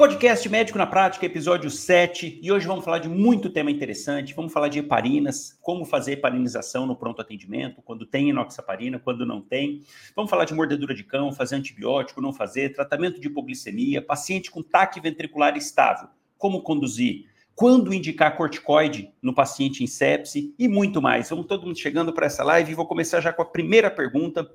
Podcast 0.00 0.48
Médico 0.48 0.78
na 0.78 0.86
Prática, 0.86 1.26
episódio 1.26 1.70
7, 1.70 2.40
e 2.42 2.50
hoje 2.50 2.66
vamos 2.66 2.82
falar 2.86 3.00
de 3.00 3.08
muito 3.10 3.50
tema 3.50 3.70
interessante. 3.70 4.32
Vamos 4.32 4.50
falar 4.50 4.68
de 4.68 4.78
heparinas, 4.78 5.58
como 5.60 5.84
fazer 5.84 6.12
heparinização 6.12 6.86
no 6.86 6.96
pronto 6.96 7.20
atendimento, 7.20 7.82
quando 7.82 8.06
tem 8.06 8.30
enoxaparina, 8.30 8.98
quando 8.98 9.26
não 9.26 9.42
tem. 9.42 9.82
Vamos 10.16 10.30
falar 10.30 10.46
de 10.46 10.54
mordedura 10.54 10.94
de 10.94 11.04
cão, 11.04 11.34
fazer 11.34 11.56
antibiótico, 11.56 12.22
não 12.22 12.32
fazer, 12.32 12.72
tratamento 12.72 13.20
de 13.20 13.26
hipoglicemia, 13.26 14.00
paciente 14.00 14.50
com 14.50 14.62
taque 14.62 15.02
ventricular 15.02 15.54
estável, 15.54 16.08
como 16.38 16.62
conduzir, 16.62 17.26
quando 17.54 17.92
indicar 17.92 18.38
corticoide 18.38 19.12
no 19.20 19.34
paciente 19.34 19.84
em 19.84 19.86
sepse 19.86 20.54
e 20.58 20.66
muito 20.66 21.02
mais. 21.02 21.28
Vamos 21.28 21.44
todo 21.44 21.66
mundo 21.66 21.78
chegando 21.78 22.10
para 22.10 22.24
essa 22.24 22.42
live 22.42 22.72
e 22.72 22.74
vou 22.74 22.86
começar 22.86 23.20
já 23.20 23.34
com 23.34 23.42
a 23.42 23.44
primeira 23.46 23.90
pergunta. 23.90 24.50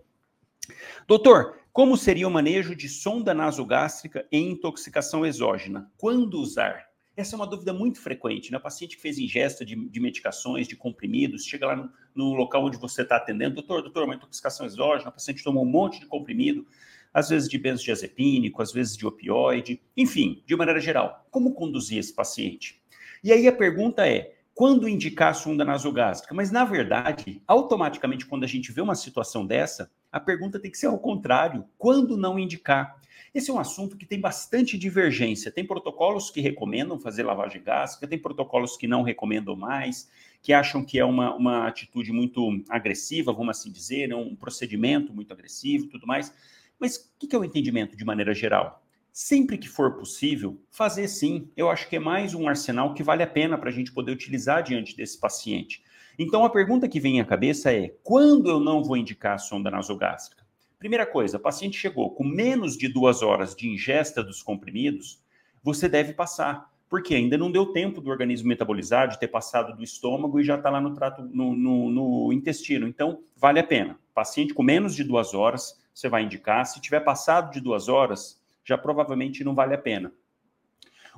Doutor, 1.07 1.55
como 1.75 1.97
seria 1.97 2.25
o 2.25 2.31
manejo 2.31 2.73
de 2.73 2.87
sonda 2.87 3.33
nasogástrica 3.33 4.25
em 4.31 4.51
intoxicação 4.51 5.25
exógena? 5.25 5.91
Quando 5.97 6.39
usar? 6.39 6.85
Essa 7.17 7.35
é 7.35 7.37
uma 7.37 7.45
dúvida 7.45 7.73
muito 7.73 7.99
frequente, 7.99 8.49
né? 8.49 8.57
O 8.57 8.61
paciente 8.61 8.95
que 8.95 9.01
fez 9.01 9.19
ingesta 9.19 9.65
de, 9.65 9.75
de 9.89 9.99
medicações, 9.99 10.69
de 10.69 10.77
comprimidos, 10.77 11.43
chega 11.43 11.67
lá 11.67 11.75
no, 11.75 11.91
no 12.15 12.33
local 12.33 12.63
onde 12.63 12.77
você 12.77 13.01
está 13.01 13.17
atendendo, 13.17 13.55
doutor, 13.55 13.81
doutor, 13.81 14.05
uma 14.05 14.15
intoxicação 14.15 14.65
exógena, 14.65 15.09
o 15.09 15.11
paciente 15.11 15.43
tomou 15.43 15.65
um 15.65 15.69
monte 15.69 15.99
de 15.99 16.05
comprimido, 16.05 16.65
às 17.13 17.27
vezes 17.27 17.49
de 17.49 17.57
benzodiazepínico, 17.57 18.61
às 18.61 18.71
vezes 18.71 18.95
de 18.95 19.05
opioide, 19.05 19.81
enfim, 19.97 20.41
de 20.45 20.55
maneira 20.55 20.79
geral, 20.79 21.27
como 21.29 21.53
conduzir 21.53 21.97
esse 21.97 22.15
paciente? 22.15 22.81
E 23.21 23.33
aí 23.33 23.49
a 23.49 23.53
pergunta 23.53 24.07
é, 24.07 24.33
quando 24.53 24.87
indicar 24.87 25.31
a 25.31 25.33
sonda 25.33 25.65
nasogástrica? 25.65 26.33
Mas, 26.33 26.51
na 26.51 26.63
verdade, 26.63 27.41
automaticamente, 27.45 28.25
quando 28.25 28.45
a 28.45 28.47
gente 28.47 28.71
vê 28.71 28.79
uma 28.79 28.95
situação 28.95 29.45
dessa, 29.45 29.91
a 30.15 30.19
pergunta 30.21 30.57
tem 30.57 30.71
que 30.71 30.77
ser 30.77 30.87
ao 30.87 30.97
contrário: 30.97 31.65
quando 31.77 32.15
não 32.15 32.39
indicar? 32.39 33.01
Esse 33.33 33.51
é 33.51 33.53
um 33.53 33.59
assunto 33.59 33.97
que 33.97 34.05
tem 34.05 34.17
bastante 34.17 34.77
divergência. 34.77 35.51
Tem 35.51 35.67
protocolos 35.67 36.29
que 36.29 36.39
recomendam 36.39 36.97
fazer 36.97 37.23
lavagem 37.23 37.61
gástrica, 37.61 38.07
tem 38.07 38.17
protocolos 38.17 38.77
que 38.77 38.87
não 38.87 39.01
recomendam 39.01 39.57
mais, 39.57 40.09
que 40.41 40.53
acham 40.53 40.85
que 40.85 40.97
é 40.97 41.03
uma, 41.03 41.35
uma 41.35 41.67
atitude 41.67 42.13
muito 42.13 42.63
agressiva, 42.69 43.33
vamos 43.33 43.59
assim 43.59 43.69
dizer, 43.69 44.07
né, 44.07 44.15
um 44.15 44.37
procedimento 44.37 45.13
muito 45.13 45.33
agressivo 45.33 45.87
tudo 45.87 46.07
mais. 46.07 46.33
Mas 46.79 47.11
o 47.21 47.27
que 47.27 47.35
é 47.35 47.37
o 47.37 47.43
entendimento 47.43 47.97
de 47.97 48.05
maneira 48.05 48.33
geral? 48.33 48.81
Sempre 49.11 49.57
que 49.57 49.67
for 49.67 49.97
possível, 49.97 50.57
fazer 50.71 51.09
sim. 51.09 51.51
Eu 51.57 51.69
acho 51.69 51.89
que 51.89 51.97
é 51.97 51.99
mais 51.99 52.33
um 52.33 52.47
arsenal 52.47 52.93
que 52.93 53.03
vale 53.03 53.21
a 53.21 53.27
pena 53.27 53.57
para 53.57 53.69
a 53.69 53.73
gente 53.73 53.91
poder 53.91 54.13
utilizar 54.13 54.63
diante 54.63 54.95
desse 54.95 55.19
paciente. 55.19 55.83
Então, 56.17 56.45
a 56.45 56.49
pergunta 56.49 56.87
que 56.87 56.99
vem 56.99 57.19
à 57.19 57.25
cabeça 57.25 57.73
é: 57.73 57.93
quando 58.03 58.49
eu 58.49 58.59
não 58.59 58.83
vou 58.83 58.97
indicar 58.97 59.35
a 59.35 59.37
sonda 59.37 59.69
nasogástrica? 59.69 60.45
Primeira 60.79 61.05
coisa, 61.05 61.39
paciente 61.39 61.77
chegou 61.77 62.13
com 62.13 62.23
menos 62.23 62.77
de 62.77 62.87
duas 62.87 63.21
horas 63.21 63.55
de 63.55 63.67
ingesta 63.67 64.23
dos 64.23 64.43
comprimidos, 64.43 65.21
você 65.63 65.89
deve 65.89 66.13
passar, 66.13 66.69
porque 66.89 67.15
ainda 67.15 67.37
não 67.37 67.51
deu 67.51 67.67
tempo 67.67 67.99
do 67.99 68.09
organismo 68.09 68.47
metabolizar, 68.47 69.07
de 69.07 69.19
ter 69.19 69.27
passado 69.27 69.75
do 69.75 69.83
estômago 69.83 70.39
e 70.39 70.43
já 70.43 70.55
está 70.55 70.69
lá 70.69 70.79
no 70.79 70.93
trato, 70.93 71.23
no, 71.23 71.55
no, 71.55 71.89
no 71.89 72.33
intestino. 72.33 72.87
Então, 72.87 73.23
vale 73.35 73.59
a 73.59 73.63
pena. 73.63 73.99
Paciente 74.13 74.53
com 74.53 74.63
menos 74.63 74.95
de 74.95 75.03
duas 75.03 75.33
horas, 75.33 75.81
você 75.93 76.07
vai 76.07 76.23
indicar. 76.23 76.65
Se 76.65 76.79
tiver 76.79 76.99
passado 76.99 77.51
de 77.51 77.59
duas 77.59 77.89
horas, 77.89 78.39
já 78.63 78.77
provavelmente 78.77 79.43
não 79.43 79.55
vale 79.55 79.73
a 79.73 79.77
pena. 79.77 80.13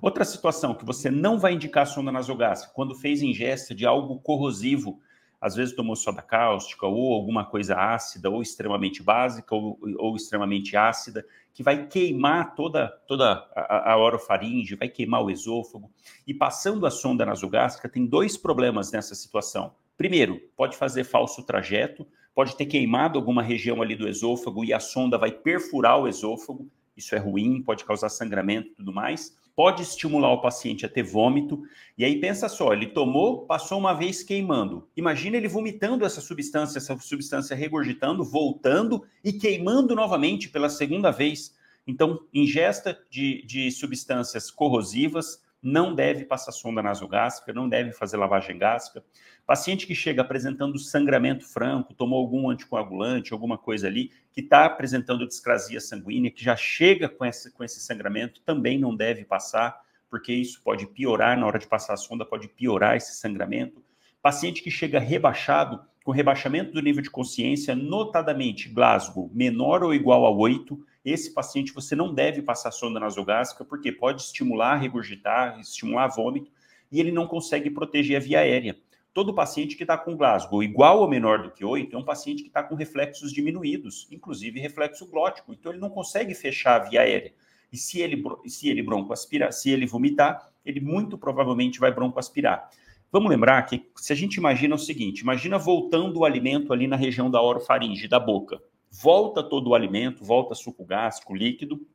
Outra 0.02 0.24
situação 0.24 0.76
que 0.76 0.86
você 0.86 1.10
não 1.10 1.40
vai 1.40 1.54
indicar 1.54 1.88
sonda 1.88 2.12
nasogástrica, 2.12 2.74
quando 2.74 2.96
fez 2.96 3.22
ingesta 3.22 3.74
de 3.74 3.86
algo 3.86 4.20
corrosivo, 4.20 5.00
às 5.40 5.56
vezes 5.56 5.76
tomou 5.76 5.96
soda 5.96 6.22
cáustica 6.22 6.86
ou 6.86 7.14
alguma 7.14 7.46
coisa 7.46 7.76
ácida, 7.76 8.30
ou 8.30 8.42
extremamente 8.42 9.04
básica, 9.04 9.54
ou, 9.56 9.80
ou 9.98 10.16
extremamente 10.16 10.76
ácida, 10.76 11.26
que 11.54 11.64
vai 11.64 11.88
queimar 11.88 12.56
toda, 12.56 12.90
toda 13.08 13.48
a, 13.56 13.94
a 13.94 13.98
orofaringe, 13.98 14.76
vai 14.76 14.90
queimar 14.90 15.24
o 15.24 15.32
esôfago. 15.32 15.92
E 16.26 16.34
passando 16.34 16.86
a 16.86 16.92
sonda 16.92 17.26
nasogástrica, 17.26 17.90
tem 17.90 18.06
dois 18.06 18.38
problemas 18.38 18.92
nessa 18.92 19.16
situação. 19.16 19.74
Primeiro, 19.96 20.40
pode 20.56 20.78
fazer 20.78 21.04
falso 21.04 21.44
trajeto, 21.44 22.06
pode 22.34 22.56
ter 22.56 22.68
queimado 22.68 23.18
alguma 23.18 23.42
região 23.42 23.82
ali 23.82 23.96
do 23.96 24.08
esôfago 24.08 24.64
e 24.64 24.74
a 24.74 24.80
sonda 24.80 25.18
vai 25.18 25.32
perfurar 25.32 26.00
o 26.00 26.08
esôfago. 26.08 26.70
Isso 26.96 27.16
é 27.16 27.18
ruim, 27.20 27.62
pode 27.64 27.84
causar 27.84 28.10
sangramento 28.10 28.70
e 28.70 28.76
tudo 28.76 28.94
mais 28.94 29.36
pode 29.58 29.82
estimular 29.82 30.32
o 30.32 30.40
paciente 30.40 30.86
a 30.86 30.90
ter 30.90 31.02
vômito. 31.02 31.64
E 31.98 32.06
aí 32.06 32.22
pensa 32.22 32.48
só, 32.48 32.74
ele 32.74 32.86
tomou, 32.86 33.48
passou 33.48 33.80
uma 33.80 33.92
vez 33.92 34.22
queimando. 34.22 34.88
Imagina 34.96 35.36
ele 35.36 35.48
vomitando 35.48 36.06
essa 36.06 36.22
substância, 36.22 36.78
essa 36.78 36.96
substância 37.00 37.56
regurgitando, 37.56 38.24
voltando 38.24 39.04
e 39.24 39.34
queimando 39.34 39.96
novamente 39.96 40.48
pela 40.48 40.70
segunda 40.70 41.10
vez. 41.10 41.56
Então, 41.88 42.20
ingesta 42.32 43.04
de, 43.10 43.44
de 43.48 43.72
substâncias 43.72 44.52
corrosivas 44.52 45.42
não 45.68 45.94
deve 45.94 46.24
passar 46.24 46.54
sonda 46.54 46.82
nasogástrica, 46.82 47.52
não 47.52 47.68
deve 47.68 47.92
fazer 47.92 48.16
lavagem 48.16 48.58
gástrica. 48.58 49.06
Paciente 49.46 49.86
que 49.86 49.94
chega 49.94 50.22
apresentando 50.22 50.80
sangramento 50.80 51.46
franco, 51.46 51.94
tomou 51.94 52.20
algum 52.20 52.50
anticoagulante, 52.50 53.34
alguma 53.34 53.58
coisa 53.58 53.88
ali, 53.88 54.12
que 54.32 54.40
está 54.40 54.64
apresentando 54.64 55.28
discrasia 55.28 55.82
sanguínea, 55.82 56.32
que 56.32 56.42
já 56.42 56.56
chega 56.56 57.10
com 57.10 57.26
esse, 57.26 57.52
com 57.52 57.66
esse 57.66 57.82
sangramento, 57.82 58.40
também 58.46 58.80
não 58.80 58.96
deve 58.96 59.26
passar, 59.26 59.78
porque 60.10 60.32
isso 60.32 60.62
pode 60.64 60.88
piorar 60.88 61.38
na 61.38 61.46
hora 61.46 61.60
de 61.60 61.68
passar 61.68 61.96
a 61.96 61.98
sonda, 61.98 62.26
pode 62.26 62.48
piorar 62.48 62.96
esse 62.96 63.16
sangramento. 63.16 63.84
Paciente 64.22 64.64
que 64.64 64.72
chega 64.72 65.00
rebaixado, 65.00 65.82
com 66.02 66.12
rebaixamento 66.12 66.72
do 66.72 66.82
nível 66.82 67.04
de 67.04 67.10
consciência, 67.10 67.76
notadamente 67.76 68.70
Glasgow 68.70 69.30
menor 69.34 69.84
ou 69.84 69.94
igual 69.94 70.26
a 70.26 70.32
8, 70.32 70.80
esse 71.12 71.34
paciente 71.34 71.74
você 71.74 71.96
não 71.96 72.14
deve 72.14 72.42
passar 72.42 72.72
sonda 72.72 73.00
nasogástrica, 73.00 73.64
porque 73.64 73.92
pode 73.92 74.22
estimular, 74.22 74.76
regurgitar, 74.76 75.60
estimular 75.60 76.08
vômito, 76.08 76.52
e 76.92 77.00
ele 77.00 77.12
não 77.12 77.28
consegue 77.28 77.70
proteger 77.70 78.18
a 78.18 78.20
via 78.20 78.40
aérea. 78.40 78.78
Todo 79.14 79.34
paciente 79.34 79.76
que 79.76 79.84
está 79.84 79.98
com 79.98 80.16
Glasgow 80.16 80.62
igual 80.62 81.00
ou 81.00 81.08
menor 81.08 81.42
do 81.42 81.52
que 81.52 81.66
8 81.66 81.96
é 81.96 82.00
um 82.00 82.04
paciente 82.04 82.44
que 82.44 82.50
está 82.50 82.62
com 82.62 82.76
reflexos 82.76 83.32
diminuídos, 83.32 84.08
inclusive 84.12 84.60
reflexo 84.60 85.08
glótico, 85.08 85.54
então 85.54 85.72
ele 85.72 85.82
não 85.82 85.90
consegue 85.90 86.36
fechar 86.36 86.82
a 86.82 86.90
via 86.90 87.02
aérea. 87.02 87.34
E 87.72 87.78
se 87.78 88.00
ele, 88.00 88.24
se 88.46 88.70
ele 88.70 88.84
broncoaspirar, 88.84 89.52
se 89.52 89.70
ele 89.70 89.86
vomitar, 89.86 90.52
ele 90.66 90.80
muito 90.80 91.18
provavelmente 91.18 91.80
vai 91.80 91.92
broncoaspirar. 91.92 92.70
Vamos 93.12 93.30
lembrar 93.30 93.62
que 93.64 93.90
se 93.96 94.12
a 94.12 94.16
gente 94.16 94.36
imagina 94.36 94.76
o 94.76 94.80
seguinte, 94.80 95.22
imagina 95.22 95.58
voltando 95.58 96.20
o 96.20 96.26
alimento 96.26 96.74
ali 96.74 96.86
na 96.86 96.96
região 96.96 97.32
da 97.32 97.42
orofaringe, 97.42 98.08
da 98.08 98.20
boca 98.20 98.62
volta 98.92 99.44
todo 99.44 99.70
o 99.70 99.76
alimento, 99.76 100.24
volta 100.24 100.56
suco 100.56 100.86
gástrico, 100.86 101.36
líquido. 101.36 101.86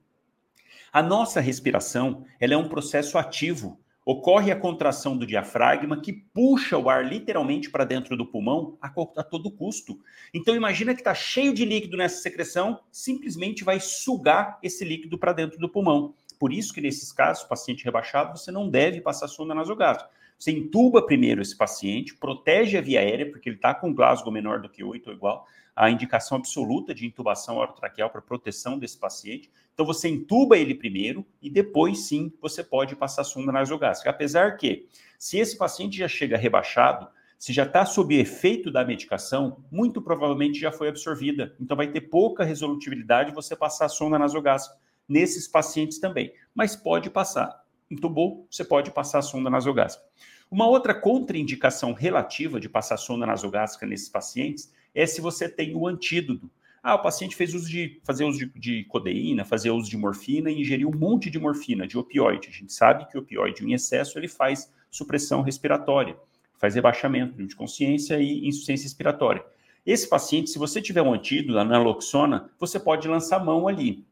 A 0.92 1.02
nossa 1.02 1.40
respiração, 1.40 2.24
ela 2.38 2.54
é 2.54 2.56
um 2.56 2.68
processo 2.68 3.16
ativo. 3.16 3.80
Ocorre 4.04 4.50
a 4.50 4.56
contração 4.56 5.16
do 5.16 5.24
diafragma 5.24 6.00
que 6.00 6.12
puxa 6.12 6.76
o 6.76 6.90
ar 6.90 7.04
literalmente 7.06 7.70
para 7.70 7.84
dentro 7.84 8.16
do 8.16 8.26
pulmão 8.26 8.76
a, 8.82 8.88
a 8.88 9.22
todo 9.22 9.50
custo. 9.50 10.00
Então 10.34 10.56
imagina 10.56 10.92
que 10.92 11.00
está 11.00 11.14
cheio 11.14 11.54
de 11.54 11.64
líquido 11.64 11.96
nessa 11.96 12.20
secreção, 12.20 12.80
simplesmente 12.90 13.62
vai 13.62 13.78
sugar 13.78 14.58
esse 14.60 14.84
líquido 14.84 15.16
para 15.16 15.32
dentro 15.32 15.58
do 15.58 15.68
pulmão. 15.68 16.14
Por 16.36 16.52
isso 16.52 16.74
que 16.74 16.80
nesses 16.80 17.12
casos, 17.12 17.44
paciente 17.44 17.84
rebaixado, 17.84 18.36
você 18.36 18.50
não 18.50 18.68
deve 18.68 19.00
passar 19.00 19.28
sonda 19.28 19.54
nasogástrica. 19.54 20.10
Você 20.42 20.50
intuba 20.50 21.00
primeiro 21.00 21.40
esse 21.40 21.56
paciente, 21.56 22.16
protege 22.16 22.76
a 22.76 22.80
via 22.80 22.98
aérea, 22.98 23.30
porque 23.30 23.48
ele 23.48 23.54
está 23.54 23.72
com 23.72 23.94
Glasgow 23.94 24.32
menor 24.32 24.60
do 24.60 24.68
que 24.68 24.82
8 24.82 25.06
ou 25.06 25.14
igual, 25.14 25.46
a 25.76 25.88
indicação 25.88 26.36
absoluta 26.36 26.92
de 26.92 27.06
intubação 27.06 27.58
orotraqueal 27.58 28.10
para 28.10 28.20
proteção 28.20 28.76
desse 28.76 28.98
paciente. 28.98 29.48
Então, 29.72 29.86
você 29.86 30.08
intuba 30.08 30.58
ele 30.58 30.74
primeiro 30.74 31.24
e 31.40 31.48
depois, 31.48 32.08
sim, 32.08 32.32
você 32.40 32.64
pode 32.64 32.96
passar 32.96 33.22
sonda 33.22 33.52
nasogástrica. 33.52 34.10
Apesar 34.10 34.56
que, 34.56 34.88
se 35.16 35.38
esse 35.38 35.56
paciente 35.56 35.96
já 35.96 36.08
chega 36.08 36.36
rebaixado, 36.36 37.06
se 37.38 37.52
já 37.52 37.62
está 37.62 37.86
sob 37.86 38.12
efeito 38.12 38.68
da 38.68 38.84
medicação, 38.84 39.64
muito 39.70 40.02
provavelmente 40.02 40.58
já 40.58 40.72
foi 40.72 40.88
absorvida. 40.88 41.54
Então, 41.60 41.76
vai 41.76 41.86
ter 41.86 42.00
pouca 42.00 42.42
resolutibilidade 42.42 43.32
você 43.32 43.54
passar 43.54 43.88
sonda 43.88 44.18
nasogástrica 44.18 44.76
nesses 45.08 45.46
pacientes 45.46 46.00
também. 46.00 46.34
Mas 46.52 46.74
pode 46.74 47.10
passar. 47.10 47.62
Intubou, 47.88 48.48
você 48.50 48.64
pode 48.64 48.90
passar 48.90 49.20
sonda 49.20 49.50
nasogástrica. 49.50 50.10
Uma 50.52 50.66
outra 50.66 50.94
contraindicação 50.94 51.94
relativa 51.94 52.60
de 52.60 52.68
passar 52.68 52.98
sonda 52.98 53.24
nasogástrica 53.24 53.86
nesses 53.86 54.10
pacientes 54.10 54.70
é 54.94 55.06
se 55.06 55.18
você 55.18 55.48
tem 55.48 55.74
o 55.74 55.88
antídoto. 55.88 56.50
Ah, 56.82 56.94
o 56.94 56.98
paciente 56.98 57.34
fez 57.34 57.54
uso 57.54 57.70
de 57.70 57.98
fazer 58.04 58.26
uso 58.26 58.40
de, 58.40 58.60
de 58.60 58.84
codeína, 58.84 59.46
fazer 59.46 59.70
uso 59.70 59.88
de 59.88 59.96
morfina 59.96 60.50
e 60.50 60.60
ingeriu 60.60 60.90
um 60.90 60.94
monte 60.94 61.30
de 61.30 61.38
morfina, 61.38 61.86
de 61.86 61.96
opioide. 61.96 62.48
A 62.48 62.52
gente 62.52 62.70
sabe 62.70 63.08
que 63.08 63.16
o 63.16 63.22
opioide 63.22 63.64
em 63.64 63.72
excesso 63.72 64.18
ele 64.18 64.28
faz 64.28 64.70
supressão 64.90 65.40
respiratória, 65.40 66.18
faz 66.58 66.74
rebaixamento 66.74 67.42
de 67.46 67.56
consciência 67.56 68.20
e 68.20 68.46
insuficiência 68.46 68.84
respiratória. 68.84 69.42
Esse 69.86 70.06
paciente, 70.06 70.50
se 70.50 70.58
você 70.58 70.82
tiver 70.82 71.00
um 71.00 71.14
antídoto, 71.14 71.58
a 71.58 71.64
naloxona, 71.64 72.50
você 72.58 72.78
pode 72.78 73.08
lançar 73.08 73.42
mão 73.42 73.66
ali. 73.66 74.04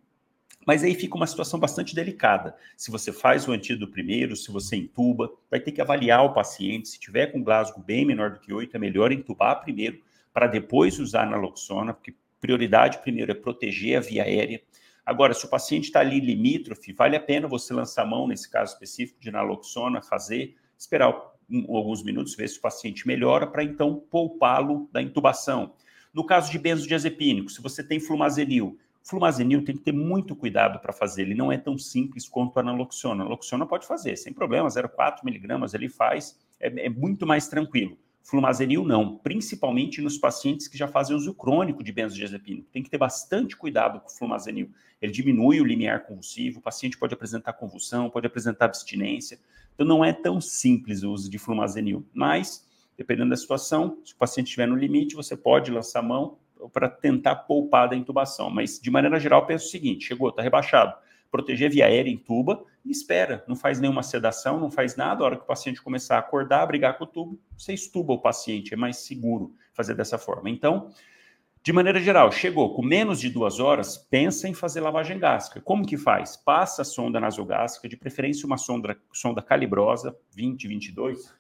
Mas 0.71 0.85
aí 0.85 0.95
fica 0.95 1.17
uma 1.17 1.27
situação 1.27 1.59
bastante 1.59 1.97
delicada. 1.97 2.55
Se 2.77 2.93
você 2.93 3.13
faz 3.13 3.49
o 3.49 3.51
antídoto 3.51 3.91
primeiro, 3.91 4.37
se 4.37 4.53
você 4.53 4.77
entuba, 4.77 5.29
vai 5.51 5.59
ter 5.59 5.73
que 5.73 5.81
avaliar 5.81 6.25
o 6.25 6.33
paciente. 6.33 6.91
Se 6.91 7.01
tiver 7.01 7.27
com 7.27 7.43
Glasgow 7.43 7.83
bem 7.83 8.07
menor 8.07 8.31
do 8.31 8.39
que 8.39 8.53
8, 8.53 8.77
é 8.77 8.79
melhor 8.79 9.11
entubar 9.11 9.61
primeiro 9.61 10.01
para 10.33 10.47
depois 10.47 11.01
usar 11.01 11.29
naloxona, 11.29 11.93
porque 11.93 12.15
prioridade 12.41 12.99
primeiro 12.99 13.33
é 13.33 13.35
proteger 13.35 13.99
a 13.99 14.01
via 14.01 14.23
aérea. 14.23 14.63
Agora, 15.05 15.35
se 15.35 15.45
o 15.45 15.49
paciente 15.49 15.87
está 15.87 15.99
ali 15.99 16.21
limítrofe, 16.21 16.93
vale 16.93 17.17
a 17.17 17.21
pena 17.21 17.49
você 17.49 17.75
lançar 17.75 18.03
a 18.03 18.07
mão, 18.07 18.29
nesse 18.29 18.49
caso 18.49 18.75
específico 18.75 19.19
de 19.21 19.33
naloxona, 19.33 20.01
fazer, 20.01 20.55
esperar 20.79 21.13
alguns 21.69 22.05
minutos, 22.05 22.37
ver 22.37 22.49
se 22.49 22.59
o 22.59 22.63
paciente 22.63 23.09
melhora, 23.09 23.45
para 23.45 23.65
então 23.65 24.05
poupá-lo 24.09 24.89
da 24.93 25.03
intubação. 25.03 25.75
No 26.15 26.25
caso 26.25 26.49
de 26.49 26.61
benzodiazepínico, 26.61 27.51
se 27.51 27.61
você 27.61 27.83
tem 27.83 27.99
flumazenil, 27.99 28.79
flumazenil 29.03 29.65
tem 29.65 29.77
que 29.77 29.83
ter 29.83 29.93
muito 29.93 30.37
cuidado 30.37 30.79
para 30.81 30.93
fazer, 30.93 31.23
ele 31.23 31.35
não 31.35 31.51
é 31.51 31.59
tão 31.59 31.77
simples 31.79 32.29
quanto 32.29 32.59
a 32.59 32.63
naloxona. 32.63 33.23
A 33.23 33.25
naloxona 33.25 33.67
pode 33.67 33.87
fazer, 33.87 34.17
sem 34.17 34.33
problema, 34.33 34.69
0,4 34.69 35.25
miligramas 35.25 35.75
ele 35.75 35.89
faz, 35.89 36.39
é, 36.59 36.87
é 36.87 36.89
muito 36.89 37.27
mais 37.27 37.49
tranquilo. 37.49 37.99
Flumazenil 38.23 38.85
não, 38.85 39.17
principalmente 39.17 40.01
nos 40.01 40.19
pacientes 40.19 40.69
que 40.69 40.77
já 40.77 40.87
fazem 40.87 41.17
uso 41.17 41.35
crônico 41.35 41.83
de 41.83 41.91
benzodiazepínico. 41.91 42.69
Tem 42.71 42.83
que 42.83 42.91
ter 42.91 42.99
bastante 42.99 43.57
cuidado 43.57 44.01
com 44.01 44.09
o 44.09 44.13
flumazenil. 44.13 44.71
Ele 45.01 45.11
diminui 45.11 45.61
o 45.61 45.65
limiar 45.65 46.05
convulsivo, 46.05 46.59
o 46.59 46.63
paciente 46.63 46.99
pode 46.99 47.15
apresentar 47.15 47.55
convulsão, 47.55 48.11
pode 48.11 48.27
apresentar 48.27 48.67
abstinência. 48.67 49.39
Então 49.75 49.87
não 49.87 50.05
é 50.05 50.13
tão 50.13 50.41
simples 50.41 51.03
o 51.03 51.11
uso 51.11 51.31
de 51.31 51.39
flumazenil, 51.39 52.07
mas 52.13 52.69
dependendo 52.97 53.31
da 53.31 53.37
situação, 53.37 53.99
se 54.05 54.13
o 54.13 54.17
paciente 54.17 54.49
estiver 54.49 54.69
no 54.69 54.77
limite, 54.77 55.17
você 55.17 55.35
pode 55.35 55.71
lançar 55.71 56.03
mão 56.03 56.37
para 56.69 56.89
tentar 56.89 57.35
poupar 57.37 57.89
da 57.89 57.97
intubação. 57.97 58.51
Mas 58.51 58.79
de 58.79 58.91
maneira 58.91 59.19
geral, 59.19 59.47
pensa 59.47 59.65
o 59.65 59.69
seguinte: 59.69 60.07
chegou, 60.07 60.29
está 60.29 60.43
rebaixado 60.43 60.95
proteger 61.31 61.71
via 61.71 61.87
aérea, 61.87 62.19
tuba 62.27 62.65
e 62.85 62.91
espera. 62.91 63.45
Não 63.47 63.55
faz 63.55 63.81
nenhuma 63.81 64.03
sedação, 64.03 64.59
não 64.59 64.71
faz 64.71 64.97
nada. 64.97 65.23
A 65.23 65.27
hora 65.27 65.37
que 65.37 65.43
o 65.43 65.47
paciente 65.47 65.81
começar 65.81 66.17
a 66.17 66.19
acordar, 66.19 66.67
brigar 66.67 66.99
com 66.99 67.05
o 67.05 67.07
tubo, 67.07 67.41
você 67.57 67.73
estuba 67.73 68.13
o 68.13 68.21
paciente. 68.21 68.75
É 68.75 68.77
mais 68.77 68.99
seguro 68.99 69.55
fazer 69.73 69.95
dessa 69.95 70.19
forma. 70.19 70.51
Então, 70.51 70.91
de 71.63 71.73
maneira 71.73 72.01
geral, 72.01 72.33
chegou 72.33 72.75
com 72.75 72.83
menos 72.83 73.21
de 73.21 73.31
duas 73.31 73.61
horas, 73.61 73.97
pensa 73.97 74.49
em 74.49 74.55
fazer 74.55 74.81
lavagem 74.81 75.19
gástrica. 75.19 75.61
Como 75.61 75.87
que 75.87 75.97
faz? 75.97 76.37
Passa 76.37 76.83
a 76.83 76.85
sonda 76.85 77.21
nasogástrica, 77.21 77.89
de 77.89 77.97
preferência 77.97 78.47
uma 78.47 78.57
sonda, 78.57 78.99
sonda 79.13 79.43
calibrosa, 79.43 80.17
20, 80.35 80.67
22. 80.67 81.35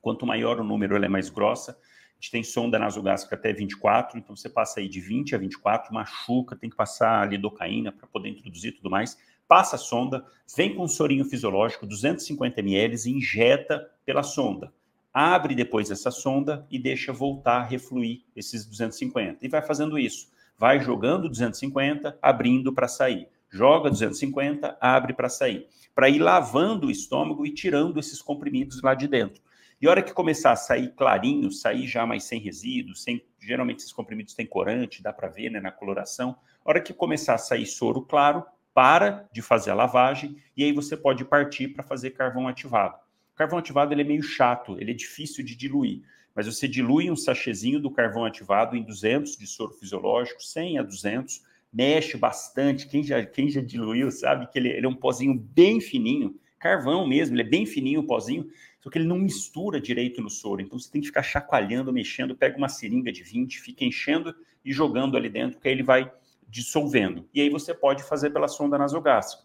Quanto 0.00 0.26
maior 0.26 0.58
o 0.58 0.64
número, 0.64 0.96
ela 0.96 1.06
é 1.06 1.08
mais 1.08 1.30
grossa 1.30 1.78
gente 2.22 2.30
tem 2.30 2.44
sonda 2.44 2.78
nasogástrica 2.78 3.34
até 3.34 3.52
24, 3.52 4.16
então 4.16 4.36
você 4.36 4.48
passa 4.48 4.78
aí 4.78 4.88
de 4.88 5.00
20 5.00 5.34
a 5.34 5.38
24, 5.38 5.92
machuca, 5.92 6.54
tem 6.54 6.70
que 6.70 6.76
passar 6.76 7.28
lidocaína 7.28 7.90
para 7.90 8.06
poder 8.06 8.28
introduzir 8.28 8.76
tudo 8.76 8.88
mais. 8.88 9.18
Passa 9.48 9.74
a 9.74 9.78
sonda, 9.78 10.24
vem 10.56 10.72
com 10.72 10.84
um 10.84 10.88
sorinho 10.88 11.24
fisiológico, 11.24 11.84
250 11.84 12.60
ml, 12.60 12.96
e 13.04 13.10
injeta 13.10 13.90
pela 14.06 14.22
sonda. 14.22 14.72
Abre 15.12 15.56
depois 15.56 15.90
essa 15.90 16.12
sonda 16.12 16.64
e 16.70 16.78
deixa 16.78 17.12
voltar 17.12 17.56
a 17.56 17.64
refluir 17.64 18.22
esses 18.36 18.64
250. 18.64 19.44
E 19.44 19.48
vai 19.48 19.60
fazendo 19.60 19.98
isso. 19.98 20.28
Vai 20.56 20.80
jogando 20.80 21.28
250, 21.28 22.16
abrindo 22.22 22.72
para 22.72 22.86
sair. 22.86 23.28
Joga 23.50 23.90
250, 23.90 24.78
abre 24.80 25.12
para 25.12 25.28
sair. 25.28 25.66
Para 25.92 26.08
ir 26.08 26.20
lavando 26.20 26.86
o 26.86 26.90
estômago 26.90 27.44
e 27.44 27.52
tirando 27.52 27.98
esses 27.98 28.22
comprimidos 28.22 28.80
lá 28.80 28.94
de 28.94 29.08
dentro. 29.08 29.42
E 29.82 29.86
a 29.88 29.90
hora 29.90 30.02
que 30.02 30.12
começar 30.12 30.52
a 30.52 30.56
sair 30.56 30.92
clarinho, 30.94 31.50
sair 31.50 31.88
já 31.88 32.06
mais 32.06 32.22
sem 32.22 32.38
resíduos, 32.38 33.02
sem, 33.02 33.20
geralmente 33.40 33.80
esses 33.80 33.92
comprimidos 33.92 34.32
têm 34.32 34.46
corante, 34.46 35.02
dá 35.02 35.12
para 35.12 35.26
ver 35.26 35.50
né, 35.50 35.60
na 35.60 35.72
coloração. 35.72 36.36
A 36.64 36.70
hora 36.70 36.80
que 36.80 36.94
começar 36.94 37.34
a 37.34 37.38
sair 37.38 37.66
soro 37.66 38.00
claro, 38.00 38.44
para 38.72 39.28
de 39.32 39.42
fazer 39.42 39.72
a 39.72 39.74
lavagem 39.74 40.36
e 40.56 40.62
aí 40.62 40.72
você 40.72 40.96
pode 40.96 41.24
partir 41.24 41.66
para 41.68 41.82
fazer 41.82 42.10
carvão 42.10 42.46
ativado. 42.46 42.94
O 43.34 43.36
carvão 43.36 43.58
ativado 43.58 43.92
ele 43.92 44.02
é 44.02 44.04
meio 44.04 44.22
chato, 44.22 44.78
ele 44.78 44.92
é 44.92 44.94
difícil 44.94 45.44
de 45.44 45.56
diluir, 45.56 46.02
mas 46.32 46.46
você 46.46 46.68
dilui 46.68 47.10
um 47.10 47.16
sachêzinho 47.16 47.80
do 47.80 47.90
carvão 47.90 48.24
ativado 48.24 48.76
em 48.76 48.84
200 48.84 49.36
de 49.36 49.48
soro 49.48 49.72
fisiológico, 49.72 50.40
100 50.40 50.78
a 50.78 50.82
200, 50.84 51.42
mexe 51.72 52.16
bastante. 52.16 52.86
Quem 52.86 53.02
já, 53.02 53.26
quem 53.26 53.50
já 53.50 53.60
diluiu 53.60 54.12
sabe 54.12 54.46
que 54.46 54.60
ele, 54.60 54.68
ele 54.68 54.86
é 54.86 54.88
um 54.88 54.94
pozinho 54.94 55.34
bem 55.34 55.80
fininho, 55.80 56.38
carvão 56.56 57.04
mesmo, 57.04 57.34
ele 57.34 57.42
é 57.42 57.50
bem 57.50 57.66
fininho 57.66 58.00
o 58.00 58.06
pozinho, 58.06 58.48
só 58.82 58.90
que 58.90 58.98
ele 58.98 59.06
não 59.06 59.16
mistura 59.16 59.80
direito 59.80 60.20
no 60.20 60.28
soro. 60.28 60.60
Então 60.60 60.76
você 60.76 60.90
tem 60.90 61.00
que 61.00 61.06
ficar 61.06 61.22
chacoalhando, 61.22 61.92
mexendo, 61.92 62.34
pega 62.34 62.58
uma 62.58 62.68
seringa 62.68 63.12
de 63.12 63.22
20, 63.22 63.60
fica 63.60 63.84
enchendo 63.84 64.34
e 64.64 64.72
jogando 64.72 65.16
ali 65.16 65.28
dentro, 65.28 65.60
que 65.60 65.68
aí 65.68 65.74
ele 65.74 65.84
vai 65.84 66.12
dissolvendo. 66.48 67.28
E 67.32 67.40
aí 67.40 67.48
você 67.48 67.72
pode 67.72 68.02
fazer 68.02 68.30
pela 68.30 68.48
sonda 68.48 68.76
nasogástrica. 68.76 69.44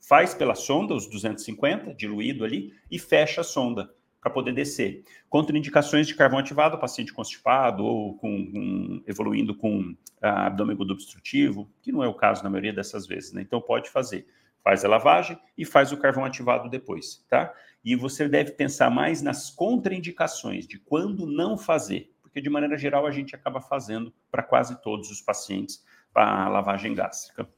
Faz 0.00 0.34
pela 0.34 0.56
sonda 0.56 0.92
os 0.92 1.06
250, 1.08 1.94
diluído 1.94 2.44
ali, 2.44 2.74
e 2.90 2.98
fecha 2.98 3.42
a 3.42 3.44
sonda 3.44 3.94
para 4.20 4.30
poder 4.30 4.52
descer. 4.52 5.04
Contraindicações 5.28 6.08
de 6.08 6.14
carvão 6.16 6.40
ativado, 6.40 6.78
paciente 6.78 7.12
constipado 7.12 7.84
ou 7.84 8.14
com, 8.16 8.28
um, 8.28 9.02
evoluindo 9.06 9.54
com 9.54 9.96
ah, 10.20 10.46
abdômen 10.46 10.76
obstrutivo, 10.80 11.70
que 11.80 11.92
não 11.92 12.02
é 12.02 12.08
o 12.08 12.14
caso 12.14 12.42
na 12.42 12.50
maioria 12.50 12.72
dessas 12.72 13.06
vezes, 13.06 13.32
né? 13.32 13.42
Então 13.42 13.60
pode 13.60 13.88
fazer 13.88 14.26
faz 14.62 14.84
a 14.84 14.88
lavagem 14.88 15.38
e 15.56 15.64
faz 15.64 15.92
o 15.92 15.96
carvão 15.96 16.24
ativado 16.24 16.68
depois, 16.68 17.24
tá? 17.28 17.52
E 17.84 17.96
você 17.96 18.28
deve 18.28 18.52
pensar 18.52 18.90
mais 18.90 19.22
nas 19.22 19.50
contraindicações 19.50 20.66
de 20.66 20.78
quando 20.78 21.26
não 21.26 21.58
fazer, 21.58 22.12
porque 22.22 22.40
de 22.40 22.48
maneira 22.48 22.78
geral 22.78 23.06
a 23.06 23.10
gente 23.10 23.34
acaba 23.34 23.60
fazendo 23.60 24.12
para 24.30 24.42
quase 24.42 24.80
todos 24.80 25.10
os 25.10 25.20
pacientes 25.20 25.84
a 26.14 26.48
lavagem 26.48 26.94
gástrica. 26.94 27.48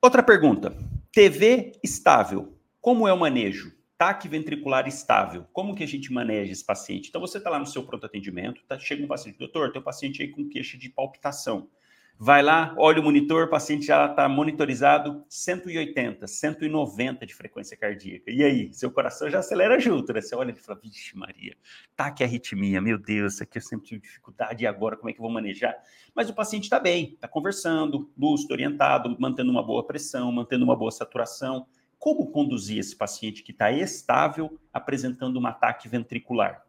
Outra 0.00 0.22
pergunta: 0.22 0.76
TV 1.12 1.72
estável, 1.82 2.58
como 2.80 3.06
é 3.06 3.12
o 3.12 3.18
manejo? 3.18 3.72
TAC 3.96 4.26
ventricular 4.26 4.88
estável, 4.88 5.46
como 5.52 5.76
que 5.76 5.84
a 5.84 5.86
gente 5.86 6.12
maneja 6.12 6.50
esse 6.50 6.64
paciente? 6.64 7.08
Então 7.08 7.20
você 7.20 7.38
está 7.38 7.48
lá 7.48 7.60
no 7.60 7.66
seu 7.66 7.84
pronto 7.84 8.04
atendimento, 8.04 8.60
tá, 8.66 8.76
chega 8.76 9.04
um 9.04 9.06
paciente, 9.06 9.38
doutor, 9.38 9.70
tem 9.70 9.80
um 9.80 9.84
paciente 9.84 10.20
aí 10.20 10.28
com 10.28 10.48
queixa 10.48 10.76
de 10.76 10.88
palpitação. 10.88 11.70
Vai 12.18 12.40
lá, 12.40 12.72
olha 12.78 13.00
o 13.00 13.02
monitor, 13.02 13.44
o 13.44 13.50
paciente 13.50 13.86
já 13.86 14.06
está 14.06 14.28
monitorizado 14.28 15.24
180, 15.28 16.26
190 16.26 17.26
de 17.26 17.34
frequência 17.34 17.76
cardíaca. 17.76 18.30
E 18.30 18.44
aí, 18.44 18.72
seu 18.72 18.92
coração 18.92 19.28
já 19.28 19.40
acelera 19.40 19.78
junto, 19.80 20.12
né? 20.12 20.20
Você 20.20 20.36
olha 20.36 20.52
e 20.52 20.54
fala, 20.54 20.78
vixe 20.80 21.16
Maria, 21.16 21.56
tá 21.96 22.12
que 22.12 22.22
arritmia, 22.22 22.80
meu 22.80 22.96
Deus, 22.96 23.40
aqui 23.40 23.58
eu 23.58 23.62
sempre 23.62 23.86
tive 23.86 24.00
dificuldade, 24.02 24.62
e 24.62 24.66
agora 24.66 24.96
como 24.96 25.10
é 25.10 25.12
que 25.12 25.18
eu 25.18 25.22
vou 25.22 25.32
manejar? 25.32 25.74
Mas 26.14 26.30
o 26.30 26.34
paciente 26.34 26.64
está 26.64 26.78
bem, 26.78 27.14
está 27.14 27.26
conversando, 27.26 28.08
lúcido, 28.16 28.52
orientado, 28.52 29.16
mantendo 29.18 29.50
uma 29.50 29.62
boa 29.62 29.84
pressão, 29.84 30.30
mantendo 30.30 30.64
uma 30.64 30.76
boa 30.76 30.92
saturação. 30.92 31.66
Como 31.98 32.30
conduzir 32.30 32.78
esse 32.78 32.94
paciente 32.96 33.42
que 33.42 33.52
está 33.52 33.72
estável, 33.72 34.58
apresentando 34.72 35.40
um 35.40 35.46
ataque 35.46 35.88
ventricular? 35.88 36.62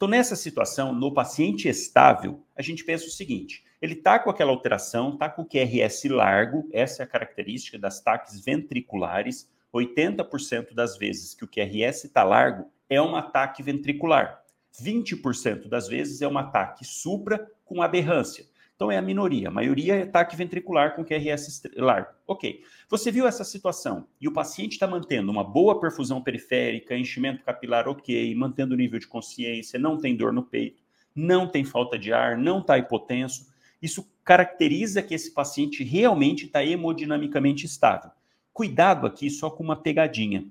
Então, 0.00 0.08
nessa 0.08 0.34
situação, 0.34 0.94
no 0.94 1.12
paciente 1.12 1.68
estável, 1.68 2.42
a 2.56 2.62
gente 2.62 2.82
pensa 2.82 3.04
o 3.04 3.10
seguinte: 3.10 3.62
ele 3.82 3.92
está 3.92 4.18
com 4.18 4.30
aquela 4.30 4.50
alteração, 4.50 5.12
está 5.12 5.28
com 5.28 5.42
o 5.42 5.44
QRS 5.44 6.08
largo, 6.08 6.66
essa 6.72 7.02
é 7.02 7.04
a 7.04 7.06
característica 7.06 7.78
das 7.78 8.00
taques 8.00 8.42
ventriculares. 8.42 9.46
80% 9.74 10.72
das 10.72 10.96
vezes 10.96 11.34
que 11.34 11.44
o 11.44 11.46
QRS 11.46 12.04
está 12.04 12.24
largo 12.24 12.70
é 12.88 13.00
um 13.00 13.14
ataque 13.14 13.62
ventricular. 13.62 14.42
20% 14.82 15.68
das 15.68 15.86
vezes 15.86 16.22
é 16.22 16.26
um 16.26 16.38
ataque 16.38 16.82
supra 16.82 17.46
com 17.62 17.82
aberrância. 17.82 18.46
Então 18.80 18.90
é 18.90 18.96
a 18.96 19.02
minoria. 19.02 19.48
A 19.48 19.50
maioria 19.50 19.96
é 19.96 20.02
ataque 20.04 20.34
ventricular 20.34 20.96
com 20.96 21.04
QRS 21.04 21.60
largo. 21.76 22.08
Ok. 22.26 22.62
Você 22.88 23.12
viu 23.12 23.26
essa 23.26 23.44
situação 23.44 24.06
e 24.18 24.26
o 24.26 24.32
paciente 24.32 24.72
está 24.72 24.86
mantendo 24.86 25.30
uma 25.30 25.44
boa 25.44 25.78
perfusão 25.78 26.22
periférica, 26.22 26.96
enchimento 26.96 27.44
capilar 27.44 27.86
ok, 27.86 28.34
mantendo 28.34 28.72
o 28.72 28.76
nível 28.78 28.98
de 28.98 29.06
consciência, 29.06 29.78
não 29.78 29.98
tem 29.98 30.16
dor 30.16 30.32
no 30.32 30.42
peito, 30.42 30.82
não 31.14 31.46
tem 31.46 31.62
falta 31.62 31.98
de 31.98 32.10
ar, 32.10 32.38
não 32.38 32.60
está 32.60 32.78
hipotenso. 32.78 33.52
Isso 33.82 34.10
caracteriza 34.24 35.02
que 35.02 35.12
esse 35.12 35.34
paciente 35.34 35.84
realmente 35.84 36.46
está 36.46 36.64
hemodinamicamente 36.64 37.66
estável. 37.66 38.10
Cuidado 38.50 39.06
aqui 39.06 39.28
só 39.28 39.50
com 39.50 39.62
uma 39.62 39.76
pegadinha. 39.76 40.46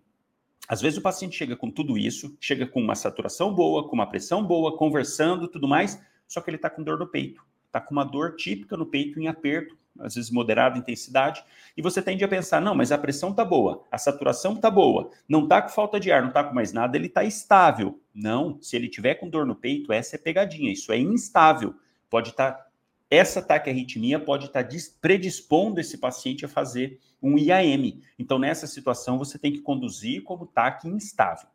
Às 0.67 0.81
vezes 0.81 0.99
o 0.99 1.01
paciente 1.01 1.35
chega 1.35 1.55
com 1.55 1.71
tudo 1.71 1.97
isso, 1.97 2.37
chega 2.39 2.67
com 2.67 2.79
uma 2.79 2.93
saturação 2.93 3.51
boa, 3.55 3.89
com 3.89 3.95
uma 3.95 4.07
pressão 4.07 4.45
boa, 4.45 4.77
conversando, 4.77 5.47
tudo 5.47 5.67
mais, 5.67 5.99
só 6.27 6.41
que 6.41 6.51
ele 6.51 6.57
está 6.57 6.69
com 6.69 6.83
dor 6.83 6.99
no 6.99 7.07
peito 7.07 7.48
está 7.69 7.79
com 7.79 7.91
uma 7.91 8.03
dor 8.03 8.35
típica 8.35 8.75
no 8.75 8.85
peito 8.85 9.19
em 9.19 9.27
aperto, 9.27 9.77
às 9.99 10.15
vezes 10.15 10.31
moderada 10.31 10.77
intensidade, 10.77 11.43
e 11.75 11.81
você 11.81 12.01
tende 12.01 12.23
a 12.23 12.27
pensar, 12.27 12.61
não, 12.61 12.73
mas 12.73 12.91
a 12.91 12.97
pressão 12.97 13.31
está 13.31 13.45
boa, 13.45 13.85
a 13.91 13.97
saturação 13.97 14.53
está 14.53 14.69
boa, 14.69 15.11
não 15.27 15.43
está 15.43 15.61
com 15.61 15.69
falta 15.69 15.99
de 15.99 16.11
ar, 16.11 16.21
não 16.21 16.29
está 16.29 16.43
com 16.43 16.53
mais 16.53 16.73
nada, 16.73 16.97
ele 16.97 17.07
está 17.07 17.23
estável. 17.23 17.99
Não, 18.13 18.61
se 18.61 18.75
ele 18.75 18.89
tiver 18.89 19.15
com 19.15 19.29
dor 19.29 19.45
no 19.45 19.55
peito, 19.55 19.93
essa 19.93 20.15
é 20.15 20.19
pegadinha, 20.19 20.71
isso 20.71 20.91
é 20.91 20.97
instável. 20.97 21.75
Pode 22.09 22.29
estar, 22.29 22.51
tá, 22.51 22.67
essa 23.09 23.41
taquiarritmia 23.41 24.19
pode 24.19 24.47
estar 24.47 24.63
tá 24.63 24.75
predispondo 25.01 25.79
esse 25.79 25.97
paciente 25.97 26.45
a 26.45 26.49
fazer 26.49 26.99
um 27.21 27.37
IAM. 27.37 28.01
Então, 28.17 28.39
nessa 28.39 28.67
situação, 28.67 29.17
você 29.17 29.37
tem 29.37 29.51
que 29.51 29.61
conduzir 29.61 30.23
como 30.23 30.45
taque 30.45 30.87
instável. 30.87 31.47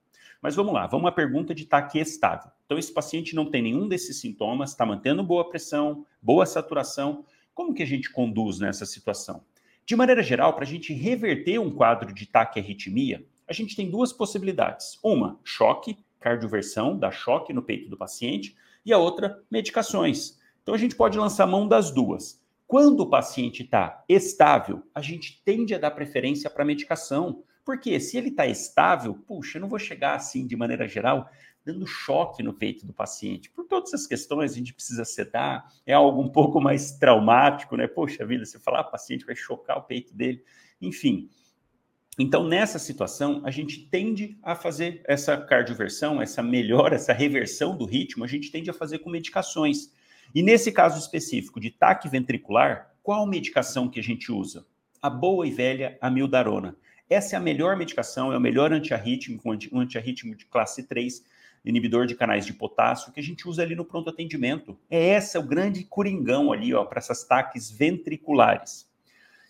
Mas 0.45 0.55
vamos 0.55 0.75
lá, 0.75 0.87
vamos 0.87 1.09
à 1.09 1.11
pergunta 1.11 1.55
de 1.55 1.65
taque 1.65 1.99
estável. 1.99 2.51
Então, 2.67 2.77
esse 2.77 2.93
paciente 2.93 3.35
não 3.35 3.47
tem 3.51 3.63
nenhum 3.63 3.89
desses 3.89 4.21
sintomas, 4.21 4.73
está 4.73 4.85
mantendo 4.85 5.23
boa 5.23 5.49
pressão, 5.49 6.05
boa 6.21 6.45
saturação. 6.45 7.25
Como 7.55 7.73
que 7.73 7.83
a 7.83 7.87
gente 7.87 8.11
conduz 8.11 8.59
nessa 8.59 8.85
situação? 8.85 9.43
De 9.87 9.97
maneira 9.97 10.23
geral, 10.23 10.53
para 10.53 10.65
a 10.65 10.67
gente 10.67 10.93
reverter 10.93 11.59
um 11.59 11.71
quadro 11.71 12.13
de 12.13 12.27
taquiarritmia, 12.27 13.25
a 13.49 13.55
gente 13.55 13.75
tem 13.75 13.91
duas 13.91 14.13
possibilidades. 14.13 14.99
Uma, 15.03 15.41
choque, 15.43 15.97
cardioversão, 16.21 16.99
dar 16.99 17.11
choque 17.11 17.55
no 17.55 17.63
peito 17.63 17.89
do 17.89 17.97
paciente, 17.97 18.55
e 18.85 18.93
a 18.93 18.99
outra, 18.99 19.43
medicações. 19.51 20.39
Então, 20.63 20.75
a 20.75 20.79
gente 20.79 20.95
pode 20.95 21.17
lançar 21.17 21.47
mão 21.47 21.67
das 21.67 21.91
duas. 21.91 22.39
Quando 22.67 23.01
o 23.01 23.09
paciente 23.09 23.63
está 23.63 24.05
estável, 24.07 24.83
a 24.95 25.01
gente 25.01 25.41
tende 25.43 25.75
a 25.75 25.79
dar 25.79 25.93
preferência 25.93 26.51
para 26.51 26.67
medicação. 26.67 27.43
Porque 27.65 27.99
se 27.99 28.17
ele 28.17 28.29
está 28.29 28.47
estável, 28.47 29.15
puxa, 29.15 29.59
eu 29.59 29.63
não 29.63 29.69
vou 29.69 29.79
chegar 29.79 30.15
assim 30.15 30.47
de 30.47 30.57
maneira 30.57 30.87
geral 30.87 31.31
dando 31.65 31.87
choque 31.87 32.43
no 32.43 32.53
peito 32.53 32.87
do 32.87 32.93
paciente. 32.93 33.49
Por 33.51 33.65
todas 33.65 33.95
essas 33.95 34.07
questões, 34.07 34.53
a 34.53 34.57
gente 34.57 34.75
precisa 34.75 35.05
sedar, 35.05 35.67
é 35.87 35.95
algo 35.95 36.21
um 36.21 36.29
pouco 36.29 36.61
mais 36.61 36.93
traumático, 36.93 37.77
né? 37.77 37.87
Poxa 37.87 38.27
vida, 38.27 38.45
você 38.45 38.59
falar, 38.59 38.85
paciente 38.85 39.25
vai 39.25 39.35
chocar 39.35 39.79
o 39.79 39.83
peito 39.83 40.15
dele, 40.15 40.45
enfim. 40.81 41.31
Então, 42.19 42.47
nessa 42.47 42.79
situação, 42.79 43.41
a 43.45 43.51
gente 43.51 43.89
tende 43.89 44.39
a 44.43 44.55
fazer 44.55 45.03
essa 45.05 45.37
cardioversão, 45.37 46.23
essa 46.23 46.43
melhora, 46.43 46.95
essa 46.95 47.13
reversão 47.13 47.77
do 47.77 47.87
ritmo, 47.87 48.25
a 48.25 48.29
gente 48.29 48.53
tende 48.53 48.71
a 48.71 48.75
fazer 48.75 48.99
com 48.99 49.11
medicações. 49.11 49.91
E 50.35 50.43
nesse 50.43 50.71
caso 50.71 50.99
específico 50.99 51.59
de 51.59 51.71
taque 51.71 52.09
ventricular, 52.09 52.95
qual 53.03 53.27
medicação 53.27 53.89
que 53.89 53.99
a 53.99 54.03
gente 54.03 54.31
usa? 54.31 54.65
A 55.03 55.11
boa 55.11 55.47
e 55.47 55.51
velha 55.51 55.99
amildarona. 56.01 56.77
Essa 57.09 57.37
é 57.37 57.39
a 57.39 57.43
melhor 57.43 57.77
medicação, 57.77 58.33
é 58.33 58.37
o 58.37 58.41
melhor 58.41 58.73
antiarrítmico, 58.73 59.51
um 59.73 59.81
antiarrítmico 59.81 60.39
de 60.39 60.47
classe 60.47 60.83
3, 60.85 61.23
inibidor 61.65 62.07
de 62.07 62.15
canais 62.15 62.47
de 62.47 62.53
potássio, 62.53 63.13
que 63.13 63.21
a 63.21 63.23
gente 63.23 63.49
usa 63.49 63.63
ali 63.63 63.75
no 63.75 63.85
pronto 63.85 64.11
atendimento. 64.11 64.79
É 64.91 65.09
essa 65.11 65.39
o 65.39 65.43
grande 65.43 65.85
coringão 65.85 66.53
ali, 66.53 66.75
ó, 66.75 66.85
para 66.85 66.99
essas 66.99 67.25
taques 67.25 67.71
ventriculares. 67.71 68.89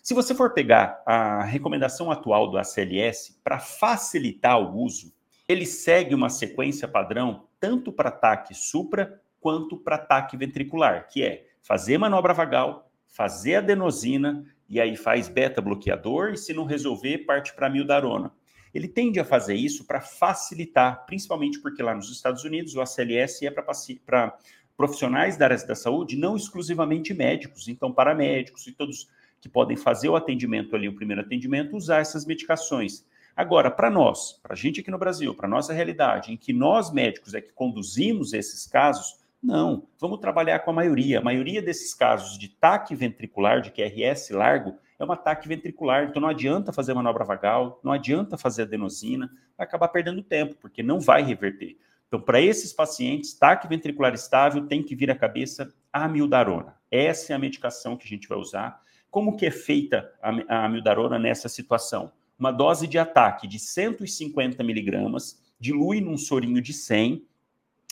Se 0.01 0.13
você 0.13 0.35
for 0.35 0.53
pegar 0.53 1.01
a 1.05 1.43
recomendação 1.43 2.11
atual 2.11 2.49
do 2.49 2.57
ACLS 2.57 3.39
para 3.43 3.57
facilitar 3.57 4.59
o 4.59 4.77
uso, 4.77 5.13
ele 5.47 5.65
segue 5.65 6.13
uma 6.13 6.29
sequência 6.29 6.87
padrão 6.87 7.47
tanto 7.59 7.91
para 7.91 8.09
ataque 8.09 8.53
supra 8.53 9.19
quanto 9.39 9.77
para 9.77 9.95
ataque 9.95 10.37
ventricular, 10.37 11.07
que 11.07 11.23
é 11.23 11.47
fazer 11.61 11.97
manobra 11.97 12.33
vagal, 12.33 12.91
fazer 13.07 13.55
adenosina, 13.55 14.45
e 14.67 14.79
aí 14.79 14.95
faz 14.95 15.27
beta-bloqueador, 15.27 16.33
e 16.33 16.37
se 16.37 16.53
não 16.53 16.65
resolver, 16.65 17.19
parte 17.19 17.53
para 17.53 17.69
mildarona. 17.69 18.31
Ele 18.73 18.87
tende 18.87 19.19
a 19.19 19.25
fazer 19.25 19.55
isso 19.55 19.85
para 19.85 20.01
facilitar, 20.01 21.05
principalmente 21.05 21.59
porque 21.59 21.81
lá 21.81 21.95
nos 21.95 22.11
Estados 22.11 22.43
Unidos 22.43 22.75
o 22.75 22.81
ACLS 22.81 23.45
é 23.45 23.51
para 23.51 24.37
profissionais 24.75 25.37
da 25.37 25.45
área 25.45 25.65
da 25.65 25.75
saúde, 25.75 26.17
não 26.17 26.35
exclusivamente 26.35 27.13
médicos, 27.13 27.67
então 27.69 27.93
paramédicos 27.93 28.67
e 28.67 28.73
todos 28.73 29.07
que 29.39 29.47
podem 29.47 29.77
fazer 29.77 30.09
o 30.09 30.15
atendimento 30.15 30.75
ali, 30.75 30.89
o 30.89 30.95
primeiro 30.95 31.21
atendimento, 31.21 31.77
usar 31.77 31.99
essas 31.99 32.25
medicações. 32.25 33.05
Agora, 33.35 33.69
para 33.69 33.89
nós, 33.89 34.39
para 34.41 34.53
a 34.53 34.55
gente 34.55 34.79
aqui 34.79 34.89
no 34.89 34.97
Brasil, 34.97 35.35
para 35.35 35.47
nossa 35.47 35.71
realidade, 35.71 36.31
em 36.33 36.37
que 36.37 36.51
nós 36.51 36.91
médicos 36.91 37.33
é 37.33 37.41
que 37.41 37.51
conduzimos 37.53 38.33
esses 38.33 38.65
casos, 38.65 39.17
não, 39.45 39.87
vamos 39.99 40.19
trabalhar 40.19 40.59
com 40.59 40.71
a 40.71 40.73
maioria. 40.73 41.19
A 41.19 41.23
maioria 41.23 41.61
desses 41.61 41.93
casos 41.93 42.35
de 42.35 42.49
taque 42.49 42.95
ventricular, 42.95 43.61
de 43.61 43.69
QRS 43.69 44.31
largo, 44.31 44.75
é 44.97 45.05
um 45.05 45.11
ataque 45.11 45.47
ventricular. 45.47 46.05
Então 46.05 46.19
não 46.19 46.29
adianta 46.29 46.73
fazer 46.73 46.95
manobra 46.95 47.23
vagal, 47.23 47.79
não 47.83 47.91
adianta 47.91 48.39
fazer 48.39 48.63
adenosina, 48.63 49.29
vai 49.55 49.67
acabar 49.67 49.89
perdendo 49.89 50.23
tempo, 50.23 50.55
porque 50.59 50.81
não 50.81 50.99
vai 50.99 51.21
reverter. 51.21 51.77
Então, 52.07 52.19
para 52.19 52.41
esses 52.41 52.73
pacientes, 52.73 53.35
taque 53.35 53.67
ventricular 53.67 54.13
estável 54.15 54.65
tem 54.65 54.81
que 54.81 54.95
vir 54.95 55.11
a 55.11 55.15
cabeça 55.15 55.71
amildarona. 55.93 56.75
Essa 56.89 57.33
é 57.33 57.35
a 57.35 57.39
medicação 57.39 57.95
que 57.95 58.05
a 58.05 58.09
gente 58.09 58.27
vai 58.27 58.39
usar. 58.39 58.81
Como 59.11 59.37
que 59.37 59.45
é 59.45 59.51
feita 59.51 60.11
a, 60.21 60.65
amildarona 60.65 61.19
nessa 61.19 61.47
situação? 61.47 62.11
Uma 62.37 62.51
dose 62.51 62.87
de 62.87 62.97
ataque 62.97 63.47
de 63.47 63.59
150 63.59 64.63
miligramas, 64.63 65.39
dilui 65.59 66.01
num 66.01 66.17
sorinho 66.17 66.61
de 66.61 66.73
100, 66.73 67.23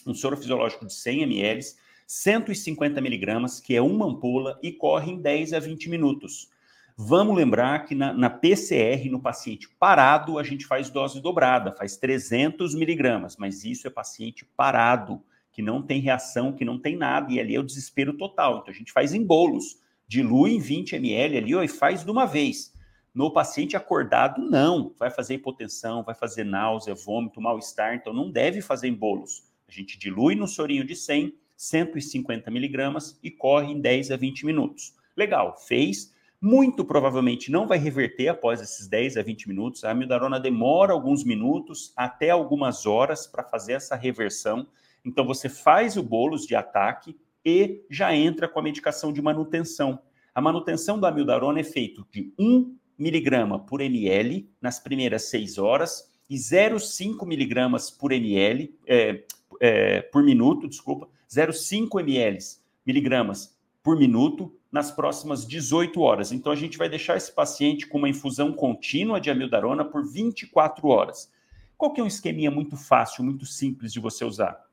um 0.10 0.14
soro 0.14 0.38
fisiológico 0.38 0.86
de 0.86 0.94
100 0.94 1.24
ml, 1.24 1.64
150 2.08 3.02
miligramas, 3.02 3.60
que 3.60 3.76
é 3.76 3.82
uma 3.82 4.06
ampola, 4.06 4.60
e 4.62 4.72
corre 4.72 5.12
em 5.12 5.22
10 5.22 5.54
a 5.54 5.60
20 5.60 5.90
minutos. 5.90 6.50
Vamos 6.96 7.36
lembrar 7.36 7.86
que 7.86 7.96
na, 7.96 8.14
na, 8.14 8.30
PCR, 8.30 9.10
no 9.10 9.20
paciente 9.20 9.68
parado, 9.80 10.38
a 10.38 10.44
gente 10.44 10.66
faz 10.66 10.92
dose 10.92 11.20
dobrada, 11.20 11.72
faz 11.72 11.98
300 11.98 12.76
miligramas, 12.76 13.36
mas 13.36 13.66
isso 13.66 13.88
é 13.88 13.90
paciente 13.90 14.46
parado, 14.56 15.20
que 15.52 15.62
não 15.62 15.82
tem 15.82 16.02
reação, 16.02 16.54
que 16.54 16.64
não 16.64 16.78
tem 16.78 16.96
nada, 16.96 17.32
e 17.32 17.40
ali 17.40 17.56
é 17.56 17.60
o 17.60 17.64
desespero 17.64 18.14
total. 18.14 18.60
Então 18.60 18.72
a 18.72 18.78
gente 18.78 18.92
faz 18.92 19.14
em 19.14 19.24
bolos, 19.24 19.80
dilui 20.08 20.52
em 20.52 20.60
20 20.60 20.96
ml 20.96 21.38
ali 21.38 21.56
ó, 21.56 21.64
e 21.64 21.68
faz 21.68 22.04
de 22.04 22.12
uma 22.12 22.26
vez. 22.26 22.72
No 23.14 23.32
paciente 23.32 23.78
acordado, 23.78 24.42
não. 24.42 24.94
Vai 24.98 25.12
fazer 25.12 25.36
hipotensão, 25.36 26.04
vai 26.04 26.16
fazer 26.16 26.44
náusea, 26.44 26.96
vômito, 26.96 27.40
mal-estar, 27.40 27.96
então 27.96 28.14
não 28.14 28.32
deve 28.32 28.62
fazer 28.62 28.88
em 28.88 28.94
bolos. 28.94 29.44
Gente 29.74 29.98
dilui 29.98 30.36
no 30.36 30.48
sorinho 30.48 30.86
de 30.86 30.96
100, 30.96 31.34
150 31.58 32.52
miligramas 32.52 33.20
e 33.24 33.32
corre 33.32 33.72
em 33.72 33.82
10 33.82 34.12
a 34.12 34.18
20 34.18 34.46
minutos. 34.46 34.94
Legal, 35.18 35.58
fez. 35.58 36.14
Muito 36.40 36.86
provavelmente 36.86 37.50
não 37.50 37.66
vai 37.66 37.80
reverter 37.80 38.28
após 38.28 38.62
esses 38.62 38.88
10 38.88 39.18
a 39.18 39.24
20 39.24 39.48
minutos. 39.48 39.84
A 39.84 39.90
amiodarona 39.90 40.40
demora 40.40 40.94
alguns 40.94 41.24
minutos, 41.24 41.92
até 41.96 42.30
algumas 42.30 42.86
horas, 42.86 43.26
para 43.26 43.44
fazer 43.44 43.74
essa 43.74 43.96
reversão. 43.96 44.68
Então, 45.04 45.26
você 45.26 45.50
faz 45.50 45.98
o 45.98 46.04
bolos 46.04 46.46
de 46.46 46.54
ataque 46.54 47.18
e 47.44 47.84
já 47.90 48.16
entra 48.16 48.48
com 48.48 48.60
a 48.60 48.64
medicação 48.64 49.12
de 49.12 49.22
manutenção. 49.24 50.00
A 50.36 50.42
manutenção 50.42 51.00
da 51.00 51.10
amiodarona 51.10 51.62
é 51.62 51.64
feita 51.64 52.06
de 52.12 52.32
1 52.38 52.78
miligrama 52.96 53.58
por 53.58 53.82
ml 53.82 54.48
nas 54.62 54.80
primeiras 54.80 55.30
6 55.30 55.58
horas 55.58 56.14
e 56.30 56.36
0,5 56.36 57.26
miligramas 57.28 57.92
por 57.92 58.12
ml, 58.12 58.74
é, 58.88 59.24
é, 59.66 60.02
por 60.02 60.22
minuto, 60.22 60.68
desculpa, 60.68 61.08
0,5 61.32 62.02
ml, 62.02 62.38
miligramas 62.86 63.58
por 63.82 63.98
minuto 63.98 64.54
nas 64.70 64.92
próximas 64.92 65.48
18 65.48 66.02
horas. 66.02 66.34
Então, 66.34 66.52
a 66.52 66.56
gente 66.56 66.78
vai 66.78 66.90
deixar 66.90 67.16
esse 67.16 67.32
paciente 67.32 67.88
com 67.88 67.98
uma 67.98 68.10
infusão 68.10 68.52
contínua 68.52 69.22
de 69.22 69.30
amildarona 69.30 69.86
por 69.86 70.06
24 70.06 70.86
horas. 70.90 71.32
Qual 71.78 71.94
que 71.94 72.02
é 72.02 72.04
um 72.04 72.08
esqueminha 72.08 72.52
muito 72.52 72.76
fácil, 72.76 73.24
muito 73.24 73.46
simples 73.46 73.94
de 73.94 74.02
você 74.02 74.26
usar? 74.26 74.66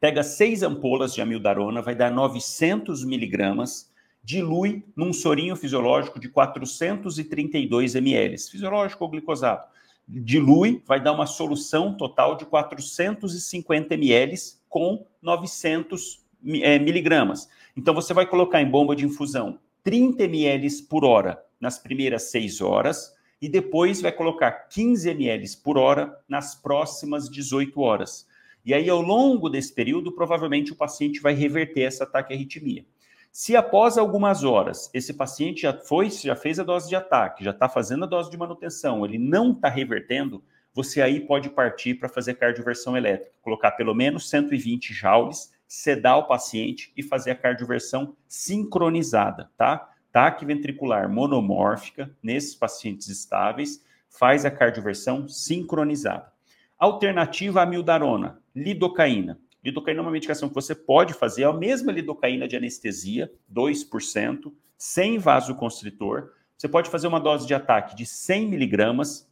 Pega 0.00 0.24
seis 0.24 0.64
ampolas 0.64 1.14
de 1.14 1.22
amildarona, 1.22 1.80
vai 1.80 1.94
dar 1.94 2.10
900 2.10 3.04
miligramas, 3.04 3.92
dilui 4.24 4.84
num 4.96 5.12
sorinho 5.12 5.54
fisiológico 5.54 6.18
de 6.18 6.28
432 6.28 7.94
ml, 7.94 8.36
fisiológico 8.36 9.04
ou 9.04 9.10
glicosado 9.10 9.64
dilui, 10.08 10.82
vai 10.86 11.02
dar 11.02 11.12
uma 11.12 11.26
solução 11.26 11.94
total 11.94 12.36
de 12.36 12.46
450 12.46 13.94
ml 13.94 14.34
com 14.68 15.06
900 15.20 16.24
é, 16.62 16.78
miligramas. 16.78 17.48
Então, 17.76 17.94
você 17.94 18.14
vai 18.14 18.26
colocar 18.26 18.62
em 18.62 18.70
bomba 18.70 18.96
de 18.96 19.04
infusão 19.04 19.58
30 19.84 20.24
ml 20.24 20.82
por 20.88 21.04
hora 21.04 21.42
nas 21.60 21.78
primeiras 21.78 22.30
6 22.30 22.60
horas 22.60 23.14
e 23.40 23.48
depois 23.48 24.00
vai 24.00 24.12
colocar 24.12 24.50
15 24.68 25.10
ml 25.10 25.56
por 25.62 25.78
hora 25.78 26.18
nas 26.28 26.54
próximas 26.54 27.28
18 27.28 27.80
horas. 27.80 28.26
E 28.64 28.74
aí, 28.74 28.88
ao 28.88 29.00
longo 29.00 29.48
desse 29.48 29.72
período, 29.72 30.12
provavelmente 30.12 30.72
o 30.72 30.76
paciente 30.76 31.20
vai 31.20 31.34
reverter 31.34 31.82
essa 31.82 32.04
taquiarritmia. 32.04 32.84
Se 33.30 33.54
após 33.54 33.96
algumas 33.96 34.42
horas 34.42 34.90
esse 34.92 35.14
paciente 35.14 35.62
já 35.62 35.72
foi, 35.72 36.10
já 36.10 36.34
fez 36.34 36.58
a 36.58 36.64
dose 36.64 36.88
de 36.88 36.96
ataque, 36.96 37.44
já 37.44 37.50
está 37.50 37.68
fazendo 37.68 38.04
a 38.04 38.08
dose 38.08 38.30
de 38.30 38.36
manutenção, 38.36 39.04
ele 39.04 39.18
não 39.18 39.52
está 39.52 39.68
revertendo, 39.68 40.42
você 40.74 41.02
aí 41.02 41.20
pode 41.20 41.50
partir 41.50 41.94
para 41.94 42.08
fazer 42.08 42.34
cardioversão 42.34 42.96
elétrica, 42.96 43.32
colocar 43.42 43.72
pelo 43.72 43.94
menos 43.94 44.28
120 44.28 44.92
joules, 44.92 45.52
sedar 45.66 46.18
o 46.18 46.26
paciente 46.26 46.92
e 46.96 47.02
fazer 47.02 47.32
a 47.32 47.34
cardioversão 47.34 48.16
sincronizada, 48.26 49.50
tá? 49.56 49.90
TAC 50.10 50.44
ventricular 50.44 51.08
monomórfica 51.08 52.10
nesses 52.22 52.54
pacientes 52.54 53.08
estáveis, 53.08 53.84
faz 54.08 54.44
a 54.44 54.50
cardioversão 54.50 55.28
sincronizada. 55.28 56.32
Alternativa 56.78 57.62
à 57.62 57.66
mildarona, 57.66 58.40
lidocaína. 58.54 59.38
Lidocaína 59.64 60.00
é 60.00 60.02
uma 60.02 60.10
medicação 60.10 60.48
que 60.48 60.54
você 60.54 60.74
pode 60.74 61.14
fazer, 61.14 61.42
é 61.42 61.46
a 61.46 61.52
mesma 61.52 61.90
lidocaína 61.90 62.46
de 62.46 62.56
anestesia, 62.56 63.32
2%, 63.52 64.52
sem 64.76 65.18
vasoconstritor. 65.18 66.30
Você 66.56 66.68
pode 66.68 66.88
fazer 66.88 67.08
uma 67.08 67.20
dose 67.20 67.46
de 67.46 67.54
ataque 67.54 67.96
de 67.96 68.06
100 68.06 68.48
miligramas, 68.48 69.28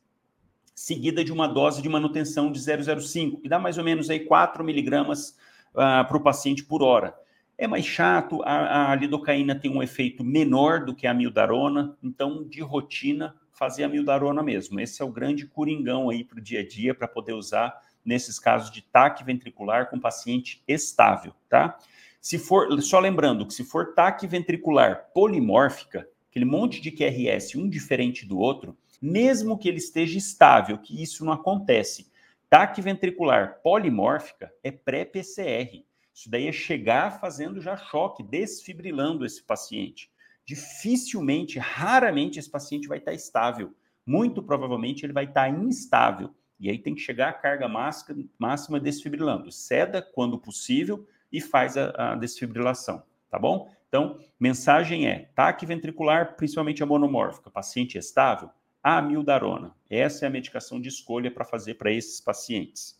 seguida 0.74 1.24
de 1.24 1.32
uma 1.32 1.46
dose 1.46 1.80
de 1.80 1.88
manutenção 1.88 2.50
de 2.50 2.58
0,05, 2.58 3.40
que 3.40 3.48
dá 3.48 3.58
mais 3.58 3.78
ou 3.78 3.84
menos 3.84 4.10
aí 4.10 4.20
4 4.20 4.62
miligramas 4.64 5.30
uh, 5.72 6.06
para 6.06 6.16
o 6.16 6.20
paciente 6.20 6.64
por 6.64 6.82
hora. 6.82 7.14
É 7.56 7.66
mais 7.66 7.86
chato, 7.86 8.42
a, 8.44 8.92
a, 8.92 8.94
lidocaína 8.94 9.54
tem 9.54 9.70
um 9.70 9.82
efeito 9.82 10.22
menor 10.22 10.84
do 10.84 10.94
que 10.94 11.06
a 11.06 11.14
mildarona, 11.14 11.96
então, 12.02 12.44
de 12.44 12.60
rotina, 12.60 13.34
fazer 13.50 13.84
a 13.84 13.88
mildarona 13.88 14.42
mesmo. 14.42 14.78
Esse 14.78 15.00
é 15.00 15.04
o 15.04 15.10
grande 15.10 15.46
coringão 15.46 16.10
aí 16.10 16.22
para 16.22 16.38
o 16.38 16.42
dia 16.42 16.60
a 16.60 16.66
dia, 16.66 16.94
para 16.94 17.08
poder 17.08 17.32
usar 17.32 17.74
nesses 18.06 18.38
casos 18.38 18.70
de 18.70 18.80
taque 18.80 19.24
ventricular 19.24 19.90
com 19.90 19.98
paciente 19.98 20.62
estável, 20.66 21.34
tá? 21.48 21.78
Se 22.20 22.38
for, 22.38 22.80
só 22.80 22.98
lembrando 22.98 23.46
que 23.46 23.54
se 23.54 23.64
for 23.64 23.94
taque 23.94 24.26
ventricular 24.26 25.10
polimórfica, 25.12 26.08
aquele 26.30 26.44
monte 26.44 26.80
de 26.80 26.90
QRS, 26.90 27.56
um 27.56 27.68
diferente 27.68 28.26
do 28.26 28.38
outro, 28.38 28.76
mesmo 29.00 29.58
que 29.58 29.68
ele 29.68 29.78
esteja 29.78 30.18
estável, 30.18 30.78
que 30.78 31.00
isso 31.02 31.24
não 31.24 31.32
acontece, 31.32 32.10
taque 32.48 32.80
ventricular 32.80 33.60
polimórfica 33.62 34.52
é 34.62 34.70
pré-PCR. 34.70 35.84
Isso 36.14 36.30
daí 36.30 36.48
é 36.48 36.52
chegar 36.52 37.20
fazendo 37.20 37.60
já 37.60 37.76
choque, 37.76 38.22
desfibrilando 38.22 39.24
esse 39.24 39.42
paciente. 39.42 40.10
dificilmente, 40.46 41.58
raramente 41.58 42.38
esse 42.38 42.48
paciente 42.48 42.86
vai 42.86 42.98
estar 42.98 43.12
estável. 43.12 43.74
Muito 44.06 44.40
provavelmente 44.40 45.04
ele 45.04 45.12
vai 45.12 45.24
estar 45.24 45.48
instável. 45.48 46.32
E 46.58 46.70
aí 46.70 46.78
tem 46.78 46.94
que 46.94 47.00
chegar 47.00 47.28
a 47.28 47.32
carga 47.32 47.68
máxima 47.68 48.80
desfibrilando. 48.80 49.52
Ceda 49.52 50.00
quando 50.00 50.38
possível 50.38 51.06
e 51.30 51.40
faz 51.40 51.76
a, 51.76 52.12
a 52.12 52.14
desfibrilação, 52.14 53.02
tá 53.30 53.38
bom? 53.38 53.70
Então, 53.88 54.18
mensagem 54.38 55.06
é: 55.06 55.30
taque 55.34 55.66
ventricular, 55.66 56.36
principalmente 56.36 56.82
a 56.82 56.86
monomórfica, 56.86 57.50
paciente 57.50 57.98
estável, 57.98 58.50
amildarona. 58.82 59.74
Essa 59.90 60.24
é 60.24 60.28
a 60.28 60.30
medicação 60.30 60.80
de 60.80 60.88
escolha 60.88 61.30
para 61.30 61.44
fazer 61.44 61.74
para 61.74 61.92
esses 61.92 62.20
pacientes. 62.20 62.98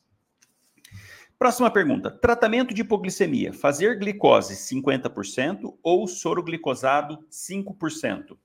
Próxima 1.39 1.71
pergunta: 1.71 2.11
tratamento 2.11 2.73
de 2.73 2.83
hipoglicemia, 2.83 3.53
fazer 3.53 3.99
glicose 3.99 4.55
50% 4.55 5.77
ou 5.83 6.07
soro 6.07 6.43
glicosado 6.43 7.27
5%? 7.31 8.37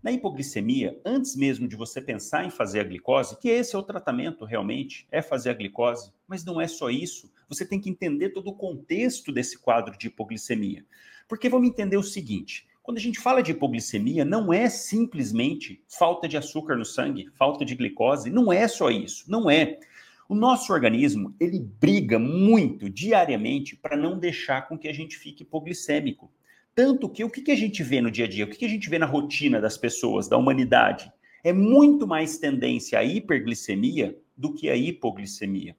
Na 0.00 0.12
hipoglicemia, 0.12 0.96
antes 1.04 1.34
mesmo 1.34 1.66
de 1.66 1.74
você 1.74 2.00
pensar 2.00 2.44
em 2.44 2.50
fazer 2.50 2.80
a 2.80 2.84
glicose, 2.84 3.36
que 3.36 3.48
esse 3.48 3.74
é 3.74 3.78
o 3.78 3.82
tratamento 3.82 4.44
realmente, 4.44 5.08
é 5.10 5.20
fazer 5.20 5.50
a 5.50 5.54
glicose, 5.54 6.12
mas 6.26 6.44
não 6.44 6.60
é 6.60 6.68
só 6.68 6.88
isso. 6.88 7.28
Você 7.48 7.66
tem 7.66 7.80
que 7.80 7.90
entender 7.90 8.30
todo 8.30 8.48
o 8.48 8.54
contexto 8.54 9.32
desse 9.32 9.58
quadro 9.58 9.98
de 9.98 10.06
hipoglicemia. 10.06 10.86
Porque 11.26 11.48
vamos 11.48 11.68
entender 11.68 11.96
o 11.96 12.02
seguinte: 12.02 12.68
quando 12.80 12.98
a 12.98 13.00
gente 13.00 13.18
fala 13.18 13.42
de 13.42 13.50
hipoglicemia, 13.50 14.24
não 14.24 14.52
é 14.52 14.70
simplesmente 14.70 15.82
falta 15.88 16.28
de 16.28 16.36
açúcar 16.36 16.76
no 16.76 16.84
sangue, 16.84 17.28
falta 17.36 17.64
de 17.64 17.74
glicose, 17.74 18.30
não 18.30 18.52
é 18.52 18.68
só 18.68 18.90
isso, 18.90 19.24
não 19.28 19.50
é. 19.50 19.80
O 20.28 20.34
nosso 20.34 20.72
organismo, 20.72 21.34
ele 21.40 21.58
briga 21.58 22.18
muito 22.18 22.88
diariamente 22.88 23.74
para 23.74 23.96
não 23.96 24.18
deixar 24.18 24.68
com 24.68 24.78
que 24.78 24.86
a 24.86 24.92
gente 24.92 25.16
fique 25.16 25.42
hipoglicêmico. 25.42 26.30
Tanto 26.78 27.08
que 27.08 27.24
o 27.24 27.28
que, 27.28 27.42
que 27.42 27.50
a 27.50 27.56
gente 27.56 27.82
vê 27.82 28.00
no 28.00 28.08
dia 28.08 28.24
a 28.24 28.28
dia, 28.28 28.44
o 28.44 28.48
que, 28.48 28.56
que 28.56 28.64
a 28.64 28.68
gente 28.68 28.88
vê 28.88 29.00
na 29.00 29.04
rotina 29.04 29.60
das 29.60 29.76
pessoas, 29.76 30.28
da 30.28 30.36
humanidade, 30.36 31.12
é 31.42 31.52
muito 31.52 32.06
mais 32.06 32.38
tendência 32.38 33.00
à 33.00 33.04
hiperglicemia 33.04 34.16
do 34.36 34.54
que 34.54 34.70
à 34.70 34.76
hipoglicemia. 34.76 35.76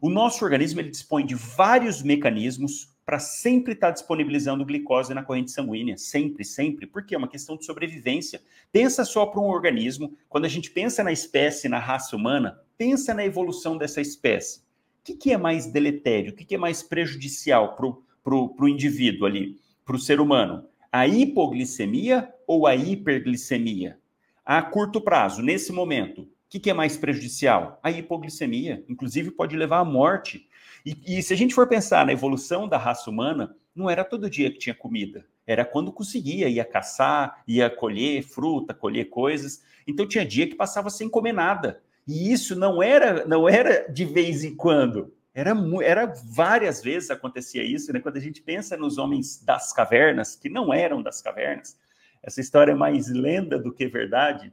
O 0.00 0.08
nosso 0.08 0.42
organismo 0.42 0.80
ele 0.80 0.88
dispõe 0.88 1.26
de 1.26 1.34
vários 1.34 2.02
mecanismos 2.02 2.96
para 3.04 3.18
sempre 3.18 3.74
estar 3.74 3.88
tá 3.88 3.92
disponibilizando 3.92 4.64
glicose 4.64 5.12
na 5.12 5.22
corrente 5.22 5.50
sanguínea, 5.50 5.98
sempre, 5.98 6.46
sempre, 6.46 6.86
porque 6.86 7.14
é 7.14 7.18
uma 7.18 7.28
questão 7.28 7.54
de 7.54 7.66
sobrevivência. 7.66 8.40
Pensa 8.72 9.04
só 9.04 9.26
para 9.26 9.42
um 9.42 9.50
organismo, 9.50 10.16
quando 10.30 10.46
a 10.46 10.48
gente 10.48 10.70
pensa 10.70 11.04
na 11.04 11.12
espécie, 11.12 11.68
na 11.68 11.78
raça 11.78 12.16
humana, 12.16 12.58
pensa 12.78 13.12
na 13.12 13.22
evolução 13.22 13.76
dessa 13.76 14.00
espécie. 14.00 14.60
O 14.60 14.62
que, 15.04 15.14
que 15.14 15.30
é 15.30 15.36
mais 15.36 15.66
deletério, 15.66 16.32
o 16.32 16.34
que, 16.34 16.46
que 16.46 16.54
é 16.54 16.58
mais 16.58 16.82
prejudicial 16.82 17.76
para 17.76 18.34
o 18.34 18.66
indivíduo 18.66 19.26
ali? 19.26 19.67
Para 19.88 19.96
o 19.96 19.98
ser 19.98 20.20
humano? 20.20 20.66
A 20.92 21.06
hipoglicemia 21.06 22.30
ou 22.46 22.66
a 22.66 22.76
hiperglicemia? 22.76 23.98
A 24.44 24.60
curto 24.60 25.00
prazo, 25.00 25.40
nesse 25.40 25.72
momento, 25.72 26.20
o 26.20 26.28
que, 26.50 26.60
que, 26.60 26.68
é 26.68 26.74
mais 26.74 26.98
prejudicial? 26.98 27.80
A 27.82 27.90
hipoglicemia, 27.90 28.84
inclusive 28.86 29.30
pode 29.30 29.56
levar 29.56 29.78
à 29.78 29.84
morte. 29.86 30.46
E, 30.84 31.18
e, 31.18 31.22
se 31.22 31.32
a 31.32 31.36
gente 31.36 31.54
for 31.54 31.66
pensar 31.66 32.04
na 32.04 32.12
evolução 32.12 32.68
da 32.68 32.76
raça 32.76 33.08
humana, 33.08 33.56
não 33.74 33.88
era 33.88 34.04
todo 34.04 34.28
dia 34.28 34.50
que 34.50 34.58
tinha 34.58 34.74
comida, 34.74 35.24
era 35.46 35.64
quando 35.64 35.90
conseguia, 35.90 36.50
ia 36.50 36.66
caçar, 36.66 37.42
ia 37.48 37.70
colher 37.70 38.22
fruta, 38.22 38.74
colher 38.74 39.06
coisas. 39.06 39.62
Então 39.86 40.06
tinha 40.06 40.24
dia 40.24 40.46
que 40.46 40.54
passava 40.54 40.90
sem 40.90 41.08
comer 41.08 41.32
nada. 41.32 41.80
E 42.06 42.30
isso 42.30 42.54
não 42.54 42.82
era, 42.82 43.26
não 43.26 43.48
era 43.48 43.90
de 43.90 44.04
vez 44.04 44.44
em 44.44 44.54
quando, 44.54 45.14
era, 45.38 45.52
era 45.84 46.12
várias 46.24 46.82
vezes 46.82 47.10
acontecia 47.10 47.62
isso, 47.62 47.92
né? 47.92 48.00
Quando 48.00 48.16
a 48.16 48.20
gente 48.20 48.42
pensa 48.42 48.76
nos 48.76 48.98
homens 48.98 49.40
das 49.44 49.72
cavernas, 49.72 50.34
que 50.34 50.48
não 50.48 50.74
eram 50.74 51.00
das 51.00 51.22
cavernas, 51.22 51.78
essa 52.20 52.40
história 52.40 52.72
é 52.72 52.74
mais 52.74 53.08
lenda 53.08 53.56
do 53.56 53.72
que 53.72 53.86
verdade. 53.86 54.52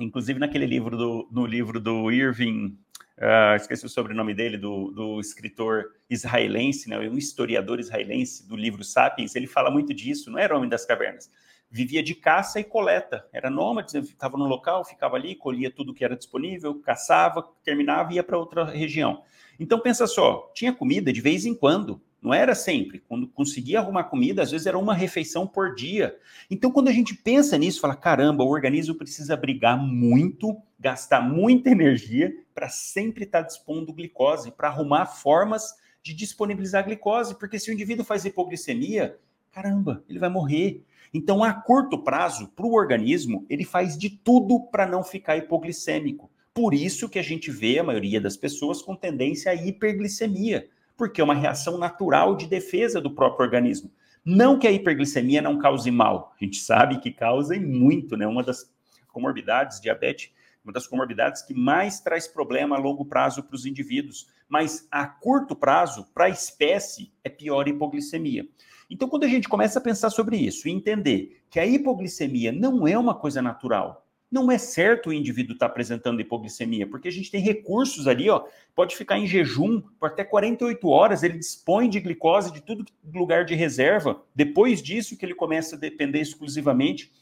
Inclusive 0.00 0.40
naquele 0.40 0.66
livro 0.66 0.96
do, 0.96 1.28
no 1.30 1.46
livro 1.46 1.78
do 1.78 2.10
Irving, 2.10 2.76
uh, 3.16 3.54
esqueci 3.54 3.86
o 3.86 3.88
sobrenome 3.88 4.34
dele, 4.34 4.58
do, 4.58 4.90
do 4.90 5.20
escritor 5.20 5.92
israelense, 6.10 6.90
né? 6.90 6.98
um 6.98 7.16
historiador 7.16 7.78
israelense 7.78 8.48
do 8.48 8.56
livro 8.56 8.82
Sapiens, 8.82 9.36
ele 9.36 9.46
fala 9.46 9.70
muito 9.70 9.94
disso. 9.94 10.32
Não 10.32 10.38
era 10.38 10.56
homem 10.56 10.68
das 10.68 10.84
cavernas, 10.84 11.30
vivia 11.70 12.02
de 12.02 12.16
caça 12.16 12.58
e 12.58 12.64
coleta. 12.64 13.24
Era 13.32 13.48
nômade, 13.48 13.96
estava 13.98 14.36
no 14.36 14.46
local, 14.48 14.84
ficava 14.84 15.14
ali, 15.14 15.36
colhia 15.36 15.70
tudo 15.70 15.94
que 15.94 16.04
era 16.04 16.16
disponível, 16.16 16.74
caçava, 16.80 17.48
terminava 17.62 18.12
e 18.12 18.16
ia 18.16 18.24
para 18.24 18.36
outra 18.36 18.64
região. 18.64 19.22
Então 19.58 19.80
pensa 19.80 20.06
só, 20.06 20.50
tinha 20.54 20.72
comida 20.72 21.12
de 21.12 21.20
vez 21.20 21.44
em 21.44 21.54
quando, 21.54 22.00
não 22.20 22.32
era 22.32 22.54
sempre. 22.54 23.00
Quando 23.08 23.26
conseguia 23.26 23.80
arrumar 23.80 24.04
comida, 24.04 24.42
às 24.42 24.50
vezes 24.50 24.66
era 24.66 24.78
uma 24.78 24.94
refeição 24.94 25.46
por 25.46 25.74
dia. 25.74 26.16
Então 26.50 26.70
quando 26.70 26.88
a 26.88 26.92
gente 26.92 27.14
pensa 27.14 27.58
nisso, 27.58 27.80
fala, 27.80 27.96
caramba, 27.96 28.44
o 28.44 28.48
organismo 28.48 28.94
precisa 28.94 29.36
brigar 29.36 29.76
muito, 29.76 30.56
gastar 30.78 31.20
muita 31.20 31.70
energia 31.70 32.32
para 32.54 32.68
sempre 32.68 33.24
estar 33.24 33.42
tá 33.42 33.46
dispondo 33.46 33.92
glicose, 33.92 34.50
para 34.52 34.68
arrumar 34.68 35.06
formas 35.06 35.74
de 36.02 36.12
disponibilizar 36.12 36.84
glicose, 36.84 37.38
porque 37.38 37.58
se 37.58 37.70
o 37.70 37.72
indivíduo 37.72 38.04
faz 38.04 38.24
hipoglicemia, 38.24 39.18
caramba, 39.52 40.02
ele 40.08 40.18
vai 40.18 40.28
morrer. 40.28 40.84
Então, 41.14 41.44
a 41.44 41.52
curto 41.52 41.98
prazo, 41.98 42.48
para 42.48 42.66
o 42.66 42.72
organismo, 42.72 43.44
ele 43.48 43.64
faz 43.64 43.98
de 43.98 44.08
tudo 44.08 44.60
para 44.70 44.86
não 44.86 45.04
ficar 45.04 45.36
hipoglicêmico. 45.36 46.30
Por 46.54 46.74
isso 46.74 47.08
que 47.08 47.18
a 47.18 47.22
gente 47.22 47.50
vê 47.50 47.78
a 47.78 47.84
maioria 47.84 48.20
das 48.20 48.36
pessoas 48.36 48.82
com 48.82 48.94
tendência 48.94 49.50
à 49.50 49.54
hiperglicemia, 49.54 50.68
porque 50.98 51.18
é 51.18 51.24
uma 51.24 51.34
reação 51.34 51.78
natural 51.78 52.36
de 52.36 52.46
defesa 52.46 53.00
do 53.00 53.14
próprio 53.14 53.46
organismo. 53.46 53.90
Não 54.22 54.58
que 54.58 54.66
a 54.66 54.70
hiperglicemia 54.70 55.40
não 55.40 55.58
cause 55.58 55.90
mal, 55.90 56.34
a 56.38 56.44
gente 56.44 56.58
sabe 56.58 57.00
que 57.00 57.10
causa 57.10 57.56
e 57.56 57.60
muito, 57.60 58.18
né? 58.18 58.26
Uma 58.26 58.42
das 58.42 58.70
comorbidades, 59.08 59.80
diabetes, 59.80 60.30
uma 60.62 60.74
das 60.74 60.86
comorbidades 60.86 61.40
que 61.40 61.54
mais 61.54 62.00
traz 62.00 62.28
problema 62.28 62.76
a 62.76 62.78
longo 62.78 63.06
prazo 63.06 63.42
para 63.42 63.56
os 63.56 63.64
indivíduos, 63.64 64.28
mas 64.46 64.86
a 64.90 65.06
curto 65.06 65.56
prazo, 65.56 66.06
para 66.12 66.26
a 66.26 66.30
espécie, 66.30 67.10
é 67.24 67.30
pior 67.30 67.66
a 67.66 67.70
hipoglicemia. 67.70 68.46
Então, 68.90 69.08
quando 69.08 69.24
a 69.24 69.28
gente 69.28 69.48
começa 69.48 69.78
a 69.78 69.82
pensar 69.82 70.10
sobre 70.10 70.36
isso 70.36 70.68
e 70.68 70.70
entender 70.70 71.42
que 71.48 71.58
a 71.58 71.66
hipoglicemia 71.66 72.52
não 72.52 72.86
é 72.86 72.96
uma 72.96 73.14
coisa 73.14 73.40
natural, 73.40 74.01
não 74.32 74.50
é 74.50 74.56
certo 74.56 75.10
o 75.10 75.12
indivíduo 75.12 75.52
estar 75.52 75.66
tá 75.66 75.70
apresentando 75.70 76.20
hipoglicemia, 76.20 76.86
porque 76.86 77.06
a 77.06 77.12
gente 77.12 77.30
tem 77.30 77.42
recursos 77.42 78.08
ali, 78.08 78.30
ó, 78.30 78.44
pode 78.74 78.96
ficar 78.96 79.18
em 79.18 79.26
jejum 79.26 79.82
por 80.00 80.06
até 80.06 80.24
48 80.24 80.88
horas, 80.88 81.22
ele 81.22 81.38
dispõe 81.38 81.88
de 81.88 82.00
glicose 82.00 82.50
de 82.50 82.62
tudo 82.62 82.86
lugar 83.12 83.44
de 83.44 83.54
reserva. 83.54 84.22
Depois 84.34 84.82
disso 84.82 85.18
que 85.18 85.26
ele 85.26 85.34
começa 85.34 85.76
a 85.76 85.78
depender 85.78 86.20
exclusivamente 86.20 87.12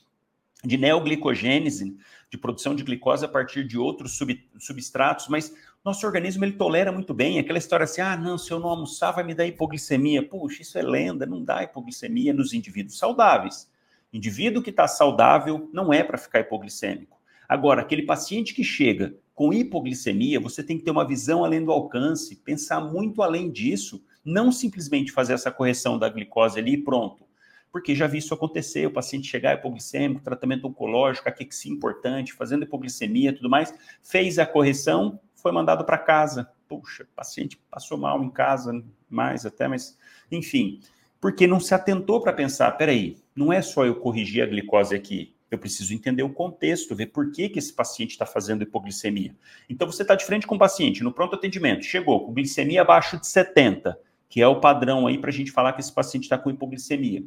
de 0.64 0.76
neoglicogênese, 0.76 1.96
de 2.30 2.38
produção 2.38 2.76
de 2.76 2.84
glicose 2.84 3.24
a 3.24 3.28
partir 3.28 3.66
de 3.66 3.76
outros 3.76 4.16
sub, 4.16 4.40
substratos, 4.58 5.26
mas 5.26 5.52
nosso 5.84 6.06
organismo 6.06 6.44
ele 6.44 6.52
tolera 6.52 6.92
muito 6.92 7.12
bem. 7.12 7.38
Aquela 7.38 7.58
história 7.58 7.84
assim, 7.84 8.02
ah, 8.02 8.16
não, 8.16 8.38
se 8.38 8.52
eu 8.52 8.60
não 8.60 8.68
almoçar 8.68 9.10
vai 9.10 9.24
me 9.24 9.34
dar 9.34 9.46
hipoglicemia. 9.46 10.22
Puxa, 10.22 10.62
isso 10.62 10.78
é 10.78 10.82
lenda, 10.82 11.26
não 11.26 11.42
dá 11.42 11.62
hipoglicemia 11.64 12.32
nos 12.32 12.52
indivíduos 12.52 12.98
saudáveis. 12.98 13.69
Indivíduo 14.12 14.62
que 14.62 14.70
está 14.70 14.88
saudável 14.88 15.68
não 15.72 15.92
é 15.92 16.02
para 16.02 16.18
ficar 16.18 16.40
hipoglicêmico. 16.40 17.20
Agora, 17.48 17.82
aquele 17.82 18.02
paciente 18.02 18.54
que 18.54 18.64
chega 18.64 19.14
com 19.34 19.52
hipoglicemia, 19.52 20.38
você 20.38 20.62
tem 20.62 20.76
que 20.76 20.84
ter 20.84 20.90
uma 20.90 21.06
visão 21.06 21.44
além 21.44 21.64
do 21.64 21.72
alcance, 21.72 22.36
pensar 22.36 22.80
muito 22.80 23.22
além 23.22 23.50
disso, 23.50 24.04
não 24.24 24.52
simplesmente 24.52 25.10
fazer 25.10 25.32
essa 25.32 25.50
correção 25.50 25.98
da 25.98 26.08
glicose 26.08 26.58
ali 26.58 26.74
e 26.74 26.84
pronto. 26.84 27.24
Porque 27.72 27.94
já 27.94 28.06
vi 28.06 28.18
isso 28.18 28.34
acontecer, 28.34 28.86
o 28.86 28.92
paciente 28.92 29.28
chegar 29.28 29.54
hipoglicêmico, 29.54 30.22
tratamento 30.22 30.66
oncológico, 30.66 31.28
aqui 31.28 31.44
que 31.44 31.54
sim 31.54 31.70
importante, 31.70 32.32
fazendo 32.32 32.64
hipoglicemia 32.64 33.30
e 33.30 33.32
tudo 33.32 33.48
mais, 33.48 33.72
fez 34.02 34.38
a 34.38 34.46
correção, 34.46 35.18
foi 35.34 35.52
mandado 35.52 35.84
para 35.84 35.96
casa. 35.96 36.50
Puxa, 36.68 37.04
o 37.04 37.16
paciente 37.16 37.60
passou 37.70 37.96
mal 37.96 38.22
em 38.22 38.30
casa, 38.30 38.84
mais 39.08 39.46
até, 39.46 39.66
mas 39.66 39.96
enfim, 40.30 40.80
porque 41.20 41.46
não 41.46 41.60
se 41.60 41.74
atentou 41.74 42.20
para 42.20 42.32
pensar, 42.32 42.70
peraí, 42.72 43.16
não 43.34 43.52
é 43.52 43.62
só 43.62 43.84
eu 43.84 43.96
corrigir 43.96 44.42
a 44.42 44.46
glicose 44.46 44.94
aqui, 44.94 45.34
eu 45.50 45.58
preciso 45.58 45.92
entender 45.92 46.22
o 46.22 46.32
contexto, 46.32 46.94
ver 46.94 47.06
por 47.06 47.32
que, 47.32 47.48
que 47.48 47.58
esse 47.58 47.72
paciente 47.72 48.12
está 48.12 48.24
fazendo 48.24 48.62
hipoglicemia. 48.62 49.34
Então, 49.68 49.90
você 49.90 50.02
está 50.02 50.14
de 50.14 50.24
frente 50.24 50.46
com 50.46 50.54
o 50.54 50.58
paciente, 50.58 51.02
no 51.02 51.12
pronto 51.12 51.34
atendimento, 51.34 51.84
chegou 51.84 52.24
com 52.24 52.32
glicemia 52.32 52.82
abaixo 52.82 53.18
de 53.18 53.26
70, 53.26 53.98
que 54.28 54.40
é 54.40 54.46
o 54.46 54.60
padrão 54.60 55.06
aí 55.06 55.18
para 55.18 55.30
a 55.30 55.32
gente 55.32 55.50
falar 55.50 55.72
que 55.72 55.80
esse 55.80 55.92
paciente 55.92 56.24
está 56.24 56.38
com 56.38 56.50
hipoglicemia. 56.50 57.24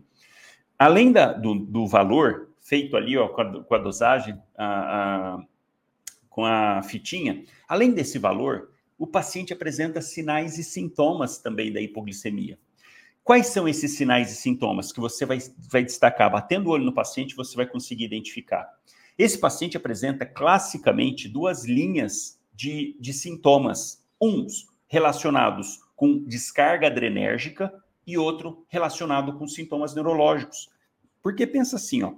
Além 0.79 1.11
da, 1.11 1.33
do, 1.33 1.53
do, 1.53 1.85
valor 1.85 2.49
feito 2.61 2.95
ali 2.95 3.17
ó, 3.17 3.27
com, 3.27 3.41
a, 3.41 3.63
com 3.63 3.75
a 3.75 3.77
dosagem, 3.77 4.37
a, 4.57 5.35
a, 5.35 5.45
com 6.29 6.45
a 6.45 6.81
fitinha, 6.81 7.43
além 7.67 7.91
desse 7.91 8.17
valor, 8.17 8.71
o 8.97 9.05
paciente 9.05 9.51
apresenta 9.51 10.01
sinais 10.01 10.57
e 10.57 10.63
sintomas 10.63 11.37
também 11.37 11.73
da 11.73 11.81
hipoglicemia. 11.81 12.57
Quais 13.23 13.47
são 13.47 13.67
esses 13.67 13.95
sinais 13.95 14.31
e 14.31 14.35
sintomas 14.35 14.91
que 14.91 14.99
você 14.99 15.25
vai, 15.25 15.39
vai 15.71 15.83
destacar? 15.83 16.29
Batendo 16.29 16.67
o 16.67 16.71
olho 16.71 16.83
no 16.83 16.93
paciente, 16.93 17.35
você 17.35 17.55
vai 17.55 17.65
conseguir 17.65 18.03
identificar. 18.03 18.69
Esse 19.17 19.37
paciente 19.37 19.77
apresenta 19.77 20.25
classicamente 20.25 21.29
duas 21.29 21.63
linhas 21.63 22.37
de, 22.53 22.97
de 22.99 23.13
sintomas. 23.13 24.03
Uns 24.19 24.67
relacionados 24.87 25.79
com 25.95 26.23
descarga 26.25 26.87
adrenérgica 26.87 27.73
e 28.05 28.17
outro 28.17 28.65
relacionado 28.67 29.37
com 29.37 29.47
sintomas 29.47 29.95
neurológicos. 29.95 30.69
Porque 31.21 31.47
pensa 31.47 31.77
assim, 31.77 32.03
ó. 32.03 32.15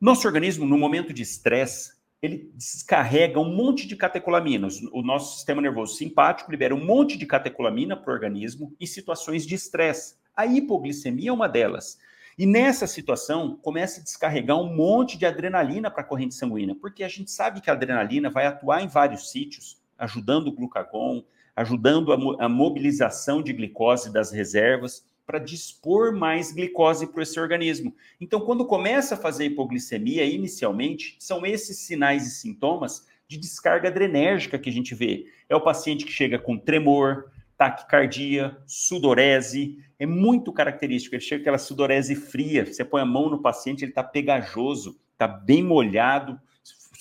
Nosso 0.00 0.26
organismo, 0.26 0.66
no 0.66 0.76
momento 0.76 1.12
de 1.12 1.22
estresse, 1.22 1.92
ele 2.22 2.50
descarrega 2.54 3.40
um 3.40 3.54
monte 3.54 3.86
de 3.86 3.96
catecolaminas. 3.96 4.80
O 4.92 5.02
nosso 5.02 5.36
sistema 5.36 5.62
nervoso 5.62 5.96
simpático 5.96 6.50
libera 6.50 6.74
um 6.74 6.84
monte 6.84 7.16
de 7.16 7.24
catecolamina 7.24 7.96
para 7.96 8.10
o 8.10 8.14
organismo 8.14 8.74
em 8.78 8.86
situações 8.86 9.46
de 9.46 9.54
estresse. 9.54 10.16
A 10.36 10.46
hipoglicemia 10.46 11.30
é 11.30 11.32
uma 11.32 11.48
delas. 11.48 11.98
E 12.38 12.46
nessa 12.46 12.86
situação, 12.86 13.56
começa 13.56 14.00
a 14.00 14.04
descarregar 14.04 14.58
um 14.58 14.74
monte 14.74 15.18
de 15.18 15.26
adrenalina 15.26 15.90
para 15.90 16.02
a 16.02 16.06
corrente 16.06 16.34
sanguínea, 16.34 16.74
porque 16.74 17.02
a 17.04 17.08
gente 17.08 17.30
sabe 17.30 17.60
que 17.60 17.70
a 17.70 17.72
adrenalina 17.72 18.30
vai 18.30 18.46
atuar 18.46 18.82
em 18.82 18.88
vários 18.88 19.30
sítios, 19.30 19.78
ajudando 19.98 20.48
o 20.48 20.52
glucagon, 20.52 21.22
ajudando 21.56 22.12
a, 22.12 22.44
a 22.44 22.48
mobilização 22.48 23.42
de 23.42 23.52
glicose 23.52 24.12
das 24.12 24.30
reservas 24.30 25.04
para 25.30 25.38
dispor 25.38 26.12
mais 26.12 26.50
glicose 26.50 27.06
para 27.06 27.22
esse 27.22 27.38
organismo. 27.38 27.94
Então, 28.20 28.40
quando 28.40 28.66
começa 28.66 29.14
a 29.14 29.16
fazer 29.16 29.44
hipoglicemia, 29.44 30.24
inicialmente, 30.24 31.14
são 31.20 31.46
esses 31.46 31.78
sinais 31.78 32.26
e 32.26 32.30
sintomas 32.30 33.06
de 33.28 33.38
descarga 33.38 33.86
adrenérgica 33.86 34.58
que 34.58 34.68
a 34.68 34.72
gente 34.72 34.92
vê. 34.92 35.26
É 35.48 35.54
o 35.54 35.60
paciente 35.60 36.04
que 36.04 36.10
chega 36.10 36.36
com 36.36 36.58
tremor, 36.58 37.30
taquicardia, 37.56 38.58
sudorese, 38.66 39.78
é 40.00 40.04
muito 40.04 40.52
característico. 40.52 41.14
Ele 41.14 41.22
chega 41.22 41.38
com 41.38 41.42
aquela 41.42 41.58
sudorese 41.58 42.16
fria, 42.16 42.66
você 42.66 42.84
põe 42.84 43.00
a 43.00 43.06
mão 43.06 43.30
no 43.30 43.40
paciente, 43.40 43.84
ele 43.84 43.92
está 43.92 44.02
pegajoso, 44.02 44.98
está 45.12 45.28
bem 45.28 45.62
molhado, 45.62 46.40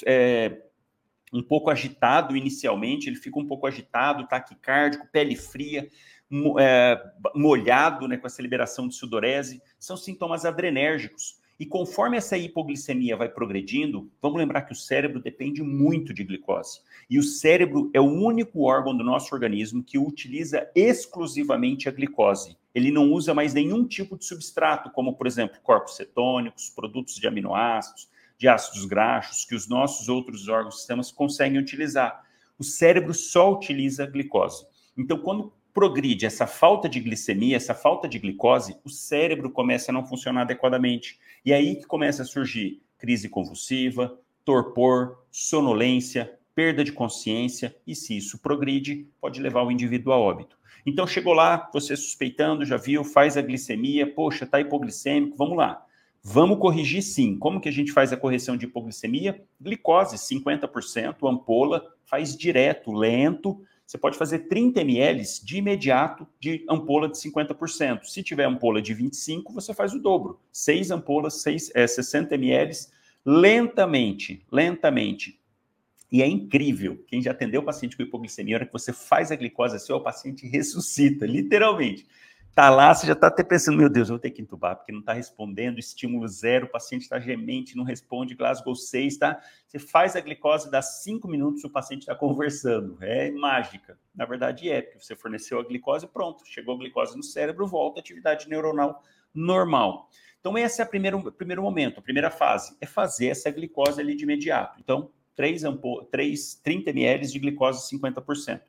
é, 0.06 0.56
um 1.34 1.42
pouco 1.42 1.72
agitado 1.72 2.38
inicialmente, 2.38 3.10
ele 3.10 3.16
fica 3.16 3.40
um 3.40 3.48
pouco 3.48 3.66
agitado, 3.66 4.28
taquicárdico, 4.28 5.08
pele 5.12 5.36
fria, 5.36 5.90
molhado 7.34 8.08
né, 8.08 8.18
com 8.18 8.28
essa 8.28 8.42
liberação 8.42 8.88
de 8.88 8.96
sudorese, 8.96 9.62
são 9.80 9.98
sintomas 9.98 10.46
adrenérgicos. 10.46 11.40
E 11.60 11.66
conforme 11.66 12.16
essa 12.16 12.38
hipoglicemia 12.38 13.18
vai 13.18 13.28
progredindo, 13.28 14.10
vamos 14.22 14.38
lembrar 14.38 14.62
que 14.62 14.72
o 14.72 14.76
cérebro 14.76 15.20
depende 15.20 15.62
muito 15.62 16.14
de 16.14 16.24
glicose. 16.24 16.80
E 17.10 17.20
o 17.20 17.24
cérebro 17.24 17.92
é 17.94 18.00
o 18.00 18.06
único 18.06 18.62
órgão 18.62 18.96
do 18.96 19.04
nosso 19.04 19.36
organismo 19.36 19.84
que 19.84 19.98
utiliza 19.98 20.70
exclusivamente 20.74 21.90
a 21.90 21.92
glicose. 21.92 22.58
Ele 22.74 22.92
não 22.92 23.12
usa 23.12 23.34
mais 23.34 23.54
nenhum 23.54 23.86
tipo 23.86 24.18
de 24.18 24.24
substrato, 24.24 24.90
como, 24.92 25.16
por 25.16 25.28
exemplo, 25.28 25.60
corpos 25.62 25.98
cetônicos, 25.98 26.70
produtos 26.70 27.16
de 27.16 27.28
aminoácidos, 27.28 28.08
de 28.38 28.48
ácidos 28.48 28.86
graxos, 28.86 29.44
que 29.44 29.54
os 29.54 29.68
nossos 29.68 30.08
outros 30.08 30.48
órgãos 30.48 30.78
sistemas 30.78 31.12
conseguem 31.12 31.60
utilizar. 31.60 32.24
O 32.58 32.64
cérebro 32.64 33.14
só 33.14 33.52
utiliza 33.52 34.04
a 34.06 34.08
glicose. 34.08 34.66
Então, 34.98 35.18
quando 35.18 35.52
progride 35.74 36.26
essa 36.26 36.48
falta 36.48 36.90
de 36.90 37.00
glicemia, 37.00 37.56
essa 37.56 37.74
falta 37.74 38.08
de 38.08 38.20
glicose, 38.20 38.78
o 38.84 38.90
cérebro 38.90 39.50
começa 39.50 39.92
a 39.92 39.94
não 39.94 40.06
funcionar 40.06 40.42
adequadamente. 40.42 41.20
E 41.46 41.52
é 41.52 41.56
aí 41.56 41.76
que 41.76 41.86
começa 41.86 42.24
a 42.24 42.26
surgir 42.26 42.82
crise 42.98 43.30
convulsiva, 43.30 44.20
torpor, 44.44 45.24
sonolência, 45.32 46.38
perda 46.54 46.84
de 46.84 46.92
consciência, 46.92 47.76
e 47.88 47.96
se 47.96 48.18
isso 48.18 48.40
progride, 48.40 49.08
pode 49.22 49.42
levar 49.42 49.64
o 49.64 49.72
indivíduo 49.72 50.12
a 50.12 50.18
óbito. 50.18 50.58
Então 50.86 51.08
chegou 51.08 51.34
lá, 51.34 51.70
você 51.74 51.96
suspeitando, 51.96 52.66
já 52.66 52.76
viu, 52.76 53.04
faz 53.04 53.38
a 53.38 53.42
glicemia, 53.42 54.12
poxa, 54.12 54.46
tá 54.46 54.60
hipoglicêmico, 54.60 55.38
vamos 55.38 55.58
lá. 55.58 55.86
Vamos 56.22 56.60
corrigir 56.60 57.02
sim. 57.02 57.38
Como 57.38 57.62
que 57.62 57.70
a 57.70 57.72
gente 57.72 57.94
faz 57.94 58.12
a 58.12 58.18
correção 58.18 58.58
de 58.58 58.66
hipoglicemia? 58.66 59.42
Glicose, 59.60 60.18
50%, 60.18 61.30
ampola, 61.30 61.86
faz 62.04 62.36
direto, 62.36 62.92
lento, 62.92 63.62
você 63.90 63.98
pode 63.98 64.20
fazer 64.20 64.48
30 64.48 64.82
ml 64.82 65.24
de 65.44 65.58
imediato 65.58 66.28
de 66.40 66.64
ampola 66.70 67.10
de 67.10 67.18
50%. 67.18 68.04
Se 68.04 68.22
tiver 68.22 68.44
ampola 68.44 68.84
de 68.84 68.94
25, 68.94 69.52
você 69.52 69.74
faz 69.74 69.96
o 69.96 70.00
dobro. 70.00 70.40
Seis 70.52 70.92
ampolas, 70.92 71.42
seis, 71.42 71.72
é, 71.74 71.88
60 71.88 72.36
ml, 72.36 72.72
lentamente, 73.26 74.46
lentamente. 74.52 75.40
E 76.12 76.22
é 76.22 76.28
incrível. 76.28 77.04
Quem 77.08 77.20
já 77.20 77.32
atendeu 77.32 77.62
o 77.62 77.66
paciente 77.66 77.98
com 77.98 78.04
hipoglicemia, 78.04 78.58
a 78.58 78.60
hora 78.60 78.66
que 78.68 78.74
você 78.74 78.94
faz 78.94 79.32
a 79.32 79.36
glicose, 79.36 79.78
assim, 79.78 79.92
o 79.92 80.00
paciente 80.00 80.48
ressuscita, 80.48 81.26
literalmente. 81.26 82.06
Tá 82.60 82.70
lá, 82.70 82.94
você 82.94 83.08
já 83.08 83.14
está 83.14 83.28
até 83.28 83.42
pensando, 83.42 83.78
meu 83.78 83.90
Deus, 83.90 84.10
eu 84.10 84.16
vou 84.16 84.20
ter 84.20 84.32
que 84.32 84.42
entubar, 84.42 84.76
porque 84.76 84.92
não 84.92 85.00
está 85.00 85.14
respondendo, 85.14 85.80
estímulo 85.80 86.28
zero, 86.28 86.66
o 86.66 86.70
paciente 86.70 87.04
está 87.04 87.18
gemente, 87.18 87.74
não 87.74 87.86
responde, 87.86 88.36
Glasgow 88.36 88.76
6, 88.76 89.18
tá? 89.18 89.42
Você 89.66 89.80
faz 89.80 90.14
a 90.18 90.20
glicose, 90.20 90.70
dá 90.70 90.82
cinco 90.82 91.26
minutos, 91.26 91.64
o 91.64 91.70
paciente 91.70 92.02
está 92.02 92.14
conversando. 92.14 92.98
É 93.00 93.32
mágica. 93.32 93.98
Na 94.14 94.26
verdade 94.26 94.70
é, 94.70 94.82
porque 94.82 95.00
você 95.00 95.16
forneceu 95.16 95.58
a 95.58 95.64
glicose, 95.64 96.06
pronto, 96.06 96.46
chegou 96.46 96.76
a 96.76 96.78
glicose 96.80 97.16
no 97.16 97.24
cérebro, 97.24 97.66
volta 97.66 98.00
a 98.00 98.02
atividade 98.02 98.50
neuronal 98.50 99.02
normal. 99.34 100.10
Então, 100.42 100.58
esse 100.58 100.82
é 100.82 100.84
o 100.84 100.90
primeiro, 100.90 101.32
primeiro 101.32 101.62
momento, 101.62 102.02
a 102.02 102.04
primeira 102.04 102.30
fase, 102.30 102.76
é 102.82 102.86
fazer 102.86 103.28
essa 103.28 103.50
glicose 103.50 104.02
ali 104.02 104.18
de 104.18 104.26
imediato. 104.26 104.82
Então, 104.82 105.12
3, 105.34 105.64
ampo 105.64 106.04
3 106.12 106.56
30 106.56 106.90
ml 106.90 107.26
de 107.26 107.40
glicose 107.40 107.90
50%. 107.90 108.60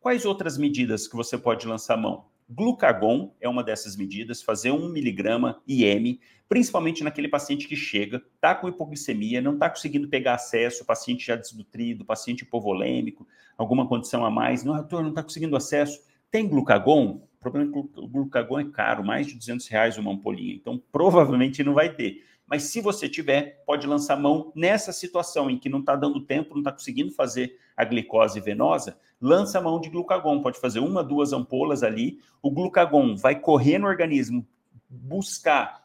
Quais 0.00 0.24
outras 0.24 0.56
medidas 0.56 1.06
que 1.06 1.14
você 1.14 1.36
pode 1.36 1.66
lançar 1.66 1.98
mão? 1.98 2.32
Glucagon 2.48 3.34
é 3.40 3.48
uma 3.48 3.64
dessas 3.64 3.96
medidas, 3.96 4.42
fazer 4.42 4.70
1 4.70 4.88
miligrama 4.90 5.62
IM, 5.66 6.18
principalmente 6.48 7.02
naquele 7.02 7.28
paciente 7.28 7.66
que 7.66 7.74
chega, 7.74 8.22
está 8.34 8.54
com 8.54 8.68
hipoglicemia, 8.68 9.40
não 9.40 9.54
está 9.54 9.70
conseguindo 9.70 10.08
pegar 10.08 10.34
acesso, 10.34 10.84
paciente 10.84 11.26
já 11.26 11.36
desnutrido, 11.36 12.04
paciente 12.04 12.42
hipovolêmico, 12.42 13.26
alguma 13.56 13.88
condição 13.88 14.24
a 14.24 14.30
mais, 14.30 14.62
não, 14.62 14.74
doutor, 14.74 15.02
não 15.02 15.10
está 15.10 15.22
conseguindo 15.22 15.56
acesso. 15.56 16.00
Tem 16.30 16.46
glucagon? 16.46 17.26
O 17.36 17.40
problema 17.40 17.70
é 17.70 17.72
que 17.72 17.78
o 17.78 18.08
glucagon 18.08 18.60
é 18.60 18.70
caro, 18.70 19.04
mais 19.04 19.26
de 19.26 19.34
200 19.34 19.66
reais 19.68 19.98
uma 19.98 20.12
ampolinha, 20.12 20.54
então 20.54 20.82
provavelmente 20.92 21.62
não 21.62 21.74
vai 21.74 21.94
ter. 21.94 22.22
Mas 22.46 22.64
se 22.64 22.80
você 22.80 23.08
tiver, 23.08 23.62
pode 23.66 23.86
lançar 23.86 24.16
mão 24.16 24.52
nessa 24.54 24.92
situação 24.92 25.50
em 25.50 25.58
que 25.58 25.68
não 25.68 25.80
está 25.80 25.96
dando 25.96 26.20
tempo, 26.20 26.54
não 26.54 26.60
está 26.60 26.72
conseguindo 26.72 27.10
fazer 27.12 27.58
a 27.76 27.84
glicose 27.84 28.38
venosa, 28.38 28.98
lança 29.20 29.60
mão 29.60 29.80
de 29.80 29.88
glucagon. 29.88 30.42
Pode 30.42 30.60
fazer 30.60 30.80
uma, 30.80 31.02
duas 31.02 31.32
ampolas 31.32 31.82
ali. 31.82 32.18
O 32.42 32.50
glucagon 32.50 33.16
vai 33.16 33.40
correr 33.40 33.78
no 33.78 33.86
organismo, 33.86 34.46
buscar 34.88 35.84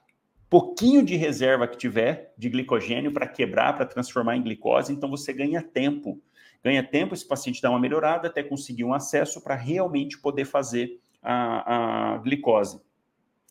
pouquinho 0.50 1.04
de 1.04 1.15
reserva 1.15 1.67
que 1.67 1.78
tiver 1.78 2.34
de 2.38 2.50
glicogênio 2.50 3.13
para 3.13 3.28
quebrar, 3.28 3.76
para 3.76 3.86
transformar 3.86 4.36
em 4.36 4.41
glicose. 4.41 4.91
Então 4.91 5.10
você 5.10 5.32
ganha 5.32 5.62
tempo. 5.62 6.22
Ganha 6.63 6.84
tempo, 6.84 7.13
esse 7.13 7.26
paciente 7.26 7.62
dá 7.62 7.69
uma 7.69 7.80
melhorada 7.80 8.28
até 8.28 8.43
conseguir 8.43 8.84
um 8.84 8.93
acesso 8.93 9.41
para 9.41 9.56
realmente 9.56 10.19
poder 10.19 10.43
fazer 10.43 11.00
a, 11.22 12.15
a 12.15 12.17
glicose. 12.17 12.82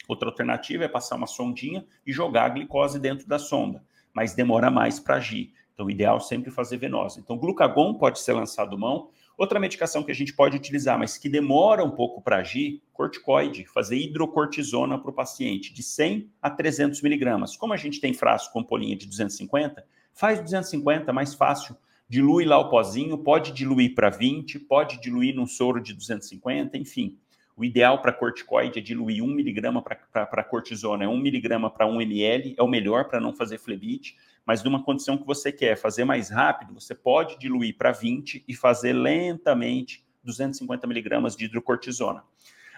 Outra 0.09 0.31
alternativa 0.31 0.85
é 0.85 0.89
passar 0.89 1.17
uma 1.17 1.27
sondinha 1.27 1.85
e 2.07 2.11
jogar 2.11 2.47
a 2.47 2.49
glicose 2.49 2.99
dentro 2.99 3.29
da 3.29 3.39
sonda, 3.39 3.85
mas 4.13 4.35
demora 4.35 4.71
mais 4.71 4.99
para 4.99 5.17
agir. 5.17 5.53
Então, 5.75 5.87
o 5.87 5.91
ideal 5.91 6.17
é 6.17 6.21
sempre 6.21 6.51
fazer 6.51 6.79
venosa. 6.79 7.21
Então, 7.21 7.39
glucagon 7.39 7.95
pode 7.95 8.19
ser 8.19 8.33
lançado 8.33 8.77
mão. 8.77 9.11
Outra 9.37 9.61
medicação 9.61 10.03
que 10.03 10.11
a 10.11 10.15
gente 10.15 10.35
pode 10.35 10.57
utilizar, 10.57 10.99
mas 10.99 11.17
que 11.17 11.29
demora 11.29 11.85
um 11.85 11.91
pouco 11.93 12.21
para 12.21 12.39
agir, 12.39 12.83
corticoide, 12.93 13.65
fazer 13.67 13.97
hidrocortisona 13.97 14.99
para 14.99 15.11
o 15.11 15.15
paciente, 15.15 15.73
de 15.73 15.85
100 15.85 16.29
a 16.43 16.51
300 16.51 17.01
miligramas. 17.03 17.57
Como 17.57 17.73
a 17.73 17.77
gente 17.77 18.01
tem 18.01 18.13
frasco 18.13 18.53
com 18.53 18.65
polinha 18.65 18.97
de 18.97 19.07
250, 19.07 19.87
faz 20.13 20.41
250, 20.41 21.13
mais 21.13 21.35
fácil. 21.35 21.77
Dilui 22.09 22.45
lá 22.45 22.59
o 22.59 22.71
pozinho, 22.71 23.19
pode 23.19 23.53
diluir 23.53 23.95
para 23.95 24.11
20, 24.11 24.59
pode 24.61 25.01
diluir 25.01 25.37
num 25.37 25.47
soro 25.47 25.81
de 25.81 25.93
250, 25.95 26.77
enfim. 26.77 27.17
O 27.59 27.65
ideal 27.65 28.01
para 28.01 28.13
corticoide 28.13 28.79
é 28.79 28.81
diluir 28.81 29.21
1 29.21 29.27
miligrama 29.27 29.83
para 29.83 30.45
cortisona, 30.45 31.03
é 31.03 31.09
1 31.09 31.19
miligrama 31.19 31.69
para 31.69 31.89
1 31.89 32.01
ml, 32.01 32.55
é 32.57 32.63
o 32.63 32.69
melhor 32.69 33.07
para 33.07 33.19
não 33.19 33.35
fazer 33.35 33.59
flebite, 33.59 34.17
mas 34.47 34.63
numa 34.63 34.81
condição 34.81 35.19
que 35.19 35.27
você 35.27 35.51
quer 35.51 35.77
fazer 35.77 36.05
mais 36.05 36.31
rápido, 36.31 36.73
você 36.73 36.95
pode 36.95 37.37
diluir 37.37 37.77
para 37.77 37.91
20 37.91 38.45
e 38.47 38.55
fazer 38.55 38.93
lentamente 38.93 40.07
250 40.23 40.87
miligramas 40.87 41.35
de 41.35 41.47
hidrocortisona. 41.47 42.23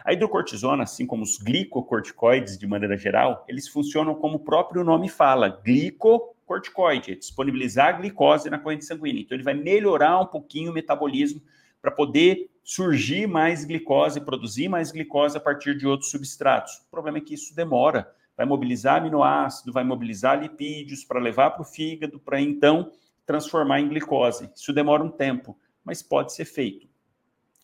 A 0.03 0.15
hidrocortisona, 0.15 0.85
assim 0.85 1.05
como 1.05 1.25
os 1.25 1.37
glicocorticoides 1.37 2.57
de 2.57 2.67
maneira 2.67 2.97
geral, 2.97 3.45
eles 3.47 3.69
funcionam 3.69 4.15
como 4.15 4.37
o 4.37 4.41
próprio 4.41 4.83
nome 4.83 5.11
fala, 5.11 5.61
glicocorticoide, 5.63 7.13
é 7.13 7.15
disponibilizar 7.17 7.99
glicose 7.99 8.49
na 8.49 8.59
corrente 8.59 8.87
sanguínea. 8.87 9.21
Então 9.21 9.37
ele 9.37 9.45
vai 9.45 9.53
melhorar 9.53 10.19
um 10.21 10.27
pouquinho 10.27 10.71
o 10.71 10.75
metabolismo 10.75 11.43
para 11.83 11.91
poder 11.91 12.50
surgir 12.63 13.27
mais 13.27 13.65
glicose, 13.65 14.21
produzir 14.21 14.69
mais 14.69 14.93
glicose 14.93 15.37
a 15.37 15.41
partir 15.41 15.77
de 15.77 15.87
outros 15.87 16.11
substratos. 16.11 16.75
O 16.87 16.91
problema 16.91 17.19
é 17.19 17.21
que 17.21 17.35
isso 17.35 17.55
demora. 17.55 18.13
Vai 18.37 18.47
mobilizar 18.47 18.99
aminoácido, 18.99 19.73
vai 19.73 19.85
mobilizar 19.85 20.41
lipídios 20.41 21.05
para 21.05 21.21
levar 21.21 21.51
para 21.51 21.63
o 21.63 21.65
fígado, 21.65 22.19
para 22.19 22.41
então 22.41 22.91
transformar 23.27 23.81
em 23.81 23.89
glicose. 23.89 24.51
Isso 24.55 24.73
demora 24.73 25.03
um 25.03 25.11
tempo, 25.11 25.59
mas 25.85 26.03
pode 26.03 26.33
ser 26.33 26.45
feito. 26.45 26.89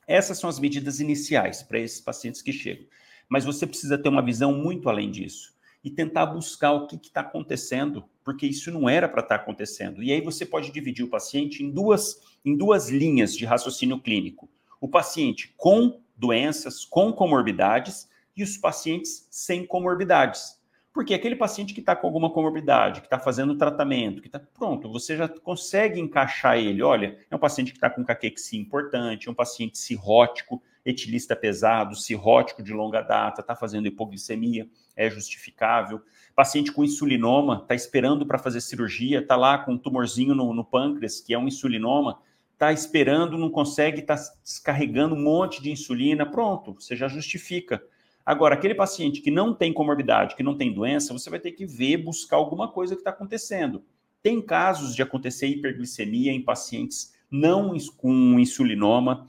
Essas 0.06 0.38
são 0.38 0.48
as 0.48 0.58
medidas 0.58 1.00
iniciais 1.00 1.62
para 1.62 1.78
esses 1.78 2.00
pacientes 2.00 2.42
que 2.42 2.52
chegam. 2.52 2.86
Mas 3.28 3.44
você 3.44 3.66
precisa 3.66 3.98
ter 3.98 4.08
uma 4.08 4.22
visão 4.22 4.52
muito 4.52 4.88
além 4.88 5.10
disso 5.10 5.54
e 5.82 5.90
tentar 5.90 6.26
buscar 6.26 6.72
o 6.72 6.86
que 6.86 6.96
está 6.96 7.20
acontecendo, 7.20 8.04
porque 8.24 8.46
isso 8.46 8.70
não 8.70 8.88
era 8.88 9.08
para 9.08 9.22
estar 9.22 9.38
tá 9.38 9.42
acontecendo. 9.42 10.02
E 10.02 10.12
aí 10.12 10.20
você 10.20 10.44
pode 10.44 10.70
dividir 10.72 11.04
o 11.04 11.10
paciente 11.10 11.62
em 11.62 11.70
duas, 11.70 12.20
em 12.44 12.56
duas 12.56 12.88
linhas 12.88 13.34
de 13.34 13.44
raciocínio 13.44 14.00
clínico 14.00 14.48
o 14.80 14.88
paciente 14.88 15.54
com 15.56 16.00
doenças, 16.16 16.84
com 16.84 17.12
comorbidades 17.12 18.08
e 18.36 18.42
os 18.42 18.56
pacientes 18.56 19.26
sem 19.30 19.66
comorbidades. 19.66 20.56
Porque 20.96 21.12
aquele 21.12 21.36
paciente 21.36 21.74
que 21.74 21.80
está 21.80 21.94
com 21.94 22.06
alguma 22.06 22.30
comorbidade, 22.30 23.02
que 23.02 23.06
está 23.06 23.18
fazendo 23.18 23.58
tratamento, 23.58 24.22
que 24.22 24.28
está 24.28 24.38
pronto, 24.38 24.90
você 24.90 25.14
já 25.14 25.28
consegue 25.28 26.00
encaixar 26.00 26.56
ele. 26.56 26.82
Olha, 26.82 27.18
é 27.30 27.36
um 27.36 27.38
paciente 27.38 27.70
que 27.70 27.76
está 27.76 27.90
com 27.90 28.02
caquexia 28.02 28.58
importante, 28.58 29.28
é 29.28 29.30
um 29.30 29.34
paciente 29.34 29.76
cirrótico, 29.76 30.62
etilista 30.86 31.36
pesado, 31.36 31.94
cirrótico 31.94 32.62
de 32.62 32.72
longa 32.72 33.02
data, 33.02 33.42
está 33.42 33.54
fazendo 33.54 33.86
hipoglicemia, 33.88 34.66
é 34.96 35.10
justificável. 35.10 36.00
Paciente 36.34 36.72
com 36.72 36.82
insulinoma, 36.82 37.58
está 37.60 37.74
esperando 37.74 38.24
para 38.24 38.38
fazer 38.38 38.62
cirurgia, 38.62 39.18
está 39.18 39.36
lá 39.36 39.58
com 39.58 39.72
um 39.72 39.78
tumorzinho 39.78 40.34
no, 40.34 40.54
no 40.54 40.64
pâncreas, 40.64 41.20
que 41.20 41.34
é 41.34 41.38
um 41.38 41.46
insulinoma, 41.46 42.20
está 42.56 42.72
esperando, 42.72 43.36
não 43.36 43.50
consegue, 43.50 44.00
está 44.00 44.14
descarregando 44.42 45.14
um 45.14 45.22
monte 45.22 45.62
de 45.62 45.70
insulina, 45.70 46.24
pronto, 46.24 46.74
você 46.74 46.96
já 46.96 47.06
justifica. 47.06 47.82
Agora, 48.24 48.54
aquele 48.54 48.74
paciente 48.74 49.20
que 49.20 49.30
não 49.30 49.54
tem 49.54 49.72
comorbidade, 49.72 50.34
que 50.34 50.42
não 50.42 50.56
tem 50.56 50.72
doença, 50.72 51.12
você 51.12 51.28
vai 51.28 51.38
ter 51.38 51.52
que 51.52 51.66
ver, 51.66 51.98
buscar 51.98 52.36
alguma 52.36 52.66
coisa 52.72 52.94
que 52.94 53.02
está 53.02 53.10
acontecendo. 53.10 53.84
Tem 54.22 54.40
casos 54.40 54.96
de 54.96 55.02
acontecer 55.02 55.46
hiperglicemia 55.46 56.32
em 56.32 56.42
pacientes 56.42 57.14
não 57.30 57.76
com 57.96 58.40
insulinoma. 58.40 59.26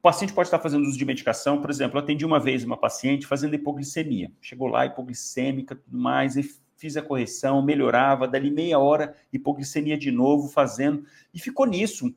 O 0.00 0.02
paciente 0.02 0.32
pode 0.32 0.48
estar 0.48 0.58
fazendo 0.58 0.84
uso 0.84 0.98
de 0.98 1.04
medicação, 1.04 1.60
por 1.60 1.70
exemplo, 1.70 1.96
eu 1.96 2.02
atendi 2.02 2.26
uma 2.26 2.40
vez 2.40 2.64
uma 2.64 2.76
paciente 2.76 3.26
fazendo 3.26 3.54
hipoglicemia. 3.54 4.32
Chegou 4.40 4.66
lá, 4.66 4.84
hipoglicêmica, 4.84 5.76
tudo 5.76 5.96
mais, 5.96 6.34
fiz 6.76 6.96
a 6.96 7.02
correção, 7.02 7.62
melhorava, 7.62 8.26
dali 8.26 8.50
meia 8.50 8.78
hora, 8.78 9.14
hipoglicemia 9.32 9.96
de 9.96 10.10
novo, 10.10 10.48
fazendo, 10.48 11.06
e 11.32 11.38
ficou 11.38 11.66
nisso. 11.66 12.14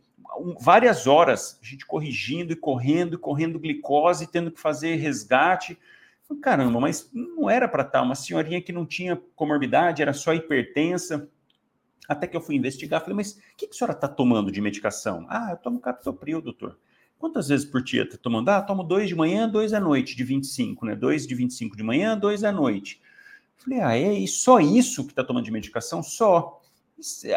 Várias 0.60 1.08
horas, 1.08 1.60
a 1.62 1.66
gente 1.66 1.86
corrigindo 1.86 2.54
e 2.54 2.56
correndo 2.56 3.16
e 3.16 3.18
correndo 3.18 3.60
glicose, 3.60 4.32
tendo 4.32 4.52
que 4.52 4.60
fazer 4.60 4.96
resgate 4.96 5.78
Caramba, 6.42 6.80
mas 6.80 7.10
não 7.14 7.50
era 7.50 7.68
para 7.68 7.84
estar. 7.84 8.02
Uma 8.02 8.16
senhorinha 8.16 8.62
que 8.62 8.74
não 8.74 8.86
tinha 8.86 9.16
comorbidade, 9.36 10.02
era 10.02 10.14
só 10.14 10.34
hipertensa. 10.34 11.30
Até 12.08 12.28
que 12.28 12.36
eu 12.36 12.42
fui 12.42 12.56
investigar, 12.56 13.02
falei, 13.02 13.16
mas 13.16 13.34
o 13.34 13.58
que, 13.58 13.68
que 13.68 13.74
a 13.76 13.78
senhora 13.78 13.94
está 13.94 14.08
tomando 14.08 14.52
de 14.52 14.62
medicação? 14.62 15.26
Ah, 15.30 15.50
eu 15.52 15.58
tomo 15.58 15.80
captopril, 15.80 16.42
doutor. 16.42 16.78
Quantas 17.18 17.48
vezes 17.48 17.66
por 17.66 17.82
dia 17.82 18.04
está 18.04 18.18
tomando? 18.18 18.50
Ah, 18.50 18.62
tomo 18.62 18.84
dois 18.84 19.10
de 19.10 19.16
manhã, 19.16 19.48
dois 19.50 19.74
à 19.74 19.80
noite, 19.80 20.16
de 20.16 20.24
25, 20.24 20.86
né? 20.86 20.96
Dois 20.96 21.26
de 21.26 21.34
25 21.34 21.76
de 21.76 21.84
manhã, 21.84 22.18
dois 22.18 22.44
à 22.44 22.52
noite. 22.52 23.02
Falei, 23.58 23.82
ah, 23.82 23.98
é 23.98 24.28
só 24.28 24.60
isso 24.60 25.06
que 25.06 25.12
está 25.12 25.24
tomando 25.24 25.46
de 25.46 25.52
medicação? 25.52 26.04
Só. 26.04 26.57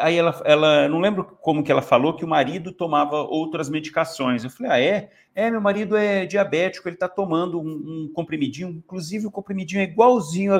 Aí 0.00 0.16
ela, 0.16 0.40
ela, 0.46 0.88
não 0.88 1.00
lembro 1.00 1.36
como 1.40 1.62
que 1.62 1.70
ela 1.70 1.82
falou 1.82 2.16
que 2.16 2.24
o 2.24 2.28
marido 2.28 2.72
tomava 2.72 3.16
outras 3.16 3.68
medicações. 3.68 4.42
Eu 4.42 4.50
falei, 4.50 4.72
ah, 4.72 4.80
é? 4.80 5.10
É, 5.34 5.50
meu 5.50 5.60
marido 5.60 5.96
é 5.96 6.24
diabético, 6.24 6.88
ele 6.88 6.96
está 6.96 7.08
tomando 7.08 7.60
um, 7.60 7.64
um, 7.64 8.10
comprimidinho, 8.12 8.70
inclusive 8.70 9.26
o 9.26 9.30
comprimidinho 9.30 9.80
é 9.80 9.84
igualzinho 9.84 10.54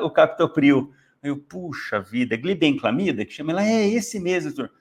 ao 0.00 0.10
captopril. 0.10 0.92
Eu, 1.22 1.36
puxa 1.36 2.00
vida, 2.00 2.34
é 2.34 2.38
glibenclamida 2.38 3.24
que 3.24 3.32
chama? 3.32 3.52
Ela, 3.52 3.64
é 3.64 3.88
esse 3.88 4.18
mesmo, 4.18 4.52
doutor. 4.52 4.74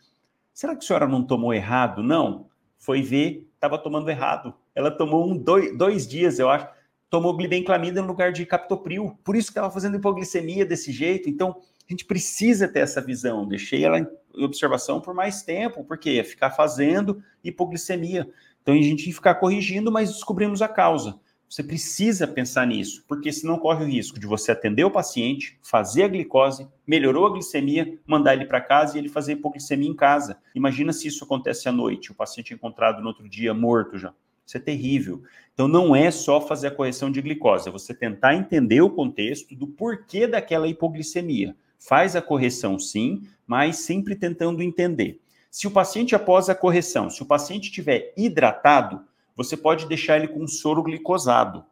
Será 0.54 0.75
que 0.75 0.84
a 0.84 0.88
senhora 0.88 1.08
não 1.08 1.23
tomou 1.23 1.54
errado? 1.54 2.04
Não. 2.04 2.47
Foi 2.77 3.01
ver, 3.01 3.47
estava 3.54 3.77
tomando 3.77 4.10
errado. 4.10 4.54
Ela 4.73 4.91
tomou 4.91 5.30
um, 5.30 5.38
dois, 5.38 5.75
dois 5.77 6.08
dias, 6.08 6.39
eu 6.39 6.49
acho, 6.49 6.67
tomou 7.10 7.36
glibenclamida 7.36 8.01
no 8.01 8.08
lugar 8.08 8.32
de 8.32 8.45
captopril. 8.45 9.17
Por 9.23 9.36
isso 9.36 9.47
que 9.47 9.51
estava 9.51 9.71
fazendo 9.71 9.97
hipoglicemia 9.97 10.65
desse 10.65 10.91
jeito. 10.91 11.30
Então, 11.30 11.58
a 11.88 11.91
gente 11.91 12.06
precisa 12.06 12.67
ter 12.67 12.80
essa 12.80 13.02
visão. 13.02 13.48
Deixei 13.48 13.84
ela 13.84 14.00
em 14.00 14.08
observação 14.44 15.02
por 15.02 15.13
mais 15.13 15.44
tempo, 15.44 15.84
porque 15.84 16.13
ia 16.13 16.24
ficar 16.24 16.52
fazendo 16.52 17.22
hipoglicemia. 17.44 18.30
Então 18.62 18.74
a 18.74 18.82
gente 18.82 19.08
ia 19.08 19.13
ficar 19.13 19.36
corrigindo, 19.36 19.91
mas 19.91 20.12
descobrimos 20.12 20.62
a 20.62 20.67
causa. 20.67 21.20
Você 21.50 21.62
precisa 21.62 22.26
pensar 22.26 22.65
nisso, 22.65 23.04
porque 23.06 23.30
senão 23.30 23.60
corre 23.60 23.84
o 23.84 23.88
risco 23.88 24.17
de 24.17 24.26
você 24.26 24.54
atender 24.54 24.86
o 24.86 24.91
paciente, 24.91 25.60
fazer 25.62 26.04
a 26.04 26.08
glicose, 26.08 26.65
melhorou 26.88 27.28
a 27.28 27.32
glicemia, 27.32 28.00
mandar 28.08 28.36
ele 28.36 28.46
para 28.46 28.62
casa 28.62 28.96
e 28.96 29.00
ele 29.02 29.10
fazer 29.10 29.34
hipoglicemia 29.34 29.89
em 29.89 29.94
casa. 29.94 30.38
Imagina 30.56 30.94
se 30.94 31.10
isso 31.10 31.26
acontece 31.26 31.67
à 31.67 31.72
noite, 31.74 32.10
o 32.10 32.15
paciente 32.15 32.54
é 32.54 32.56
encontrado 32.56 33.02
no 33.02 33.08
outro 33.10 33.28
dia 33.28 33.54
morto 33.54 33.98
já. 33.98 34.13
Isso 34.48 34.56
é 34.56 34.62
terrível. 34.62 35.24
Então 35.54 35.67
não 35.67 35.94
é 35.94 36.10
só 36.10 36.39
fazer 36.39 36.67
a 36.67 36.72
correção 36.72 37.12
de 37.12 37.22
glicose, 37.22 37.67
é 37.67 37.72
você 37.72 37.94
tentar 37.94 38.34
entender 38.34 38.80
o 38.80 38.89
contexto 38.89 39.54
do 39.54 39.67
porquê 39.67 40.28
daquela 40.28 40.70
hipoglicemia 40.70 41.54
faz 41.82 42.15
a 42.15 42.22
correção 42.22 42.78
sim, 42.78 43.28
mas 43.46 43.78
sempre 43.78 44.15
tentando 44.15 44.62
entender. 44.62 45.20
Se 45.50 45.67
o 45.67 45.72
paciente, 45.72 46.15
após 46.15 46.48
a 46.48 46.56
correção, 46.56 47.10
se 47.10 47.22
o 47.24 47.26
paciente 47.26 47.65
estiver 47.65 48.13
hidratado, 48.15 49.04
você 49.36 49.58
pode 49.58 49.88
deixar 49.88 50.17
ele 50.17 50.28
com 50.28 50.48
soro 50.48 50.84
glicosado, 50.84 51.65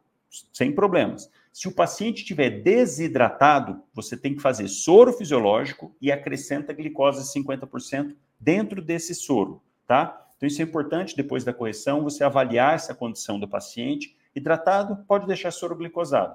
sem 0.52 0.72
problemas. 0.72 1.30
Se 1.52 1.68
o 1.68 1.72
paciente 1.72 2.18
estiver 2.18 2.62
desidratado, 2.62 3.82
você 3.94 4.16
tem 4.16 4.34
que 4.34 4.42
fazer 4.42 4.68
soro 4.68 5.12
fisiológico 5.12 5.94
e 6.00 6.10
acrescenta 6.10 6.72
glicose 6.72 7.32
50% 7.32 8.14
dentro 8.38 8.82
desse 8.82 9.14
soro, 9.14 9.62
tá? 9.86 10.26
Então 10.36 10.46
isso 10.46 10.60
é 10.60 10.64
importante 10.64 11.16
depois 11.16 11.44
da 11.44 11.52
correção, 11.52 12.02
você 12.02 12.24
avaliar 12.24 12.74
essa 12.74 12.94
condição 12.94 13.38
do 13.38 13.48
paciente. 13.48 14.16
Hidratado, 14.34 15.04
pode 15.06 15.26
deixar 15.26 15.50
soro 15.50 15.76
glicosado 15.76 16.34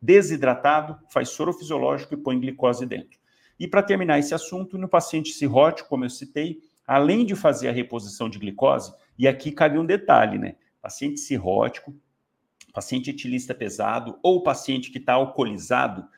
desidratado, 0.00 0.98
faz 1.10 1.30
soro 1.30 1.52
fisiológico 1.52 2.14
e 2.14 2.16
põe 2.16 2.40
glicose 2.40 2.86
dentro. 2.86 3.18
E 3.58 3.68
para 3.68 3.82
terminar 3.82 4.18
esse 4.18 4.34
assunto, 4.34 4.78
no 4.78 4.88
paciente 4.88 5.32
cirrótico, 5.32 5.88
como 5.88 6.04
eu 6.04 6.10
citei, 6.10 6.60
além 6.86 7.26
de 7.26 7.36
fazer 7.36 7.68
a 7.68 7.72
reposição 7.72 8.28
de 8.28 8.38
glicose, 8.38 8.92
e 9.18 9.28
aqui 9.28 9.52
cabe 9.52 9.78
um 9.78 9.84
detalhe, 9.84 10.38
né? 10.38 10.56
Paciente 10.80 11.20
cirrótico, 11.20 11.94
paciente 12.72 13.10
etilista 13.10 13.54
pesado 13.54 14.18
ou 14.22 14.42
paciente 14.42 14.90
que 14.90 14.98
está 14.98 15.12
alcoolizado, 15.12 16.08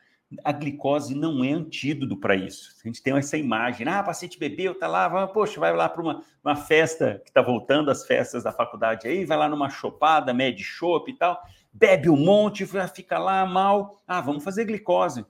a 0.43 0.51
glicose 0.51 1.13
não 1.13 1.43
é 1.43 1.51
antídoto 1.51 2.17
para 2.17 2.35
isso. 2.35 2.73
A 2.83 2.87
gente 2.87 3.03
tem 3.03 3.15
essa 3.15 3.37
imagem, 3.37 3.87
ah, 3.87 4.01
paciente 4.01 4.39
bebeu, 4.39 4.73
tá 4.73 4.87
lá, 4.87 5.07
vai, 5.07 5.27
poxa, 5.27 5.59
vai 5.59 5.75
lá 5.75 5.89
para 5.89 6.01
uma, 6.01 6.23
uma 6.43 6.55
festa 6.55 7.21
que 7.23 7.29
está 7.29 7.41
voltando 7.41 7.91
às 7.91 8.07
festas 8.07 8.43
da 8.43 8.51
faculdade 8.51 9.07
aí, 9.07 9.25
vai 9.25 9.37
lá 9.37 9.49
numa 9.49 9.69
chopada, 9.69 10.33
mede 10.33 10.63
chopp 10.63 11.11
e 11.11 11.15
tal 11.15 11.43
bebe 11.73 12.09
um 12.09 12.17
monte, 12.17 12.65
fica 12.93 13.17
lá 13.17 13.45
mal. 13.45 14.01
Ah, 14.07 14.21
vamos 14.21 14.43
fazer 14.43 14.65
glicose. 14.65 15.25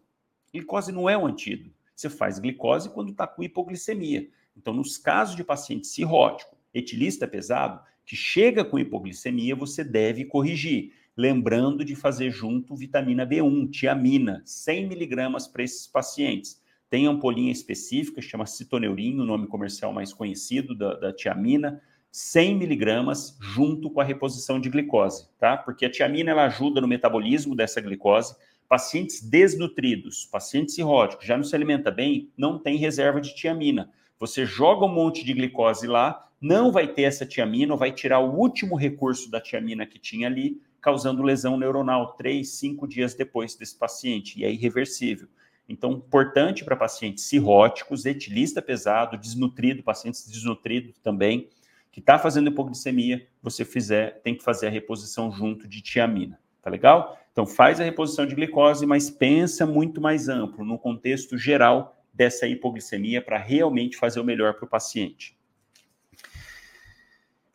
Glicose 0.54 0.92
não 0.92 1.10
é 1.10 1.18
um 1.18 1.26
antídoto. 1.26 1.74
Você 1.96 2.10
faz 2.10 2.38
glicose 2.38 2.90
quando 2.90 3.12
está 3.12 3.26
com 3.26 3.42
hipoglicemia. 3.42 4.28
Então, 4.56 4.74
nos 4.74 4.98
casos 4.98 5.36
de 5.36 5.44
paciente 5.44 5.88
cirrótico, 5.88 6.58
etilista 6.74 7.28
pesado, 7.28 7.82
que 8.06 8.16
chega 8.16 8.66
com 8.66 8.78
hipoglicemia, 8.78 9.56
você 9.56 9.84
deve 9.84 10.26
corrigir. 10.26 10.94
Lembrando 11.16 11.86
de 11.86 11.96
fazer 11.96 12.32
junto 12.32 12.76
vitamina 12.76 13.26
B1, 13.26 13.70
tiamina, 13.70 14.42
100 14.46 14.88
miligramas 14.88 15.48
para 15.48 15.64
esses 15.64 15.88
pacientes. 15.88 16.62
Tem 16.90 17.08
ampolinha 17.08 17.52
específica, 17.52 18.22
chama 18.22 18.46
citoneurin, 18.46 19.20
o 19.20 19.26
nome 19.26 19.48
comercial 19.48 19.94
mais 19.94 20.12
conhecido 20.12 20.76
da, 20.76 20.96
da 20.96 21.14
tiamina 21.14 21.82
100 22.14 22.58
miligramas 22.58 23.36
junto 23.42 23.90
com 23.90 24.00
a 24.00 24.04
reposição 24.04 24.60
de 24.60 24.70
glicose, 24.70 25.28
tá? 25.40 25.58
Porque 25.58 25.84
a 25.84 25.90
tiamina 25.90 26.30
ela 26.30 26.46
ajuda 26.46 26.80
no 26.80 26.88
metabolismo 26.88 27.56
dessa 27.56 27.82
glicose. 27.82 28.36
Pacientes 28.70 29.20
desnutridos, 29.20 30.24
pacientes 30.32 30.76
cirróticos, 30.76 31.26
já 31.26 31.36
não 31.36 31.44
se 31.44 31.56
alimenta 31.56 31.90
bem, 31.90 32.30
não 32.38 32.60
tem 32.60 32.78
reserva 32.78 33.20
de 33.20 33.34
tiamina. 33.34 33.90
Você 34.20 34.46
joga 34.46 34.86
um 34.86 34.94
monte 34.94 35.26
de 35.26 35.34
glicose 35.34 35.88
lá, 35.88 36.30
não 36.40 36.72
vai 36.72 36.88
ter 36.88 37.02
essa 37.02 37.26
tiamina, 37.26 37.74
ou 37.74 37.80
vai 37.80 37.92
tirar 37.92 38.20
o 38.20 38.36
último 38.38 38.76
recurso 38.76 39.32
da 39.32 39.42
tiamina 39.42 39.84
que 39.84 39.98
tinha 39.98 40.28
ali, 40.28 40.62
causando 40.80 41.24
lesão 41.24 41.58
neuronal 41.58 42.14
três, 42.14 42.50
cinco 42.50 42.88
dias 42.88 43.16
depois 43.16 43.56
desse 43.56 43.76
paciente, 43.76 44.40
e 44.40 44.46
é 44.46 44.52
irreversível. 44.52 45.28
Então, 45.68 45.94
importante 45.94 46.64
para 46.64 46.76
pacientes 46.76 47.24
cirróticos, 47.24 48.06
etilista 48.06 48.62
pesado, 48.62 49.18
desnutrido, 49.18 49.82
pacientes 49.82 50.28
desnutridos 50.28 50.94
também, 51.00 51.50
que 51.94 52.00
está 52.00 52.18
fazendo 52.18 52.50
hipoglicemia, 52.50 53.26
você 53.40 53.64
fizer, 53.64 54.20
tem 54.24 54.36
que 54.36 54.44
fazer 54.44 54.66
a 54.66 54.70
reposição 54.72 55.32
junto 55.32 55.68
de 55.68 55.80
tiamina. 55.80 56.40
Tá 56.60 56.72
legal? 56.72 57.20
Então 57.32 57.46
faz 57.46 57.80
a 57.80 57.84
reposição 57.84 58.26
de 58.26 58.34
glicose, 58.34 58.84
mas 58.88 59.12
pensa 59.12 59.64
muito 59.64 60.02
mais 60.02 60.28
amplo, 60.28 60.66
no 60.66 60.80
contexto 60.80 61.38
geral 61.38 62.04
dessa 62.12 62.48
hipoglicemia, 62.48 63.22
para 63.22 63.38
realmente 63.38 63.96
fazer 63.96 64.20
o 64.20 64.24
melhor 64.24 64.56
para 64.56 64.66
o 64.66 64.68
paciente. 64.68 65.38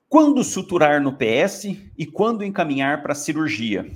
Quando 0.09 0.45
suturar 0.45 1.03
no 1.03 1.17
PS 1.17 1.65
e 1.99 2.07
quando 2.07 2.45
encaminhar 2.45 3.03
para 3.03 3.17
cirurgia? 3.17 3.91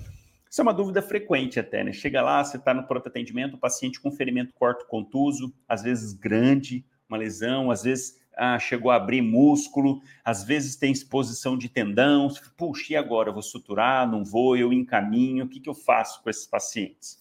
Isso 0.51 0.61
é 0.61 0.63
uma 0.63 0.75
dúvida 0.75 1.01
frequente 1.01 1.61
até, 1.61 1.85
né? 1.85 1.93
Chega 1.93 2.21
lá, 2.21 2.43
você 2.43 2.57
está 2.57 2.75
no 2.75 2.87
pronto 2.87 3.09
atendimento, 3.09 3.55
o 3.55 3.61
paciente 3.61 4.01
com 4.01 4.11
ferimento 4.11 4.53
corto 4.55 4.87
contuso, 4.89 5.55
às 5.69 5.85
vezes 5.85 6.13
grande, 6.13 6.85
uma 7.09 7.17
lesão, 7.17 7.71
às 7.71 7.85
vezes 7.85 8.22
ah, 8.37 8.59
chegou 8.59 8.91
a 8.91 8.97
abrir 8.97 9.23
músculo, 9.23 10.01
às 10.25 10.45
vezes 10.45 10.77
tem 10.77 10.93
exposição 10.93 11.57
de 11.57 11.69
tendão. 11.69 12.29
Puxa, 12.57 12.93
e 12.93 12.97
agora? 12.97 13.29
Eu 13.29 13.35
vou 13.35 13.43
suturar? 13.43 14.11
Não 14.11 14.25
vou? 14.25 14.57
Eu 14.57 14.73
encaminho? 14.73 15.45
O 15.45 15.49
que, 15.49 15.61
que 15.61 15.69
eu 15.69 15.75
faço 15.75 16.23
com 16.23 16.31
esses 16.31 16.47
pacientes? 16.47 17.21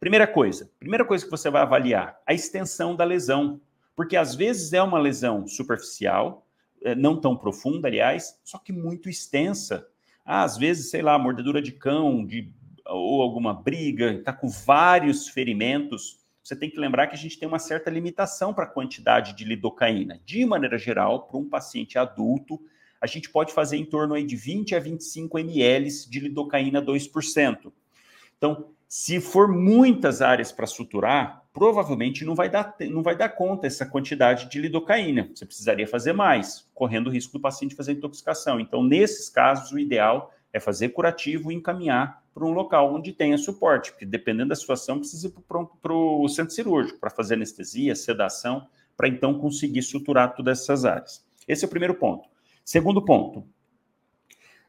Primeira 0.00 0.26
coisa, 0.26 0.70
primeira 0.80 1.04
coisa 1.04 1.24
que 1.24 1.30
você 1.30 1.48
vai 1.48 1.62
avaliar, 1.62 2.20
a 2.26 2.34
extensão 2.34 2.96
da 2.96 3.04
lesão. 3.04 3.60
Porque 3.94 4.16
às 4.16 4.34
vezes 4.34 4.72
é 4.72 4.82
uma 4.82 4.98
lesão 4.98 5.46
superficial, 5.46 6.46
eh, 6.82 6.94
não 6.94 7.20
tão 7.20 7.36
profunda, 7.36 7.86
aliás, 7.88 8.40
só 8.42 8.58
que 8.58 8.72
muito 8.72 9.08
extensa. 9.08 9.86
Ah, 10.24 10.42
às 10.42 10.56
vezes, 10.56 10.90
sei 10.90 11.02
lá, 11.02 11.18
mordedura 11.18 11.60
de 11.60 11.72
cão, 11.72 12.24
de 12.24 12.50
ou 12.86 13.22
alguma 13.22 13.54
briga, 13.54 14.14
está 14.14 14.32
com 14.32 14.48
vários 14.48 15.28
ferimentos, 15.28 16.18
você 16.42 16.56
tem 16.56 16.68
que 16.68 16.78
lembrar 16.78 17.06
que 17.06 17.14
a 17.14 17.18
gente 17.18 17.38
tem 17.38 17.48
uma 17.48 17.58
certa 17.58 17.90
limitação 17.90 18.52
para 18.52 18.64
a 18.64 18.68
quantidade 18.68 19.34
de 19.34 19.44
lidocaína. 19.44 20.20
De 20.24 20.44
maneira 20.44 20.76
geral, 20.76 21.22
para 21.28 21.38
um 21.38 21.48
paciente 21.48 21.98
adulto, 21.98 22.60
a 23.00 23.06
gente 23.06 23.30
pode 23.30 23.52
fazer 23.52 23.76
em 23.76 23.84
torno 23.84 24.14
aí 24.14 24.24
de 24.24 24.36
20 24.36 24.74
a 24.74 24.80
25 24.80 25.38
ml 25.38 25.88
de 26.08 26.20
lidocaína 26.20 26.82
2%. 26.82 27.72
Então, 28.36 28.70
se 28.88 29.20
for 29.20 29.48
muitas 29.48 30.20
áreas 30.20 30.52
para 30.52 30.66
suturar, 30.66 31.44
provavelmente 31.52 32.24
não 32.24 32.34
vai, 32.34 32.48
dar, 32.48 32.74
não 32.90 33.02
vai 33.02 33.16
dar 33.16 33.28
conta 33.30 33.66
essa 33.66 33.86
quantidade 33.86 34.50
de 34.50 34.60
lidocaína. 34.60 35.30
Você 35.34 35.46
precisaria 35.46 35.86
fazer 35.86 36.12
mais, 36.12 36.68
correndo 36.74 37.06
o 37.06 37.10
risco 37.10 37.32
do 37.32 37.40
paciente 37.40 37.74
fazer 37.74 37.92
intoxicação. 37.92 38.58
Então, 38.58 38.82
nesses 38.82 39.28
casos, 39.28 39.70
o 39.72 39.78
ideal 39.78 40.32
é 40.52 40.60
fazer 40.60 40.90
curativo 40.90 41.50
e 41.50 41.54
encaminhar 41.54 42.22
para 42.34 42.44
um 42.44 42.52
local 42.52 42.94
onde 42.94 43.12
tenha 43.12 43.38
suporte, 43.38 43.90
porque 43.90 44.06
dependendo 44.06 44.50
da 44.50 44.56
situação, 44.56 44.98
precisa 44.98 45.28
ir 45.28 45.34
para 45.80 45.92
o 45.92 46.28
centro 46.28 46.54
cirúrgico 46.54 46.98
para 46.98 47.10
fazer 47.10 47.34
anestesia, 47.34 47.94
sedação, 47.94 48.66
para 48.96 49.08
então 49.08 49.38
conseguir 49.38 49.82
suturar 49.82 50.34
todas 50.34 50.60
essas 50.60 50.84
áreas. 50.84 51.24
Esse 51.48 51.64
é 51.64 51.66
o 51.66 51.70
primeiro 51.70 51.94
ponto. 51.94 52.28
Segundo 52.64 53.02
ponto, 53.02 53.44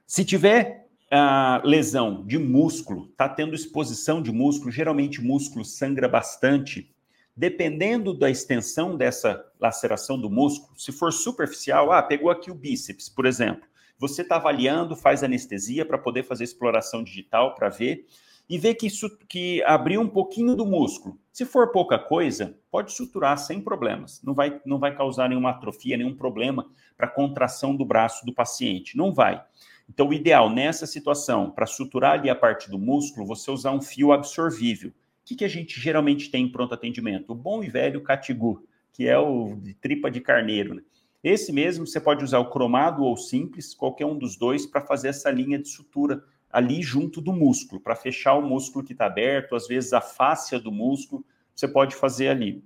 se 0.05 0.25
tiver 0.25 0.87
a 1.11 1.61
uh, 1.63 1.67
lesão 1.67 2.25
de 2.25 2.39
músculo, 2.39 3.07
está 3.11 3.29
tendo 3.29 3.53
exposição 3.53 4.21
de 4.21 4.31
músculo, 4.31 4.71
geralmente 4.71 5.21
músculo 5.21 5.63
sangra 5.63 6.07
bastante, 6.07 6.91
dependendo 7.35 8.13
da 8.13 8.29
extensão 8.29 8.97
dessa 8.97 9.45
laceração 9.59 10.19
do 10.19 10.29
músculo, 10.29 10.79
se 10.79 10.91
for 10.91 11.11
superficial, 11.11 11.91
ah, 11.91 12.01
pegou 12.01 12.31
aqui 12.31 12.49
o 12.49 12.55
bíceps, 12.55 13.09
por 13.09 13.25
exemplo, 13.25 13.67
você 13.97 14.21
está 14.21 14.35
avaliando, 14.35 14.95
faz 14.95 15.23
anestesia 15.23 15.85
para 15.85 15.97
poder 15.97 16.23
fazer 16.23 16.43
exploração 16.43 17.03
digital 17.03 17.55
para 17.55 17.69
ver 17.69 18.05
e 18.49 18.57
ver 18.57 18.75
que 18.75 18.87
isso 18.87 19.09
que 19.27 19.63
abriu 19.63 20.01
um 20.01 20.07
pouquinho 20.07 20.55
do 20.55 20.65
músculo. 20.65 21.17
Se 21.31 21.45
for 21.45 21.71
pouca 21.71 21.97
coisa, 21.97 22.57
pode 22.69 22.91
suturar 22.91 23.37
sem 23.37 23.61
problemas. 23.61 24.21
Não 24.23 24.33
vai, 24.33 24.61
não 24.65 24.77
vai 24.77 24.95
causar 24.95 25.29
nenhuma 25.29 25.51
atrofia, 25.51 25.97
nenhum 25.97 26.15
problema 26.15 26.69
para 26.97 27.07
contração 27.07 27.75
do 27.75 27.85
braço 27.85 28.25
do 28.25 28.33
paciente. 28.33 28.97
Não 28.97 29.13
vai. 29.13 29.41
Então, 29.89 30.07
o 30.07 30.13
ideal 30.13 30.49
nessa 30.49 30.85
situação, 30.85 31.51
para 31.51 31.65
suturar 31.65 32.13
ali 32.13 32.29
a 32.29 32.35
parte 32.35 32.69
do 32.69 32.79
músculo, 32.79 33.25
você 33.25 33.49
usar 33.49 33.71
um 33.71 33.81
fio 33.81 34.11
absorvível. 34.11 34.89
O 34.89 34.93
que, 35.25 35.35
que 35.35 35.45
a 35.45 35.49
gente 35.49 35.79
geralmente 35.79 36.29
tem 36.29 36.45
em 36.45 36.51
pronto 36.51 36.73
atendimento? 36.73 37.31
O 37.31 37.35
bom 37.35 37.63
e 37.63 37.69
velho 37.69 38.01
catigu, 38.01 38.65
que 38.91 39.07
é 39.07 39.17
o 39.17 39.55
de 39.55 39.73
tripa 39.73 40.11
de 40.11 40.19
carneiro. 40.19 40.75
Né? 40.75 40.81
Esse 41.23 41.53
mesmo 41.53 41.87
você 41.87 42.01
pode 42.01 42.23
usar 42.23 42.39
o 42.39 42.49
cromado 42.49 43.03
ou 43.03 43.15
simples, 43.15 43.73
qualquer 43.73 44.05
um 44.05 44.17
dos 44.17 44.35
dois, 44.35 44.65
para 44.65 44.81
fazer 44.81 45.07
essa 45.07 45.31
linha 45.31 45.57
de 45.57 45.69
sutura 45.69 46.23
ali 46.51 46.81
junto 46.83 47.21
do 47.21 47.31
músculo, 47.31 47.81
para 47.81 47.95
fechar 47.95 48.35
o 48.35 48.41
músculo 48.41 48.85
que 48.85 48.91
está 48.91 49.05
aberto, 49.05 49.55
às 49.55 49.67
vezes 49.67 49.93
a 49.93 50.01
fáscia 50.01 50.59
do 50.59 50.71
músculo, 50.71 51.25
você 51.55 51.67
pode 51.67 51.95
fazer 51.95 52.27
ali. 52.27 52.63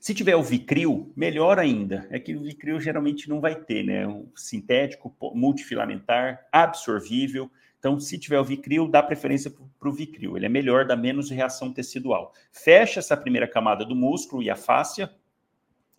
Se 0.00 0.14
tiver 0.14 0.36
o 0.36 0.42
Vicril, 0.42 1.12
melhor 1.16 1.58
ainda. 1.58 2.06
É 2.10 2.20
que 2.20 2.34
o 2.36 2.42
Vicril 2.42 2.80
geralmente 2.80 3.28
não 3.28 3.40
vai 3.40 3.56
ter, 3.56 3.84
né? 3.84 4.06
Um 4.06 4.28
sintético, 4.34 5.14
multifilamentar, 5.34 6.46
absorvível. 6.52 7.50
Então, 7.78 7.98
se 7.98 8.16
tiver 8.18 8.38
o 8.38 8.44
Vicril, 8.44 8.88
dá 8.88 9.02
preferência 9.02 9.52
para 9.78 9.88
o 9.88 9.92
Vicril. 9.92 10.36
Ele 10.36 10.46
é 10.46 10.48
melhor, 10.48 10.86
dá 10.86 10.96
menos 10.96 11.30
reação 11.30 11.72
tecidual. 11.72 12.32
Fecha 12.52 13.00
essa 13.00 13.16
primeira 13.16 13.48
camada 13.48 13.84
do 13.84 13.94
músculo 13.94 14.42
e 14.42 14.50
a 14.50 14.56
fáscia, 14.56 15.10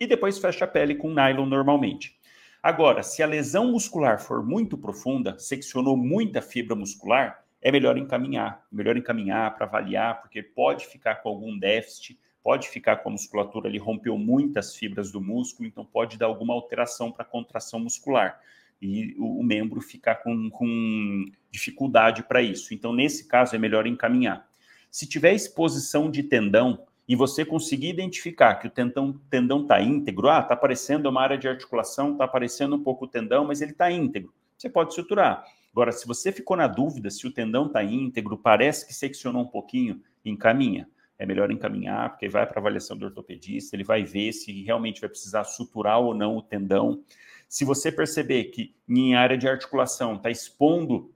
e 0.00 0.06
depois 0.06 0.38
fecha 0.38 0.64
a 0.64 0.68
pele 0.68 0.94
com 0.94 1.12
nylon 1.12 1.44
normalmente. 1.46 2.18
Agora, 2.62 3.02
se 3.02 3.22
a 3.22 3.26
lesão 3.26 3.70
muscular 3.70 4.18
for 4.18 4.44
muito 4.44 4.76
profunda, 4.76 5.38
seccionou 5.38 5.96
muita 5.96 6.40
fibra 6.40 6.74
muscular, 6.74 7.44
é 7.62 7.70
melhor 7.70 7.98
encaminhar, 7.98 8.66
melhor 8.72 8.96
encaminhar 8.96 9.54
para 9.54 9.66
avaliar, 9.66 10.22
porque 10.22 10.42
pode 10.42 10.86
ficar 10.86 11.16
com 11.16 11.28
algum 11.28 11.58
déficit, 11.58 12.18
pode 12.42 12.68
ficar 12.68 12.96
com 12.96 13.10
a 13.10 13.12
musculatura 13.12 13.68
ali, 13.68 13.78
rompeu 13.78 14.16
muitas 14.16 14.74
fibras 14.74 15.12
do 15.12 15.20
músculo, 15.20 15.68
então 15.68 15.84
pode 15.84 16.16
dar 16.16 16.26
alguma 16.26 16.54
alteração 16.54 17.12
para 17.12 17.22
a 17.22 17.26
contração 17.26 17.80
muscular 17.80 18.40
e 18.80 19.14
o, 19.18 19.40
o 19.40 19.44
membro 19.44 19.80
ficar 19.80 20.16
com, 20.16 20.48
com 20.50 21.24
dificuldade 21.50 22.22
para 22.22 22.40
isso. 22.40 22.72
Então, 22.72 22.94
nesse 22.94 23.28
caso, 23.28 23.54
é 23.54 23.58
melhor 23.58 23.86
encaminhar. 23.86 24.48
Se 24.90 25.06
tiver 25.06 25.34
exposição 25.34 26.10
de 26.10 26.22
tendão, 26.22 26.86
e 27.10 27.16
você 27.16 27.44
conseguir 27.44 27.88
identificar 27.88 28.54
que 28.54 28.68
o 28.68 28.70
tendão 28.70 29.20
tendão 29.28 29.62
está 29.62 29.82
íntegro, 29.82 30.28
ah, 30.28 30.38
está 30.38 30.54
aparecendo 30.54 31.06
uma 31.06 31.20
área 31.20 31.36
de 31.36 31.48
articulação, 31.48 32.12
está 32.12 32.22
aparecendo 32.22 32.76
um 32.76 32.84
pouco 32.84 33.04
o 33.04 33.08
tendão, 33.08 33.44
mas 33.44 33.60
ele 33.60 33.72
está 33.72 33.90
íntegro, 33.90 34.32
você 34.56 34.70
pode 34.70 34.94
suturar. 34.94 35.44
Agora, 35.72 35.90
se 35.90 36.06
você 36.06 36.30
ficou 36.30 36.56
na 36.56 36.68
dúvida 36.68 37.10
se 37.10 37.26
o 37.26 37.32
tendão 37.32 37.66
está 37.66 37.82
íntegro, 37.82 38.38
parece 38.38 38.86
que 38.86 38.94
seccionou 38.94 39.42
um 39.42 39.46
pouquinho, 39.48 40.00
encaminha. 40.24 40.88
É 41.18 41.26
melhor 41.26 41.50
encaminhar, 41.50 42.10
porque 42.10 42.28
vai 42.28 42.46
para 42.46 42.60
avaliação 42.60 42.96
do 42.96 43.06
ortopedista, 43.06 43.74
ele 43.74 43.82
vai 43.82 44.04
ver 44.04 44.32
se 44.32 44.62
realmente 44.62 45.00
vai 45.00 45.10
precisar 45.10 45.42
suturar 45.42 45.98
ou 45.98 46.14
não 46.14 46.36
o 46.36 46.42
tendão. 46.42 47.02
Se 47.48 47.64
você 47.64 47.90
perceber 47.90 48.44
que 48.44 48.72
em 48.88 49.16
área 49.16 49.36
de 49.36 49.48
articulação 49.48 50.14
está 50.14 50.30
expondo 50.30 51.12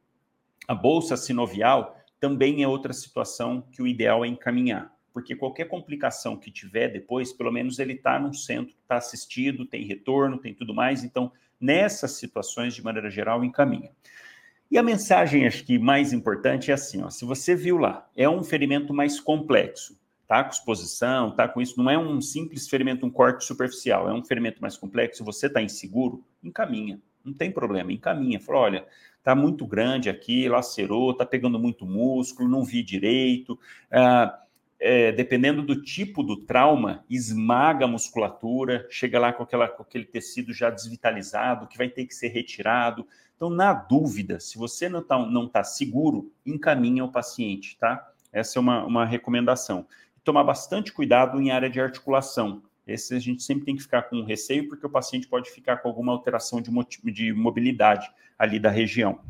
a 0.66 0.74
bolsa 0.74 1.16
sinovial, 1.16 1.96
também 2.18 2.64
é 2.64 2.68
outra 2.68 2.92
situação 2.92 3.62
que 3.70 3.80
o 3.80 3.86
ideal 3.86 4.24
é 4.24 4.28
encaminhar 4.28 4.93
porque 5.14 5.36
qualquer 5.36 5.68
complicação 5.68 6.36
que 6.36 6.50
tiver 6.50 6.88
depois, 6.88 7.32
pelo 7.32 7.52
menos 7.52 7.78
ele 7.78 7.92
está 7.92 8.18
num 8.18 8.32
centro, 8.32 8.74
está 8.82 8.96
assistido, 8.96 9.64
tem 9.64 9.86
retorno, 9.86 10.38
tem 10.38 10.52
tudo 10.52 10.74
mais. 10.74 11.04
Então, 11.04 11.30
nessas 11.60 12.12
situações, 12.12 12.74
de 12.74 12.82
maneira 12.82 13.08
geral, 13.08 13.44
encaminha. 13.44 13.92
E 14.68 14.76
a 14.76 14.82
mensagem, 14.82 15.46
acho 15.46 15.64
que 15.64 15.78
mais 15.78 16.12
importante 16.12 16.72
é 16.72 16.74
assim: 16.74 17.00
ó, 17.00 17.10
se 17.10 17.24
você 17.24 17.54
viu 17.54 17.78
lá, 17.78 18.10
é 18.16 18.28
um 18.28 18.42
ferimento 18.42 18.92
mais 18.92 19.20
complexo, 19.20 19.96
tá 20.26 20.42
com 20.42 20.50
exposição, 20.50 21.30
tá 21.30 21.46
com 21.46 21.62
isso, 21.62 21.80
não 21.80 21.88
é 21.88 21.96
um 21.96 22.20
simples 22.20 22.68
ferimento, 22.68 23.06
um 23.06 23.10
corte 23.10 23.44
superficial, 23.44 24.08
é 24.08 24.12
um 24.12 24.24
ferimento 24.24 24.60
mais 24.60 24.76
complexo, 24.76 25.24
você 25.24 25.46
está 25.46 25.62
inseguro, 25.62 26.24
encaminha, 26.42 27.00
não 27.24 27.32
tem 27.32 27.52
problema, 27.52 27.92
encaminha. 27.92 28.40
Fala, 28.40 28.58
olha, 28.58 28.86
tá 29.22 29.32
muito 29.32 29.64
grande 29.64 30.10
aqui, 30.10 30.48
lacerou, 30.48 31.14
tá 31.14 31.24
pegando 31.24 31.56
muito 31.56 31.86
músculo, 31.86 32.48
não 32.48 32.64
vi 32.64 32.82
direito. 32.82 33.56
Ah, 33.92 34.43
é, 34.80 35.12
dependendo 35.12 35.62
do 35.62 35.82
tipo 35.82 36.22
do 36.22 36.36
trauma, 36.44 37.04
esmaga 37.08 37.84
a 37.84 37.88
musculatura, 37.88 38.86
chega 38.90 39.18
lá 39.18 39.32
com, 39.32 39.42
aquela, 39.42 39.68
com 39.68 39.82
aquele 39.82 40.04
tecido 40.04 40.52
já 40.52 40.70
desvitalizado, 40.70 41.66
que 41.66 41.78
vai 41.78 41.88
ter 41.88 42.04
que 42.06 42.14
ser 42.14 42.28
retirado. 42.28 43.06
Então, 43.36 43.50
na 43.50 43.72
dúvida, 43.72 44.40
se 44.40 44.58
você 44.58 44.88
não 44.88 45.00
está 45.00 45.18
não 45.18 45.48
tá 45.48 45.64
seguro, 45.64 46.32
encaminha 46.44 47.04
o 47.04 47.10
paciente, 47.10 47.76
tá? 47.78 48.10
Essa 48.32 48.58
é 48.58 48.60
uma, 48.60 48.84
uma 48.84 49.04
recomendação. 49.04 49.86
Tomar 50.22 50.44
bastante 50.44 50.92
cuidado 50.92 51.40
em 51.40 51.50
área 51.50 51.70
de 51.70 51.80
articulação. 51.80 52.62
Esse 52.86 53.14
a 53.14 53.18
gente 53.18 53.42
sempre 53.42 53.64
tem 53.64 53.76
que 53.76 53.82
ficar 53.82 54.02
com 54.02 54.22
receio, 54.22 54.68
porque 54.68 54.86
o 54.86 54.90
paciente 54.90 55.26
pode 55.26 55.50
ficar 55.50 55.78
com 55.78 55.88
alguma 55.88 56.12
alteração 56.12 56.60
de, 56.60 56.70
de 57.10 57.32
mobilidade 57.32 58.10
ali 58.38 58.58
da 58.58 58.70
região. 58.70 59.20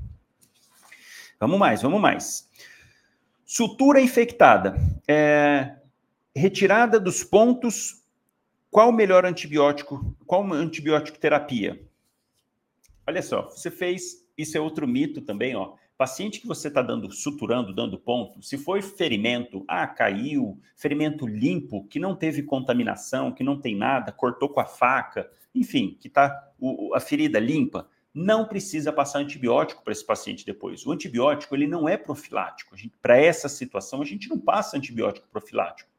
Vamos 1.38 1.59
mais, 1.59 1.83
vamos 1.83 2.00
mais. 2.00 2.48
Sutura 3.44 4.00
infectada. 4.00 4.76
É, 5.07 5.76
retirada 6.35 6.98
dos 6.98 7.22
pontos. 7.22 8.02
Qual 8.70 8.88
o 8.88 8.92
melhor 8.92 9.24
antibiótico? 9.24 10.16
Qual 10.26 10.52
antibiótico 10.52 11.18
terapia? 11.18 11.80
Olha 13.07 13.22
só, 13.22 13.42
você 13.42 13.70
fez. 13.70 14.24
Isso 14.37 14.57
é 14.59 14.61
outro 14.61 14.88
mito 14.88 15.20
também, 15.20 15.54
ó. 15.54 15.74
Paciente 15.96 16.40
que 16.40 16.46
você 16.46 16.66
está 16.66 16.83
dando, 16.83 17.12
suturando, 17.12 17.72
dando 17.72 17.96
ponto, 17.96 18.42
se 18.42 18.59
foi 18.59 18.83
ferimento, 18.83 19.64
ah, 19.68 19.87
caiu, 19.87 20.61
ferimento 20.74 21.24
limpo, 21.24 21.87
que 21.87 22.00
não 22.00 22.16
teve 22.16 22.42
contaminação, 22.42 23.30
que 23.30 23.44
não 23.44 23.61
tem 23.61 23.76
nada, 23.76 24.11
cortou 24.11 24.48
com 24.48 24.59
a 24.59 24.64
faca, 24.64 25.30
enfim, 25.54 25.96
que 26.00 26.09
está 26.09 26.50
a 26.92 26.98
ferida 26.98 27.38
limpa, 27.38 27.88
não 28.14 28.46
precisa 28.46 28.92
passar 28.92 29.18
antibiótico 29.18 29.83
para 29.83 29.92
esse 29.92 30.07
paciente 30.07 30.46
depois. 30.46 30.87
O 30.87 30.92
antibiótico 30.92 31.55
ele 31.55 31.66
não 31.66 31.88
é 31.88 31.96
profilático. 31.96 32.77
Para 33.03 33.18
essa 33.18 33.48
situação, 33.48 34.00
a 34.00 34.05
gente 34.05 34.29
não 34.29 34.38
passa 34.38 34.77
antibiótico 34.77 35.27
profilático. 35.29 35.90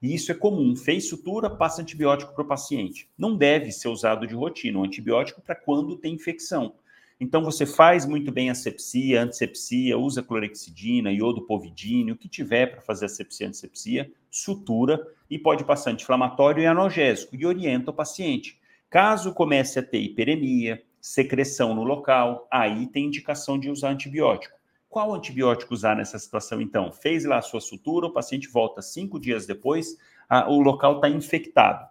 E 0.00 0.14
isso 0.14 0.30
é 0.30 0.34
comum. 0.34 0.76
Fez 0.76 1.08
sutura, 1.08 1.50
passa 1.50 1.82
antibiótico 1.82 2.32
para 2.32 2.44
o 2.44 2.46
paciente. 2.46 3.10
Não 3.18 3.36
deve 3.36 3.72
ser 3.72 3.88
usado 3.88 4.26
de 4.26 4.34
rotina. 4.34 4.78
O 4.78 4.84
antibiótico 4.84 5.42
para 5.42 5.56
quando 5.56 5.96
tem 5.96 6.14
infecção. 6.14 6.74
Então, 7.18 7.42
você 7.42 7.64
faz 7.64 8.04
muito 8.04 8.30
bem 8.30 8.50
a 8.50 8.54
sepsia, 8.54 9.22
antisepsia, 9.22 9.96
usa 9.96 10.22
clorexidina, 10.22 11.12
iodo 11.12 11.42
povidíneo, 11.42 12.14
o 12.14 12.18
que 12.18 12.28
tiver 12.28 12.66
para 12.66 12.82
fazer 12.82 13.06
a 13.06 13.08
sepsia, 13.08 13.48
antisepsia, 13.48 14.12
sutura 14.30 15.00
e 15.30 15.38
pode 15.38 15.64
passar 15.64 15.92
anti-inflamatório 15.92 16.62
e 16.62 16.66
analgésico 16.66 17.34
e 17.34 17.46
orienta 17.46 17.90
o 17.90 17.94
paciente. 17.94 18.60
Caso 18.90 19.32
comece 19.32 19.78
a 19.78 19.82
ter 19.82 20.00
hiperemia, 20.00 20.82
secreção 21.04 21.74
no 21.74 21.84
local, 21.84 22.48
aí 22.50 22.86
tem 22.86 23.04
indicação 23.04 23.58
de 23.58 23.68
usar 23.68 23.90
antibiótico. 23.90 24.56
Qual 24.88 25.12
antibiótico 25.12 25.74
usar 25.74 25.94
nessa 25.94 26.18
situação, 26.18 26.62
então? 26.62 26.90
Fez 26.90 27.26
lá 27.26 27.36
a 27.36 27.42
sua 27.42 27.60
sutura, 27.60 28.06
o 28.06 28.10
paciente 28.10 28.48
volta 28.48 28.80
cinco 28.80 29.20
dias 29.20 29.44
depois, 29.44 29.98
a, 30.26 30.50
o 30.50 30.62
local 30.62 30.96
está 30.96 31.10
infectado. 31.10 31.86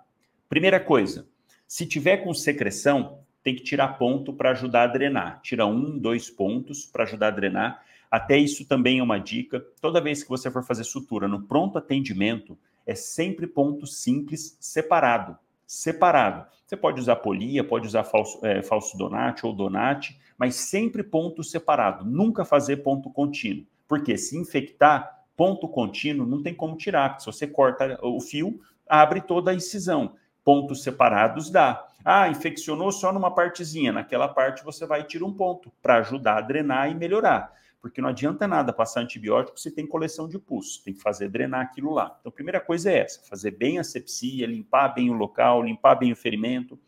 Primeira 0.49 0.79
coisa, 0.79 1.27
se 1.67 1.85
tiver 1.85 2.23
com 2.23 2.33
secreção, 2.33 3.19
tem 3.43 3.55
que 3.55 3.61
tirar 3.61 3.99
ponto 3.99 4.33
para 4.33 4.49
ajudar 4.49 4.81
a 4.81 4.87
drenar. 4.87 5.41
Tira 5.43 5.67
um, 5.67 5.95
dois 5.95 6.31
pontos 6.31 6.83
para 6.83 7.03
ajudar 7.03 7.27
a 7.27 7.31
drenar. 7.31 7.85
Até 8.09 8.39
isso 8.39 8.67
também 8.67 8.97
é 8.97 9.03
uma 9.03 9.19
dica. 9.19 9.63
Toda 9.79 10.01
vez 10.01 10.23
que 10.23 10.29
você 10.29 10.49
for 10.49 10.63
fazer 10.63 10.85
sutura 10.85 11.27
no 11.27 11.43
pronto 11.43 11.77
atendimento, 11.77 12.57
é 12.83 12.95
sempre 12.95 13.45
ponto 13.45 13.85
simples 13.85 14.57
separado. 14.59 15.37
Separado. 15.73 16.45
Você 16.67 16.77
pode 16.77 16.99
usar 16.99 17.15
polia, 17.15 17.63
pode 17.63 17.87
usar 17.87 18.03
falso, 18.03 18.39
é, 18.45 18.61
falso 18.61 18.95
donate 18.95 19.43
ou 19.43 19.51
donate, 19.51 20.19
mas 20.37 20.53
sempre 20.53 21.01
ponto 21.01 21.43
separado. 21.43 22.05
Nunca 22.05 22.45
fazer 22.45 22.77
ponto 22.77 23.09
contínuo. 23.09 23.65
Porque 23.87 24.15
se 24.15 24.37
infectar, 24.37 25.25
ponto 25.35 25.67
contínuo 25.67 26.27
não 26.27 26.43
tem 26.43 26.53
como 26.53 26.77
tirar. 26.77 27.09
Porque 27.09 27.23
se 27.23 27.25
você 27.25 27.47
corta 27.47 27.97
o 28.03 28.21
fio, 28.21 28.61
abre 28.87 29.19
toda 29.19 29.49
a 29.49 29.55
incisão. 29.55 30.13
Pontos 30.43 30.83
separados 30.83 31.49
dá. 31.49 31.83
Ah, 32.05 32.29
infeccionou 32.29 32.91
só 32.91 33.11
numa 33.11 33.33
partezinha. 33.33 33.91
Naquela 33.91 34.27
parte 34.27 34.63
você 34.63 34.85
vai 34.85 35.03
tirar 35.03 35.25
um 35.25 35.33
ponto 35.33 35.71
para 35.81 35.97
ajudar 35.97 36.37
a 36.37 36.41
drenar 36.41 36.91
e 36.91 36.93
melhorar 36.93 37.51
porque 37.83 38.01
não 38.01 38.07
adianta 38.07 38.47
nada 38.47 38.71
passar 38.71 39.01
antibiótico 39.01 39.59
se 39.59 39.69
tem 39.69 39.85
coleção 39.85 40.25
de 40.25 40.39
pus, 40.39 40.77
tem 40.77 40.93
que 40.93 41.01
fazer 41.01 41.27
drenar 41.27 41.59
aquilo 41.59 41.91
lá. 41.91 42.15
Então, 42.17 42.29
a 42.29 42.33
primeira 42.33 42.61
coisa 42.61 42.89
é 42.89 42.99
essa: 42.99 43.21
fazer 43.27 43.51
bem 43.51 43.77
a 43.77 43.83
sepsia, 43.83 44.47
limpar 44.47 44.95
bem 44.95 45.09
o 45.09 45.13
local, 45.13 45.61
limpar 45.61 45.95
bem 45.95 46.13
o 46.13 46.15
ferimento, 46.15 46.79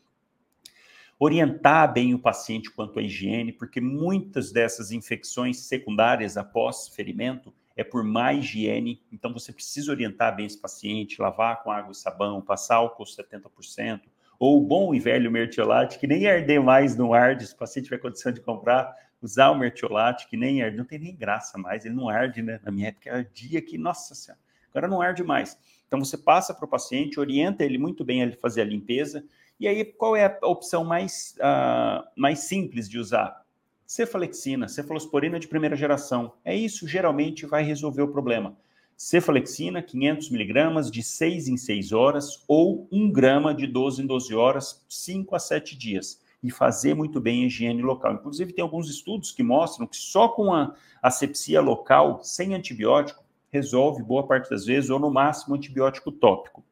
orientar 1.19 1.91
bem 1.91 2.13
o 2.13 2.19
paciente 2.19 2.71
quanto 2.71 2.97
à 2.97 3.01
higiene, 3.01 3.51
porque 3.51 3.81
muitas 3.81 4.53
dessas 4.53 4.89
infecções 4.89 5.59
secundárias 5.59 6.37
após 6.37 6.87
ferimento 6.87 7.53
é 7.75 7.83
por 7.83 8.01
má 8.01 8.31
higiene, 8.31 9.03
então 9.11 9.33
você 9.33 9.51
precisa 9.51 9.91
orientar 9.91 10.33
bem 10.33 10.45
esse 10.45 10.57
paciente, 10.57 11.21
lavar 11.21 11.61
com 11.61 11.71
água 11.71 11.91
e 11.91 11.95
sabão, 11.95 12.41
passar 12.41 12.75
álcool 12.75 13.03
70%, 13.03 14.03
ou 14.39 14.59
o 14.59 14.65
bom 14.65 14.95
e 14.95 14.99
velho 15.01 15.29
mertiolate, 15.29 15.99
que 15.99 16.07
nem 16.07 16.25
arder 16.25 16.63
mais 16.63 16.95
no 16.95 17.13
arde, 17.13 17.47
se 17.47 17.53
o 17.53 17.57
paciente 17.57 17.85
tiver 17.85 17.97
condição 17.97 18.31
de 18.31 18.39
comprar, 18.39 18.95
usar 19.25 19.49
o 19.49 19.57
mertiolate, 19.57 20.27
que 20.27 20.37
nem 20.37 20.61
arde, 20.61 20.77
não 20.77 20.85
tem 20.85 20.99
nem 20.99 21.15
graça 21.15 21.57
mais, 21.57 21.83
ele 21.83 21.95
não 21.95 22.07
arde, 22.07 22.41
né? 22.41 22.59
Na 22.63 22.71
minha 22.71 22.89
época 22.89 23.11
ardia 23.11 23.61
que, 23.61 23.77
nossa 23.77 24.13
senhora, 24.13 24.39
agora 24.69 24.87
não 24.87 25.01
arde 25.01 25.23
mais. 25.23 25.57
Então 25.87 25.99
você 25.99 26.17
passa 26.17 26.53
para 26.53 26.65
o 26.65 26.67
paciente, 26.67 27.19
orienta 27.19 27.63
ele 27.63 27.77
muito 27.77 28.05
bem 28.05 28.23
a 28.23 28.31
fazer 28.37 28.61
a 28.61 28.65
limpeza, 28.65 29.25
e 29.59 29.67
aí 29.67 29.83
qual 29.83 30.15
é 30.15 30.25
a 30.25 30.47
opção 30.47 30.83
mais, 30.83 31.35
uh, 31.39 32.07
mais 32.15 32.39
simples 32.39 32.87
de 32.87 32.99
usar? 32.99 33.43
Cefalexina, 33.87 34.67
cefalosporina 34.67 35.39
de 35.39 35.47
primeira 35.47 35.75
geração. 35.75 36.33
É 36.43 36.55
isso, 36.55 36.87
geralmente 36.87 37.45
vai 37.45 37.63
resolver 37.63 38.01
o 38.01 38.07
problema. 38.07 38.55
Cefalexina, 38.97 39.81
500 39.81 40.29
miligramas, 40.29 40.91
de 40.91 41.03
6 41.03 41.47
em 41.47 41.57
6 41.57 41.91
horas, 41.91 42.43
ou 42.47 42.87
1 42.91 43.11
grama 43.11 43.53
de 43.53 43.67
12 43.67 44.01
em 44.01 44.05
12 44.05 44.35
horas, 44.35 44.85
5 44.87 45.35
a 45.35 45.39
7 45.39 45.77
dias 45.77 46.23
e 46.45 46.51
fazer 46.51 46.93
muito 46.93 47.19
bem 47.19 47.43
a 47.43 47.47
higiene 47.47 47.81
local. 47.81 48.13
Inclusive, 48.13 48.53
tem 48.53 48.61
alguns 48.61 48.87
estudos 48.87 49.31
que 49.31 49.41
mostram 49.41 49.87
que 49.87 49.97
só 49.97 50.27
com 50.27 50.53
a 50.53 50.75
asepsia 51.01 51.59
local, 51.59 52.19
sem 52.23 52.53
antibiótico, 52.53 53.23
resolve 53.49 54.03
boa 54.03 54.27
parte 54.27 54.49
das 54.49 54.63
vezes, 54.63 54.91
ou 54.91 54.99
no 54.99 55.09
máximo 55.09 55.55
antibiótico 55.55 56.11
tópico. 56.11 56.63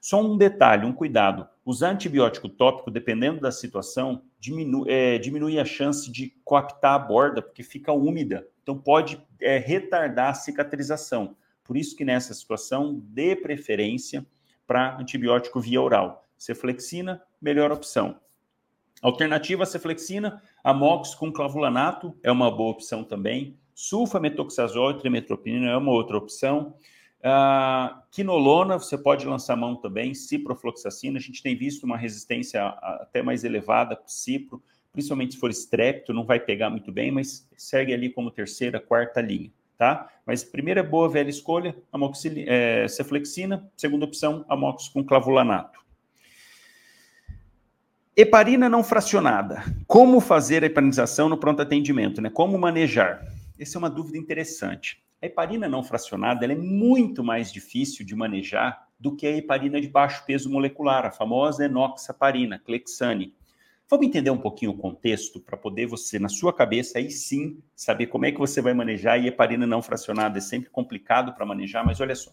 Só 0.00 0.22
um 0.22 0.38
detalhe, 0.38 0.86
um 0.86 0.92
cuidado: 0.92 1.46
usar 1.66 1.90
antibiótico 1.90 2.48
tópico, 2.48 2.90
dependendo 2.90 3.40
da 3.40 3.52
situação, 3.52 4.22
diminui, 4.38 4.90
é, 4.90 5.18
diminui 5.18 5.60
a 5.60 5.64
chance 5.66 6.10
de 6.10 6.34
coaptar 6.42 6.94
a 6.94 6.98
borda, 6.98 7.42
porque 7.42 7.62
fica 7.62 7.92
úmida. 7.92 8.48
Então, 8.62 8.78
pode 8.78 9.22
é, 9.38 9.58
retardar 9.58 10.30
a 10.30 10.34
cicatrização. 10.34 11.36
Por 11.62 11.76
isso 11.76 11.94
que 11.94 12.06
nessa 12.06 12.32
situação, 12.32 12.98
dê 13.04 13.36
preferência 13.36 14.26
para 14.66 14.96
antibiótico 14.96 15.60
via 15.60 15.82
oral. 15.82 16.26
Ceflexina, 16.38 17.22
melhor 17.38 17.70
opção. 17.70 18.18
Alternativa 19.02 19.62
à 19.62 19.66
ceflexina, 19.66 20.42
amox 20.62 21.14
com 21.14 21.32
clavulanato 21.32 22.14
é 22.22 22.30
uma 22.30 22.50
boa 22.50 22.72
opção 22.72 23.02
também. 23.02 23.56
Sulfametoxazol 23.74 24.90
e 24.90 24.98
trimetoprim 24.98 25.66
é 25.66 25.76
uma 25.76 25.90
outra 25.90 26.18
opção. 26.18 26.74
Uh, 27.20 28.00
quinolona, 28.10 28.78
você 28.78 28.98
pode 28.98 29.26
lançar 29.26 29.56
mão 29.56 29.76
também. 29.76 30.12
Ciprofloxacina, 30.12 31.18
a 31.18 31.22
gente 31.22 31.42
tem 31.42 31.56
visto 31.56 31.84
uma 31.84 31.96
resistência 31.96 32.62
até 32.66 33.22
mais 33.22 33.42
elevada 33.42 33.96
para 33.96 34.08
cipro, 34.08 34.62
principalmente 34.92 35.34
se 35.34 35.40
for 35.40 35.50
estrépito, 35.50 36.12
não 36.12 36.24
vai 36.24 36.40
pegar 36.40 36.68
muito 36.68 36.92
bem, 36.92 37.10
mas 37.10 37.48
segue 37.56 37.94
ali 37.94 38.10
como 38.10 38.30
terceira, 38.30 38.80
quarta 38.80 39.20
linha, 39.20 39.50
tá? 39.78 40.10
Mas 40.26 40.44
primeira 40.44 40.82
boa 40.82 41.08
velha 41.08 41.30
escolha, 41.30 41.74
amoxil, 41.92 42.32
é, 42.36 42.86
ceflexina. 42.88 43.70
Segunda 43.76 44.04
opção, 44.04 44.44
amox 44.48 44.88
com 44.88 45.04
clavulanato. 45.04 45.80
Heparina 48.20 48.68
não 48.68 48.84
fracionada. 48.84 49.64
Como 49.86 50.20
fazer 50.20 50.62
a 50.62 50.66
heparinização 50.66 51.26
no 51.26 51.38
pronto 51.38 51.62
atendimento? 51.62 52.20
Né? 52.20 52.28
Como 52.28 52.58
manejar? 52.58 53.24
Essa 53.58 53.78
é 53.78 53.78
uma 53.78 53.88
dúvida 53.88 54.18
interessante. 54.18 55.02
A 55.22 55.24
heparina 55.24 55.70
não 55.70 55.82
fracionada 55.82 56.44
é 56.44 56.54
muito 56.54 57.24
mais 57.24 57.50
difícil 57.50 58.04
de 58.04 58.14
manejar 58.14 58.86
do 58.98 59.16
que 59.16 59.26
a 59.26 59.34
heparina 59.34 59.80
de 59.80 59.88
baixo 59.88 60.22
peso 60.26 60.50
molecular, 60.50 61.06
a 61.06 61.10
famosa 61.10 61.64
enoxaparina, 61.64 62.58
Clexane. 62.58 63.32
Vamos 63.88 64.06
entender 64.06 64.28
um 64.28 64.36
pouquinho 64.36 64.72
o 64.72 64.76
contexto 64.76 65.40
para 65.40 65.56
poder 65.56 65.86
você, 65.86 66.18
na 66.18 66.28
sua 66.28 66.52
cabeça, 66.52 66.98
aí 66.98 67.10
sim, 67.10 67.58
saber 67.74 68.08
como 68.08 68.26
é 68.26 68.32
que 68.32 68.38
você 68.38 68.60
vai 68.60 68.74
manejar. 68.74 69.18
E 69.18 69.28
heparina 69.28 69.66
não 69.66 69.80
fracionada 69.80 70.36
é 70.36 70.42
sempre 70.42 70.68
complicado 70.68 71.32
para 71.32 71.46
manejar, 71.46 71.86
mas 71.86 72.02
olha 72.02 72.14
só. 72.14 72.32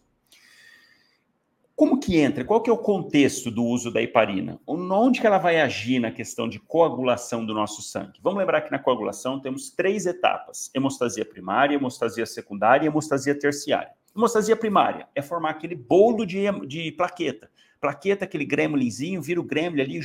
Como 1.78 2.00
que 2.00 2.18
entra? 2.18 2.44
Qual 2.44 2.60
que 2.60 2.72
é 2.72 2.74
o 2.74 2.78
contexto 2.80 3.52
do 3.52 3.64
uso 3.64 3.92
da 3.92 4.02
heparina? 4.02 4.60
Onde 4.66 5.22
que 5.22 5.28
ela 5.28 5.38
vai 5.38 5.62
agir 5.62 6.00
na 6.00 6.10
questão 6.10 6.50
de 6.50 6.60
coagulação 6.60 7.46
do 7.46 7.54
nosso 7.54 7.84
sangue? 7.84 8.20
Vamos 8.20 8.40
lembrar 8.40 8.62
que 8.62 8.72
na 8.72 8.80
coagulação 8.80 9.40
temos 9.40 9.70
três 9.70 10.08
etapas: 10.08 10.72
hemostasia 10.74 11.24
primária, 11.24 11.76
hemostasia 11.76 12.26
secundária 12.26 12.86
e 12.86 12.88
hemostasia 12.88 13.38
terciária. 13.38 13.92
Hemostasia 14.16 14.56
primária 14.56 15.08
é 15.14 15.22
formar 15.22 15.52
aquele 15.52 15.76
bolo 15.76 16.26
de, 16.26 16.50
de 16.66 16.92
plaqueta. 16.94 17.48
Plaqueta, 17.80 18.26
aquele 18.26 18.44
gremlinzinho, 18.44 19.22
vira 19.22 19.40
o 19.40 19.44
gremlin 19.44 19.84
ali, 19.84 20.00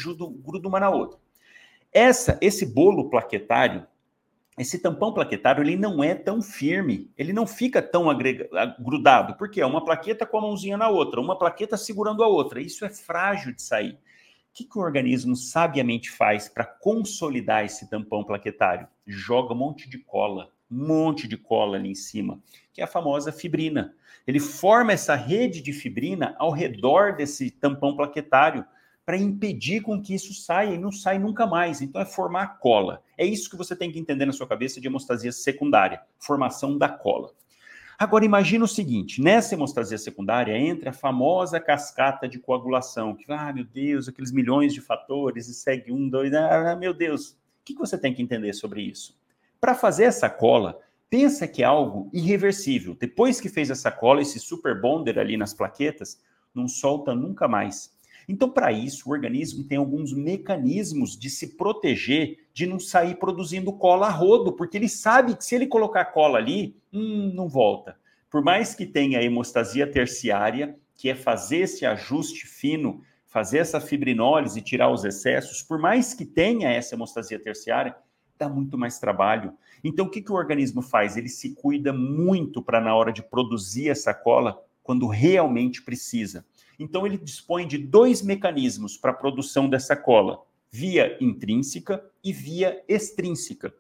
gruda 0.45 0.69
uma 0.69 0.79
na 0.79 0.91
outra. 0.91 1.19
Essa, 1.91 2.37
esse 2.43 2.67
bolo 2.67 3.09
plaquetário, 3.09 3.87
esse 4.59 4.79
tampão 4.79 5.15
plaquetário 5.15 5.63
ele 5.63 5.77
não 5.77 6.05
é 6.05 6.15
tão 6.15 6.43
firme, 6.43 7.11
ele 7.17 7.33
não 7.33 7.47
fica 7.47 7.81
tão 7.81 8.11
agrega, 8.11 8.49
grudado, 8.79 9.35
porque 9.37 9.61
é 9.61 9.67
uma 9.67 9.83
plaqueta 9.83 10.27
com 10.27 10.39
a 10.39 10.43
mãozinha 10.43 10.77
na 10.77 10.89
outra, 10.89 11.21
uma 11.21 11.39
plaqueta 11.39 11.77
segurando 11.77 12.23
a 12.23 12.29
outra. 12.29 12.61
Isso 12.61 12.85
é 12.85 12.91
frágil 12.91 13.55
de 13.55 13.63
sair. 13.63 13.93
O 13.93 13.99
que, 14.55 14.65
que 14.65 14.79
o 14.79 14.83
organismo 14.83 15.35
sabiamente 15.35 16.11
faz 16.11 16.51
para 16.51 16.67
consolidar 16.67 17.65
esse 17.65 17.89
tampão 17.89 18.23
plaquetário? 18.23 18.87
Joga 19.07 19.55
um 19.55 19.57
monte 19.57 19.89
de 19.89 19.99
cola, 19.99 20.51
um 20.71 20.87
monte 20.87 21.27
de 21.27 21.39
cola 21.39 21.79
ali 21.79 21.91
em 21.91 21.95
cima, 21.95 22.39
que 22.75 22.83
é 22.83 22.85
a 22.85 22.89
famosa 22.89 23.33
fibrina. 23.33 23.95
Ele 24.27 24.39
forma 24.39 24.93
essa 24.93 25.15
rede 25.15 25.63
de 25.63 25.73
fibrina 25.73 26.37
ao 26.39 26.51
redor 26.51 27.17
desse 27.17 27.51
tampão 27.51 27.97
plaquetário 27.97 28.67
para 29.05 29.17
impedir 29.17 29.83
com 29.83 30.01
que 30.01 30.15
isso 30.15 30.33
saia 30.33 30.75
e 30.75 30.79
não 30.79 30.93
sai 30.93 31.19
nunca 31.19 31.47
mais. 31.47 31.81
Então 31.81 32.01
é 32.01 32.05
formar 32.05 32.59
cola. 32.59 33.03
É 33.19 33.25
isso 33.25 33.51
que 33.51 33.57
você 33.57 33.75
tem 33.75 33.91
que 33.91 33.99
entender 33.99 34.27
na 34.27 34.33
sua 34.33 34.47
cabeça 34.47 34.81
de 34.81 34.87
hemostasia 34.87 35.33
secundária, 35.33 36.01
formação 36.19 36.79
da 36.79 36.89
cola. 36.89 37.33
Agora 37.99 38.25
imagina 38.25 38.65
o 38.65 38.69
seguinte, 38.69 39.23
nessa 39.23 39.55
hemostasia 39.55 39.99
secundária 39.99 40.57
entra 40.57 40.91
a 40.91 40.93
famosa 40.93 41.61
cascata 41.61 42.29
de 42.29 42.39
coagulação, 42.39 43.15
que, 43.15 43.25
ah, 43.29 43.53
meu 43.53 43.65
Deus, 43.65 44.09
aqueles 44.09 44.33
milhões 44.33 44.75
de 44.75 44.81
fatores, 44.81 45.47
e 45.47 45.55
segue 45.55 45.93
um, 45.93 46.09
dois, 46.09 46.33
ah, 46.35 46.75
meu 46.75 46.93
Deus. 46.93 47.31
O 47.31 47.65
que 47.65 47.75
você 47.75 47.97
tem 47.97 48.13
que 48.13 48.21
entender 48.21 48.53
sobre 48.55 48.83
isso? 48.83 49.17
Para 49.61 49.75
fazer 49.75 50.05
essa 50.05 50.29
cola, 50.29 50.81
pensa 51.09 51.47
que 51.47 51.63
é 51.63 51.67
algo 51.67 52.11
irreversível. 52.13 52.97
Depois 52.99 53.41
que 53.41 53.49
fez 53.49 53.71
essa 53.71 53.93
cola, 53.93 54.21
esse 54.21 54.41
super 54.41 54.81
bonder 54.81 55.19
ali 55.19 55.37
nas 55.37 55.55
plaquetas, 55.55 56.21
não 56.53 56.67
solta 56.67 57.15
nunca 57.15 57.47
mais. 57.47 57.97
Então, 58.29 58.49
para 58.49 58.73
isso, 58.73 59.09
o 59.09 59.13
organismo 59.13 59.65
tem 59.65 59.79
alguns 59.79 60.13
mecanismos 60.13 61.19
de 61.19 61.29
se 61.31 61.57
proteger 61.57 62.39
de 62.53 62.67
não 62.67 62.79
sair 62.79 63.17
produzindo 63.17 63.73
cola 63.73 64.07
a 64.07 64.11
rodo, 64.11 64.53
porque 64.53 64.77
ele 64.77 64.89
sabe 64.89 65.37
que 65.37 65.45
se 65.45 65.55
ele 65.55 65.67
colocar 65.67 66.07
cola 66.07 66.39
ali, 66.39 66.77
hum, 66.93 67.33
não 67.35 67.49
volta. 67.49 67.97
Por 68.31 68.43
mais 68.43 68.75
que 68.75 68.87
tenha 68.87 69.23
hemostasia 69.23 69.87
terciária, 69.87 70.77
que 70.95 71.09
é 71.09 71.15
fazer 71.15 71.59
esse 71.59 71.85
ajuste 71.85 72.47
fino, 72.47 73.03
fazer 73.27 73.59
essa 73.59 73.81
fibrinólise 73.81 74.61
tirar 74.61 74.91
os 74.91 75.05
excessos, 75.05 75.63
por 75.63 75.79
mais 75.79 76.15
que 76.15 76.25
tenha 76.25 76.71
essa 76.71 76.95
hemostasia 76.95 77.39
terciária, 77.39 77.97
dá 78.39 78.49
muito 78.49 78.77
mais 78.77 78.99
trabalho. 78.99 79.55
Então, 79.83 80.07
o 80.07 80.11
que, 80.11 80.21
que 80.21 80.31
o 80.31 80.37
organismo 80.37 80.83
faz? 80.83 81.17
Ele 81.17 81.29
se 81.29 81.55
cuida 81.55 81.93
muito 81.93 82.63
para, 82.63 82.81
na 82.81 82.95
hora 82.95 83.13
de 83.13 83.23
produzir 83.23 83.89
essa 83.89 84.13
cola, 84.13 84.63
quando 84.83 85.07
realmente 85.07 85.83
precisa. 85.83 86.45
Então, 86.79 87.07
ele 87.07 87.19
dispõe 87.19 87.67
de 87.67 87.79
dois 87.79 88.23
mecanismos 88.23 88.97
para 88.97 89.11
a 89.11 89.15
produção 89.15 89.69
dessa 89.69 89.97
cola: 89.97 90.43
via 90.71 91.17
intrínseca 91.21 92.05
e 92.23 92.33
via 92.33 92.83
extrínseca. 92.89 93.75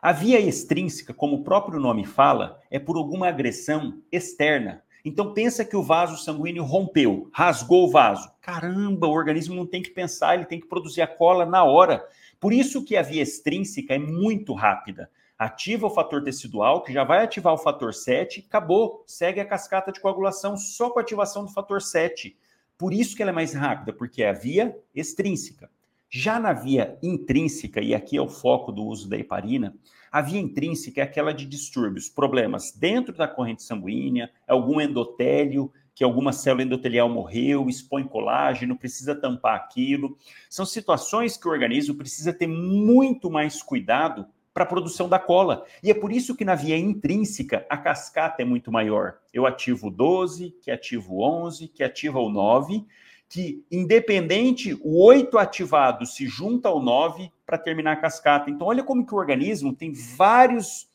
A 0.00 0.12
via 0.12 0.38
extrínseca, 0.38 1.12
como 1.12 1.36
o 1.36 1.42
próprio 1.42 1.80
nome 1.80 2.04
fala, 2.04 2.60
é 2.70 2.78
por 2.78 2.96
alguma 2.96 3.28
agressão 3.28 4.00
externa. 4.12 4.82
Então 5.04 5.32
pensa 5.32 5.64
que 5.64 5.76
o 5.76 5.82
vaso 5.82 6.16
sanguíneo 6.16 6.64
rompeu, 6.64 7.30
rasgou 7.32 7.84
o 7.84 7.90
vaso. 7.90 8.30
Caramba, 8.40 9.06
o 9.06 9.12
organismo 9.12 9.54
não 9.54 9.66
tem 9.66 9.80
que 9.80 9.90
pensar, 9.90 10.34
ele 10.34 10.44
tem 10.44 10.60
que 10.60 10.66
produzir 10.66 11.02
a 11.02 11.06
cola 11.06 11.46
na 11.46 11.64
hora. 11.64 12.04
Por 12.40 12.52
isso 12.52 12.84
que 12.84 12.96
a 12.96 13.02
via 13.02 13.22
extrínseca 13.22 13.94
é 13.94 13.98
muito 13.98 14.52
rápida. 14.52 15.10
Ativa 15.38 15.86
o 15.86 15.90
fator 15.90 16.22
tecidual, 16.22 16.82
que 16.82 16.92
já 16.92 17.04
vai 17.04 17.22
ativar 17.22 17.52
o 17.52 17.58
fator 17.58 17.92
7, 17.92 18.46
acabou, 18.48 19.04
segue 19.06 19.38
a 19.38 19.44
cascata 19.44 19.92
de 19.92 20.00
coagulação 20.00 20.56
só 20.56 20.88
com 20.88 20.98
a 20.98 21.02
ativação 21.02 21.44
do 21.44 21.52
fator 21.52 21.82
7. 21.82 22.34
Por 22.78 22.92
isso 22.92 23.14
que 23.14 23.20
ela 23.20 23.32
é 23.32 23.34
mais 23.34 23.52
rápida, 23.52 23.92
porque 23.92 24.22
é 24.22 24.30
a 24.30 24.32
via 24.32 24.74
extrínseca. 24.94 25.70
Já 26.08 26.40
na 26.40 26.54
via 26.54 26.98
intrínseca, 27.02 27.82
e 27.82 27.94
aqui 27.94 28.16
é 28.16 28.22
o 28.22 28.28
foco 28.28 28.72
do 28.72 28.82
uso 28.84 29.08
da 29.10 29.18
heparina, 29.18 29.74
a 30.10 30.22
via 30.22 30.40
intrínseca 30.40 31.02
é 31.02 31.04
aquela 31.04 31.34
de 31.34 31.44
distúrbios, 31.44 32.08
problemas 32.08 32.72
dentro 32.72 33.14
da 33.14 33.28
corrente 33.28 33.62
sanguínea, 33.62 34.30
algum 34.48 34.80
endotélio, 34.80 35.70
que 35.94 36.04
alguma 36.04 36.32
célula 36.32 36.62
endotelial 36.62 37.08
morreu, 37.08 37.68
expõe 37.68 38.04
colágeno, 38.04 38.78
precisa 38.78 39.14
tampar 39.14 39.56
aquilo. 39.56 40.16
São 40.48 40.64
situações 40.64 41.36
que 41.36 41.48
o 41.48 41.50
organismo 41.50 41.94
precisa 41.94 42.32
ter 42.32 42.46
muito 42.46 43.30
mais 43.30 43.62
cuidado 43.62 44.26
para 44.56 44.64
a 44.64 44.66
produção 44.66 45.06
da 45.06 45.18
cola. 45.18 45.66
E 45.82 45.90
é 45.90 45.94
por 45.94 46.10
isso 46.10 46.34
que 46.34 46.42
na 46.42 46.54
via 46.54 46.78
intrínseca 46.78 47.66
a 47.68 47.76
cascata 47.76 48.40
é 48.40 48.44
muito 48.46 48.72
maior. 48.72 49.18
Eu 49.30 49.44
ativo 49.44 49.90
12, 49.90 50.56
que 50.62 50.70
ativo 50.70 51.20
11, 51.22 51.68
que 51.68 51.84
ativa 51.84 52.18
o 52.18 52.30
9, 52.30 52.82
que 53.28 53.62
independente, 53.70 54.72
o 54.82 55.04
8 55.04 55.36
ativado 55.36 56.06
se 56.06 56.26
junta 56.26 56.70
ao 56.70 56.80
9 56.80 57.30
para 57.44 57.58
terminar 57.58 57.92
a 57.92 57.96
cascata. 57.96 58.48
Então 58.48 58.68
olha 58.68 58.82
como 58.82 59.04
que 59.04 59.14
o 59.14 59.18
organismo 59.18 59.74
tem 59.74 59.92
vários 59.92 60.88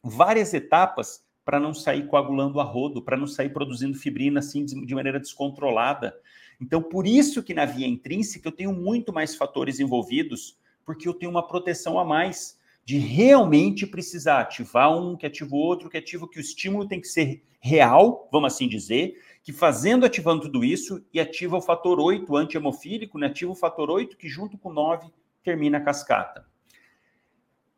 várias 0.00 0.54
etapas 0.54 1.24
para 1.44 1.58
não 1.58 1.74
sair 1.74 2.06
coagulando 2.06 2.60
a 2.60 2.62
rodo, 2.62 3.02
para 3.02 3.16
não 3.16 3.26
sair 3.26 3.48
produzindo 3.48 3.98
fibrina 3.98 4.38
assim 4.38 4.64
de 4.64 4.94
maneira 4.94 5.18
descontrolada. 5.18 6.16
Então, 6.60 6.80
por 6.80 7.04
isso 7.04 7.42
que 7.42 7.52
na 7.52 7.64
via 7.64 7.88
intrínseca 7.88 8.46
eu 8.46 8.52
tenho 8.52 8.72
muito 8.72 9.12
mais 9.12 9.34
fatores 9.34 9.80
envolvidos, 9.80 10.56
porque 10.84 11.08
eu 11.08 11.14
tenho 11.14 11.32
uma 11.32 11.44
proteção 11.44 11.98
a 11.98 12.04
mais 12.04 12.56
de 12.86 12.98
realmente 12.98 13.84
precisar 13.84 14.40
ativar 14.40 14.96
um, 14.96 15.16
que 15.16 15.26
ativa 15.26 15.52
o 15.56 15.58
outro, 15.58 15.90
que 15.90 15.96
ativa 15.96 16.28
que 16.28 16.38
o 16.38 16.40
estímulo 16.40 16.86
tem 16.86 17.00
que 17.00 17.08
ser 17.08 17.42
real, 17.58 18.28
vamos 18.30 18.54
assim 18.54 18.68
dizer, 18.68 19.20
que 19.42 19.52
fazendo, 19.52 20.06
ativando 20.06 20.42
tudo 20.42 20.64
isso, 20.64 21.04
e 21.12 21.18
ativa 21.18 21.56
o 21.56 21.60
fator 21.60 21.98
8 21.98 22.36
anti-hemofílico, 22.36 23.18
né? 23.18 23.26
ativa 23.26 23.50
o 23.50 23.56
fator 23.56 23.90
8, 23.90 24.16
que 24.16 24.28
junto 24.28 24.56
com 24.56 24.72
9 24.72 25.08
termina 25.42 25.78
a 25.78 25.80
cascata. 25.80 26.46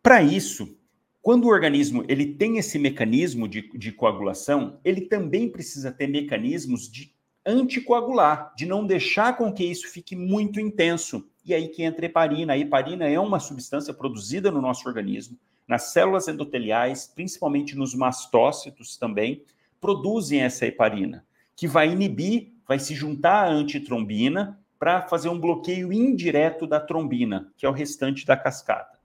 Para 0.03 0.23
isso, 0.23 0.79
quando 1.23 1.47
o 1.47 1.49
organismo 1.49 2.05
ele 2.07 2.35
tem 2.35 2.59
esse 2.59 2.79
mecanismo 2.79 3.49
de, 3.49 3.63
de 3.79 3.91
coagulação, 3.91 4.79
ele 4.85 5.03
também 5.03 5.49
precisa 5.49 5.91
ter 5.91 6.07
mecanismos 6.07 6.91
de 6.91 7.15
anticoagular, 7.47 8.53
de 8.55 8.67
não 8.67 8.87
deixar 8.87 9.39
com 9.39 9.51
que 9.51 9.65
isso 9.65 9.89
fique 9.89 10.15
muito 10.15 10.61
intenso. 10.61 11.27
E 11.49 11.55
aí 11.55 11.69
que 11.69 11.83
entra 11.83 12.05
a 12.05 12.09
heparina. 12.09 12.53
A 12.53 12.59
heparina 12.59 13.09
é 13.09 13.19
uma 13.19 13.41
substância 13.41 13.95
produzida 13.95 14.51
no 14.51 14.61
nosso 14.61 14.87
organismo, 14.87 15.39
nas 15.67 15.93
células 15.95 16.29
endoteliais, 16.29 17.11
principalmente 17.15 17.75
nos 17.75 17.95
mastócitos 17.95 18.99
também, 18.99 19.43
produzem 19.81 20.43
essa 20.43 20.67
heparina, 20.67 21.25
que 21.57 21.67
vai 21.67 21.91
inibir, 21.91 22.53
vai 22.67 22.79
se 22.79 22.95
juntar 22.95 23.47
à 23.47 23.51
antitrombina 23.51 24.61
para 24.79 25.09
fazer 25.09 25.31
um 25.31 25.41
bloqueio 25.41 25.91
indireto 25.91 26.67
da 26.67 26.79
trombina, 26.79 27.51
que 27.57 27.65
é 27.65 27.69
o 27.69 27.73
restante 27.73 28.27
da 28.27 28.37
cascata. 28.37 28.99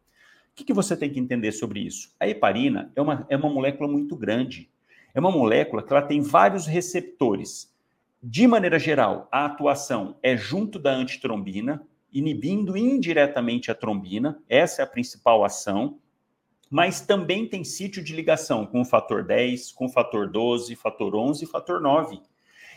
O 0.52 0.56
que, 0.56 0.66
que 0.66 0.74
você 0.74 0.98
tem 0.98 1.10
que 1.10 1.20
entender 1.20 1.54
sobre 1.54 1.80
isso? 1.80 2.14
A 2.20 2.28
heparina 2.28 2.92
é 2.94 3.02
uma, 3.02 3.26
é 3.30 3.38
uma 3.38 3.50
molécula 3.50 3.90
muito 3.90 4.18
grande. 4.18 4.70
É 5.14 5.20
uma 5.20 5.32
molécula 5.32 5.82
que 5.82 5.94
ela 5.94 6.02
tem 6.02 6.20
vários 6.20 6.68
receptores. 6.68 7.74
De 8.22 8.46
maneira 8.48 8.78
geral, 8.78 9.30
a 9.32 9.46
atuação 9.46 10.18
é 10.22 10.36
junto 10.36 10.78
da 10.78 10.92
antitrombina, 10.92 11.82
inibindo 12.14 12.78
indiretamente 12.78 13.72
a 13.72 13.76
trombina, 13.76 14.42
essa 14.48 14.82
é 14.82 14.86
a 14.86 14.88
principal 14.88 15.44
ação, 15.44 16.00
mas 16.70 17.02
também 17.02 17.48
tem 17.48 17.64
sítio 17.64 18.04
de 18.04 18.16
ligação 18.16 18.66
com 18.66 18.82
o 18.82 18.86
fator 18.86 19.24
10, 19.24 19.72
com 19.72 19.86
o 19.86 19.90
fator 19.90 20.30
12, 20.30 20.76
fator 20.76 21.16
11 21.16 21.44
e 21.44 21.48
fator 21.48 21.82
9. 21.82 22.20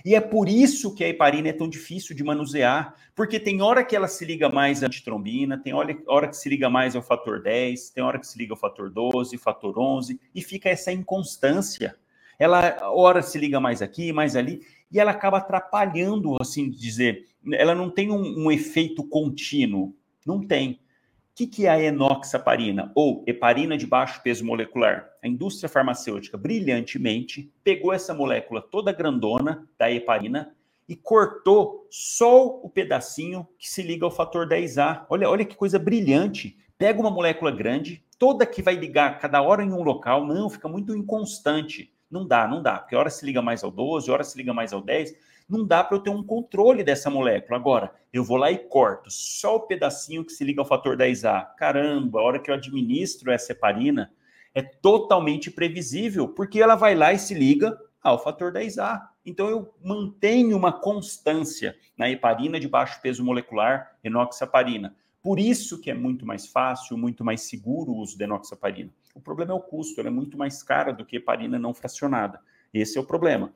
E 0.05 0.15
é 0.15 0.21
por 0.21 0.49
isso 0.49 0.95
que 0.95 1.03
a 1.03 1.09
heparina 1.09 1.49
é 1.49 1.53
tão 1.53 1.69
difícil 1.69 2.15
de 2.15 2.23
manusear, 2.23 2.95
porque 3.15 3.41
tem 3.41 3.63
hora 3.63 3.85
que 3.85 3.97
ela 3.97 4.07
se 4.07 4.25
liga 4.25 4.49
mais 4.49 4.83
à 4.83 4.87
antitrombina, 4.87 5.59
tem 5.59 5.73
hora, 5.73 6.29
que 6.29 6.37
se 6.37 6.49
liga 6.49 6.69
mais 6.69 6.95
ao 6.95 7.03
fator 7.03 7.43
10, 7.43 7.91
tem 7.91 8.05
hora 8.05 8.19
que 8.19 8.27
se 8.27 8.39
liga 8.39 8.53
ao 8.53 8.59
fator 8.59 8.91
12, 8.91 9.39
fator 9.39 9.79
11, 9.79 10.21
e 10.35 10.43
fica 10.43 10.69
essa 10.69 10.93
inconstância. 10.93 11.97
Ela 12.39 12.91
hora 12.91 13.23
se 13.23 13.39
liga 13.39 13.59
mais 13.59 13.81
aqui, 13.81 14.13
mais 14.13 14.37
ali, 14.37 14.61
e 14.91 15.01
ela 15.01 15.11
acaba 15.11 15.39
atrapalhando, 15.39 16.37
assim 16.41 16.71
dizer, 16.71 17.27
ela 17.53 17.75
não 17.75 17.91
tem 17.91 18.11
um, 18.11 18.45
um 18.45 18.51
efeito 18.51 19.03
contínuo, 19.05 19.95
não 20.25 20.47
tem 20.47 20.81
que, 21.37 21.47
que 21.47 21.67
é 21.67 21.69
a 21.69 21.83
enoxaparina, 21.83 22.91
ou 22.95 23.23
heparina 23.27 23.77
de 23.77 23.87
baixo 23.87 24.23
peso 24.23 24.43
molecular? 24.43 25.11
A 25.23 25.29
indústria 25.29 25.69
farmacêutica 25.69 26.39
brilhantemente 26.39 27.53
pegou 27.63 27.93
essa 27.93 28.15
molécula 28.15 28.63
toda 28.63 28.91
grandona 28.91 29.69
da 29.79 29.93
heparina 29.93 30.57
e 30.89 30.97
cortou 30.97 31.87
só 31.91 32.47
o 32.47 32.71
pedacinho 32.71 33.47
que 33.59 33.69
se 33.69 33.83
liga 33.83 34.07
ao 34.07 34.11
fator 34.11 34.49
10A. 34.49 35.05
Olha, 35.11 35.29
olha 35.29 35.45
que 35.45 35.55
coisa 35.55 35.79
brilhante. 35.79 36.57
Pega 36.79 36.99
uma 36.99 37.11
molécula 37.11 37.51
grande, 37.51 38.03
toda 38.19 38.47
que 38.47 38.63
vai 38.63 38.75
ligar 38.75 39.19
cada 39.19 39.43
hora 39.43 39.63
em 39.63 39.73
um 39.73 39.83
local, 39.83 40.27
não, 40.27 40.49
fica 40.49 40.69
muito 40.69 40.97
inconstante. 40.97 41.93
Não 42.11 42.27
dá, 42.27 42.47
não 42.47 42.63
dá, 42.63 42.79
porque 42.79 42.95
hora 42.97 43.11
se 43.11 43.25
liga 43.27 43.43
mais 43.43 43.65
ao 43.65 43.71
12, 43.71 44.11
hora 44.11 44.25
se 44.25 44.37
liga 44.37 44.55
mais 44.55 44.73
ao 44.73 44.81
10 44.81 45.15
não 45.49 45.65
dá 45.65 45.85
para 45.85 45.97
eu 45.97 46.01
ter 46.01 46.11
um 46.11 46.23
controle 46.23 46.83
dessa 46.83 47.09
molécula. 47.09 47.57
Agora, 47.57 47.95
eu 48.13 48.25
vou 48.25 48.37
lá 48.37 48.51
e 48.51 48.59
corto 48.59 49.11
só 49.11 49.57
o 49.57 49.61
pedacinho 49.61 50.25
que 50.25 50.33
se 50.33 50.45
liga 50.45 50.61
ao 50.61 50.67
fator 50.67 50.97
10A. 50.97 51.55
Caramba, 51.57 52.19
a 52.19 52.23
hora 52.23 52.39
que 52.39 52.51
eu 52.51 52.55
administro 52.55 53.31
essa 53.31 53.53
heparina 53.53 54.13
é 54.55 54.63
totalmente 54.63 55.51
previsível, 55.51 56.29
porque 56.29 56.61
ela 56.61 56.75
vai 56.75 56.95
lá 56.95 57.13
e 57.13 57.19
se 57.19 57.35
liga 57.35 57.79
ao 58.03 58.23
fator 58.23 58.53
10A. 58.53 59.03
Então, 59.25 59.49
eu 59.49 59.75
mantenho 59.83 60.57
uma 60.57 60.73
constância 60.73 61.77
na 61.97 62.11
heparina 62.11 62.59
de 62.59 62.69
baixo 62.69 63.01
peso 63.01 63.25
molecular, 63.25 63.97
enoxaparina. 64.03 64.97
Por 65.23 65.39
isso 65.39 65.81
que 65.81 65.91
é 65.91 65.95
muito 65.95 66.25
mais 66.25 66.47
fácil, 66.47 66.97
muito 66.97 67.25
mais 67.25 67.43
seguro 67.43 67.93
o 67.93 67.99
uso 67.99 68.17
da 68.17 68.25
enoxaparina. 68.25 68.91
O 69.17 69.21
problema 69.21 69.53
é 69.53 69.57
o 69.57 69.61
custo, 69.61 69.99
ela 70.01 70.09
é 70.09 70.13
muito 70.13 70.37
mais 70.37 70.63
cara 70.63 70.93
do 70.93 71.05
que 71.05 71.17
heparina 71.17 71.59
não 71.59 71.75
fracionada. 71.75 72.41
Esse 72.73 72.99
é 72.99 73.01
o 73.01 73.05
problema 73.05 73.53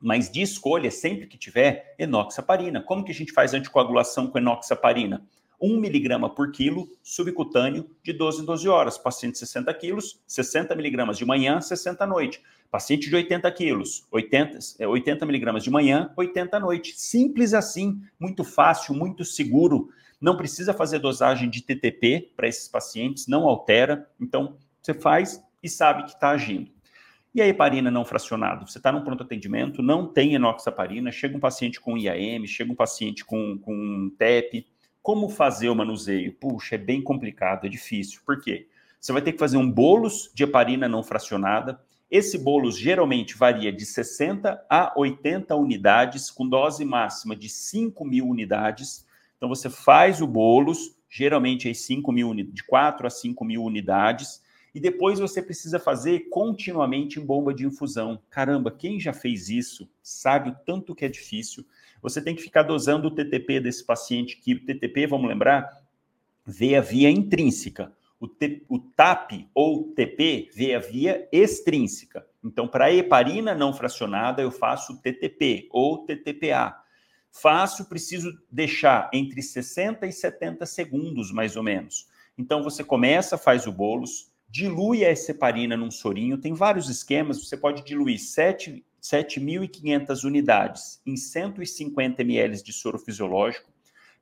mas 0.00 0.30
de 0.30 0.42
escolha, 0.42 0.90
sempre 0.90 1.26
que 1.26 1.36
tiver, 1.36 1.94
enoxaparina. 1.98 2.80
Como 2.80 3.04
que 3.04 3.12
a 3.12 3.14
gente 3.14 3.32
faz 3.32 3.54
anticoagulação 3.54 4.28
com 4.28 4.38
enoxaparina? 4.38 5.26
1 5.60 5.80
miligrama 5.80 6.32
por 6.32 6.52
quilo 6.52 6.88
subcutâneo 7.02 7.90
de 8.02 8.12
12 8.12 8.42
em 8.42 8.44
12 8.44 8.68
horas. 8.68 8.96
Paciente 8.96 9.32
de 9.32 9.38
60 9.40 9.74
quilos, 9.74 10.22
60 10.26 10.74
miligramas 10.76 11.18
de 11.18 11.24
manhã, 11.24 11.60
60 11.60 12.04
à 12.04 12.06
noite. 12.06 12.40
Paciente 12.70 13.08
de 13.08 13.16
80 13.16 13.50
quilos, 13.52 14.06
80, 14.12 14.58
80 14.86 15.26
miligramas 15.26 15.64
de 15.64 15.70
manhã, 15.70 16.12
80 16.16 16.56
à 16.56 16.60
noite. 16.60 16.92
Simples 16.96 17.54
assim, 17.54 18.00
muito 18.20 18.44
fácil, 18.44 18.94
muito 18.94 19.24
seguro. 19.24 19.88
Não 20.20 20.36
precisa 20.36 20.72
fazer 20.72 21.00
dosagem 21.00 21.50
de 21.50 21.60
TTP 21.60 22.32
para 22.36 22.46
esses 22.46 22.68
pacientes, 22.68 23.26
não 23.26 23.48
altera. 23.48 24.08
Então, 24.20 24.56
você 24.82 24.94
faz 24.94 25.42
e 25.62 25.68
sabe 25.68 26.04
que 26.04 26.10
está 26.10 26.30
agindo. 26.30 26.70
E 27.34 27.42
a 27.42 27.46
heparina 27.46 27.90
não 27.90 28.04
fracionada? 28.04 28.66
Você 28.66 28.78
está 28.78 28.90
num 28.90 29.02
pronto 29.02 29.22
atendimento, 29.22 29.82
não 29.82 30.06
tem 30.06 30.34
enoxaparina, 30.34 31.12
chega 31.12 31.36
um 31.36 31.40
paciente 31.40 31.80
com 31.80 31.96
IAM, 31.96 32.46
chega 32.46 32.72
um 32.72 32.76
paciente 32.76 33.24
com, 33.24 33.58
com 33.58 34.10
TEP. 34.18 34.66
Como 35.02 35.28
fazer 35.28 35.68
o 35.68 35.74
manuseio? 35.74 36.32
Puxa, 36.32 36.74
é 36.74 36.78
bem 36.78 37.02
complicado, 37.02 37.66
é 37.66 37.68
difícil. 37.68 38.20
Por 38.24 38.40
quê? 38.40 38.66
Você 38.98 39.12
vai 39.12 39.22
ter 39.22 39.32
que 39.32 39.38
fazer 39.38 39.56
um 39.56 39.70
bolos 39.70 40.30
de 40.34 40.44
heparina 40.44 40.88
não 40.88 41.02
fracionada. 41.02 41.80
Esse 42.10 42.38
bolos 42.38 42.76
geralmente 42.78 43.36
varia 43.36 43.70
de 43.70 43.84
60 43.84 44.64
a 44.68 44.92
80 44.96 45.54
unidades, 45.54 46.30
com 46.30 46.48
dose 46.48 46.84
máxima 46.84 47.36
de 47.36 47.48
5 47.48 48.04
mil 48.04 48.26
unidades. 48.26 49.06
Então, 49.36 49.48
você 49.48 49.68
faz 49.68 50.20
o 50.20 50.26
bolos, 50.26 50.96
geralmente 51.08 51.68
aí 51.68 51.74
5 51.74 52.10
mil, 52.10 52.34
de 52.34 52.64
4 52.64 53.06
a 53.06 53.10
5 53.10 53.44
mil 53.44 53.62
unidades 53.62 54.42
e 54.74 54.80
depois 54.80 55.18
você 55.18 55.42
precisa 55.42 55.78
fazer 55.78 56.28
continuamente 56.28 57.18
em 57.18 57.24
bomba 57.24 57.54
de 57.54 57.66
infusão. 57.66 58.20
Caramba, 58.30 58.70
quem 58.70 59.00
já 59.00 59.12
fez 59.12 59.48
isso 59.48 59.88
sabe 60.02 60.50
o 60.50 60.56
tanto 60.66 60.94
que 60.94 61.04
é 61.04 61.08
difícil. 61.08 61.64
Você 62.02 62.22
tem 62.22 62.34
que 62.34 62.42
ficar 62.42 62.62
dosando 62.62 63.08
o 63.08 63.10
TTP 63.10 63.60
desse 63.60 63.84
paciente, 63.84 64.36
que 64.36 64.54
o 64.54 64.64
TTP, 64.64 65.06
vamos 65.06 65.28
lembrar, 65.28 65.82
vê 66.44 66.76
a 66.76 66.80
via 66.80 67.10
intrínseca. 67.10 67.92
O, 68.20 68.26
T, 68.26 68.64
o 68.68 68.78
TAP 68.78 69.48
ou 69.54 69.92
TP 69.92 70.50
vê 70.52 70.74
a 70.74 70.80
via 70.80 71.28
extrínseca. 71.30 72.26
Então, 72.42 72.66
para 72.66 72.92
heparina 72.92 73.54
não 73.54 73.72
fracionada, 73.72 74.42
eu 74.42 74.50
faço 74.50 75.00
TTP 75.00 75.68
ou 75.70 76.04
TTPA. 76.04 76.76
Faço, 77.30 77.88
preciso 77.88 78.36
deixar 78.50 79.08
entre 79.12 79.40
60 79.42 80.06
e 80.06 80.12
70 80.12 80.66
segundos, 80.66 81.30
mais 81.30 81.56
ou 81.56 81.62
menos. 81.62 82.08
Então, 82.36 82.62
você 82.62 82.82
começa, 82.82 83.38
faz 83.38 83.66
o 83.66 83.72
bolos, 83.72 84.32
dilui 84.48 85.04
a 85.04 85.12
heparina 85.12 85.76
num 85.76 85.90
sorinho. 85.90 86.38
Tem 86.38 86.54
vários 86.54 86.88
esquemas, 86.88 87.44
você 87.44 87.56
pode 87.56 87.84
diluir 87.84 88.18
7.500 88.18 90.24
unidades 90.24 91.02
em 91.06 91.16
150 91.16 92.22
ml 92.22 92.62
de 92.62 92.72
soro 92.72 92.98
fisiológico, 92.98 93.70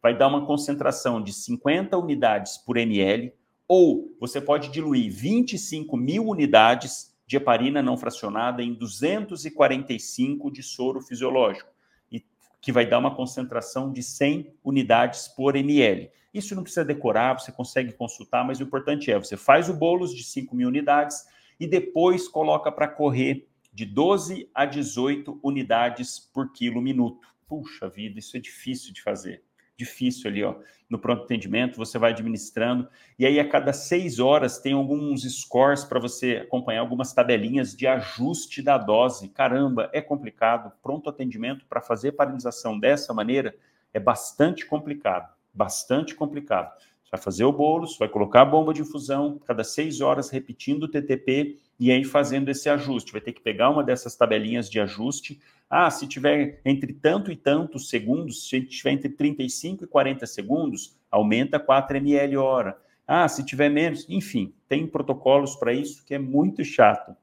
vai 0.02 0.16
dar 0.16 0.28
uma 0.28 0.44
concentração 0.44 1.22
de 1.22 1.32
50 1.32 1.96
unidades 1.96 2.58
por 2.58 2.76
ml, 2.76 3.32
Ou 3.68 4.14
você 4.20 4.40
pode 4.40 4.70
diluir 4.70 5.12
25 5.12 5.96
mil 5.96 6.28
unidades 6.28 7.12
de 7.26 7.36
heparina 7.36 7.82
não 7.82 7.96
fracionada 7.96 8.62
em 8.62 8.72
245 8.72 10.52
de 10.52 10.62
soro 10.62 11.00
fisiológico, 11.00 11.68
e 12.10 12.24
que 12.60 12.70
vai 12.70 12.86
dar 12.86 13.00
uma 13.00 13.16
concentração 13.16 13.92
de 13.92 14.02
100 14.02 14.54
unidades 14.62 15.26
por 15.26 15.56
ml. 15.56 16.08
Isso 16.36 16.54
não 16.54 16.62
precisa 16.62 16.84
decorar, 16.84 17.34
você 17.34 17.50
consegue 17.50 17.92
consultar, 17.92 18.44
mas 18.44 18.60
o 18.60 18.62
importante 18.62 19.10
é 19.10 19.18
você 19.18 19.36
faz 19.36 19.68
o 19.68 19.74
bolos 19.74 20.14
de 20.14 20.22
5 20.22 20.54
mil 20.54 20.68
unidades 20.68 21.26
e 21.58 21.66
depois 21.66 22.28
coloca 22.28 22.70
para 22.70 22.88
correr 22.88 23.48
de 23.72 23.84
12 23.84 24.48
a 24.54 24.64
18 24.64 25.38
unidades 25.42 26.18
por 26.18 26.52
quilo 26.52 26.80
minuto. 26.80 27.28
Puxa 27.46 27.88
vida, 27.88 28.18
isso 28.18 28.36
é 28.36 28.40
difícil 28.40 28.92
de 28.92 29.02
fazer 29.02 29.42
difícil 29.76 30.30
ali, 30.30 30.42
ó. 30.42 30.56
No 30.88 30.98
pronto 30.98 31.24
atendimento, 31.24 31.76
você 31.76 31.98
vai 31.98 32.12
administrando, 32.12 32.88
e 33.18 33.26
aí 33.26 33.40
a 33.40 33.48
cada 33.48 33.72
seis 33.72 34.20
horas 34.20 34.58
tem 34.58 34.72
alguns 34.72 35.22
scores 35.22 35.84
para 35.84 35.98
você 35.98 36.42
acompanhar 36.44 36.80
algumas 36.80 37.12
tabelinhas 37.12 37.74
de 37.74 37.86
ajuste 37.88 38.62
da 38.62 38.78
dose. 38.78 39.28
Caramba, 39.30 39.90
é 39.92 40.00
complicado. 40.00 40.72
Pronto 40.80 41.10
atendimento 41.10 41.66
para 41.66 41.82
fazer 41.82 42.12
paralisação 42.12 42.78
dessa 42.78 43.12
maneira 43.12 43.56
é 43.92 43.98
bastante 43.98 44.64
complicado. 44.64 45.35
Bastante 45.56 46.14
complicado. 46.14 46.70
Você 47.02 47.10
vai 47.12 47.20
fazer 47.20 47.44
o 47.44 47.52
bolo, 47.52 47.86
você 47.86 47.98
vai 47.98 48.08
colocar 48.08 48.42
a 48.42 48.44
bomba 48.44 48.74
de 48.74 48.82
infusão, 48.82 49.40
cada 49.46 49.64
seis 49.64 50.02
horas 50.02 50.28
repetindo 50.28 50.82
o 50.82 50.88
TTP 50.88 51.58
e 51.80 51.90
aí 51.90 52.04
fazendo 52.04 52.50
esse 52.50 52.68
ajuste. 52.68 53.12
Vai 53.12 53.20
ter 53.20 53.32
que 53.32 53.40
pegar 53.40 53.70
uma 53.70 53.82
dessas 53.82 54.14
tabelinhas 54.14 54.68
de 54.68 54.78
ajuste. 54.78 55.40
Ah, 55.70 55.90
se 55.90 56.06
tiver 56.06 56.60
entre 56.64 56.92
tanto 56.92 57.32
e 57.32 57.36
tantos 57.36 57.88
segundos, 57.88 58.48
se 58.48 58.60
tiver 58.60 58.90
entre 58.90 59.08
35 59.08 59.84
e 59.84 59.86
40 59.86 60.26
segundos, 60.26 60.94
aumenta 61.10 61.58
4 61.58 61.96
ml 61.96 62.36
hora. 62.36 62.78
Ah, 63.06 63.26
se 63.26 63.42
tiver 63.44 63.70
menos, 63.70 64.04
enfim, 64.10 64.52
tem 64.68 64.86
protocolos 64.86 65.56
para 65.56 65.72
isso 65.72 66.04
que 66.04 66.14
é 66.14 66.18
muito 66.18 66.62
chato. 66.64 67.16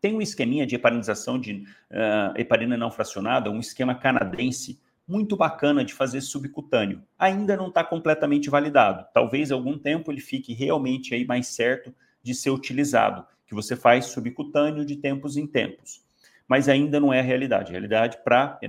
Tem 0.00 0.14
um 0.14 0.20
esqueminha 0.20 0.66
de 0.66 0.74
heparinização 0.74 1.40
de 1.40 1.64
uh, 1.90 2.36
heparina 2.36 2.76
não 2.76 2.90
fracionada, 2.90 3.50
um 3.50 3.58
esquema 3.58 3.94
canadense, 3.94 4.80
muito 5.08 5.34
bacana 5.36 5.82
de 5.82 5.94
fazer 5.94 6.20
subcutâneo. 6.20 7.02
Ainda 7.18 7.56
não 7.56 7.68
está 7.68 7.82
completamente 7.82 8.50
validado. 8.50 9.06
Talvez 9.14 9.50
algum 9.50 9.78
tempo 9.78 10.12
ele 10.12 10.20
fique 10.20 10.52
realmente 10.52 11.14
aí 11.14 11.24
mais 11.24 11.46
certo 11.46 11.94
de 12.22 12.34
ser 12.34 12.50
utilizado, 12.50 13.24
que 13.46 13.54
você 13.54 13.74
faz 13.74 14.06
subcutâneo 14.06 14.84
de 14.84 14.96
tempos 14.96 15.38
em 15.38 15.46
tempos. 15.46 16.04
Mas 16.46 16.68
ainda 16.68 17.00
não 17.00 17.12
é 17.12 17.20
a 17.20 17.22
realidade. 17.22 17.70
A 17.70 17.72
realidade 17.72 18.18
para 18.22 18.60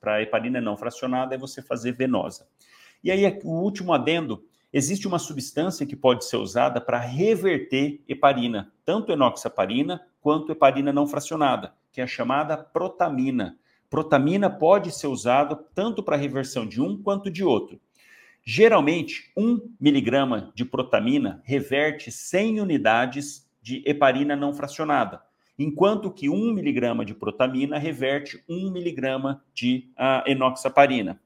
para 0.00 0.22
heparina 0.22 0.60
não 0.60 0.76
fracionada 0.76 1.34
é 1.34 1.38
você 1.38 1.60
fazer 1.60 1.92
venosa. 1.92 2.46
E 3.02 3.10
aí 3.10 3.24
o 3.42 3.50
último 3.50 3.92
adendo, 3.92 4.44
existe 4.72 5.08
uma 5.08 5.18
substância 5.18 5.86
que 5.86 5.96
pode 5.96 6.24
ser 6.24 6.36
usada 6.36 6.80
para 6.80 6.98
reverter 6.98 8.00
heparina, 8.08 8.72
tanto 8.84 9.10
enoxaparina 9.10 10.00
quanto 10.20 10.52
heparina 10.52 10.92
não 10.92 11.06
fracionada, 11.06 11.74
que 11.92 12.00
é 12.00 12.04
a 12.04 12.08
chamada 12.08 12.56
protamina. 12.56 13.58
Protamina 13.90 14.50
pode 14.50 14.92
ser 14.92 15.06
usado 15.06 15.64
tanto 15.74 16.02
para 16.02 16.16
reversão 16.16 16.66
de 16.66 16.80
um 16.80 17.00
quanto 17.02 17.30
de 17.30 17.42
outro. 17.42 17.80
Geralmente, 18.44 19.30
1 19.36 19.74
miligrama 19.80 20.52
de 20.54 20.64
protamina 20.64 21.42
reverte 21.44 22.10
100 22.10 22.60
unidades 22.60 23.46
de 23.60 23.82
heparina 23.86 24.34
não 24.34 24.54
fracionada, 24.54 25.22
enquanto 25.58 26.10
que 26.10 26.28
1 26.30 26.54
miligrama 26.54 27.04
de 27.04 27.14
protamina 27.14 27.78
reverte 27.78 28.42
1 28.48 28.70
miligrama 28.70 29.44
de 29.52 29.90
uh, 29.98 30.26
enoxaparina. 30.26 31.20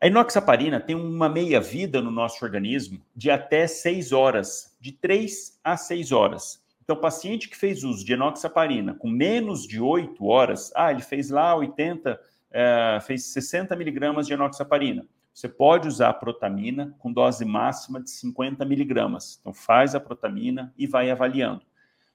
A 0.00 0.06
enoxaparina 0.06 0.80
tem 0.80 0.96
uma 0.96 1.28
meia-vida 1.28 2.00
no 2.00 2.10
nosso 2.10 2.44
organismo 2.44 3.04
de 3.14 3.30
até 3.30 3.66
6 3.66 4.12
horas, 4.12 4.76
de 4.80 4.92
3 4.92 5.60
a 5.62 5.76
6 5.76 6.12
horas. 6.12 6.62
Então, 6.90 7.00
paciente 7.00 7.48
que 7.48 7.56
fez 7.56 7.84
uso 7.84 8.04
de 8.04 8.14
enoxaparina 8.14 8.94
com 8.94 9.08
menos 9.08 9.64
de 9.64 9.80
8 9.80 10.26
horas, 10.26 10.72
ah, 10.74 10.90
ele 10.90 11.02
fez 11.02 11.30
lá 11.30 11.54
80, 11.54 12.20
é, 12.50 12.98
fez 13.00 13.26
60 13.26 13.76
miligramas 13.76 14.26
de 14.26 14.32
enoxaparina. 14.32 15.06
Você 15.32 15.48
pode 15.48 15.86
usar 15.86 16.08
a 16.08 16.12
protamina 16.12 16.92
com 16.98 17.12
dose 17.12 17.44
máxima 17.44 18.02
de 18.02 18.10
50 18.10 18.64
miligramas. 18.64 19.38
Então, 19.40 19.54
faz 19.54 19.94
a 19.94 20.00
protamina 20.00 20.74
e 20.76 20.84
vai 20.84 21.12
avaliando. 21.12 21.62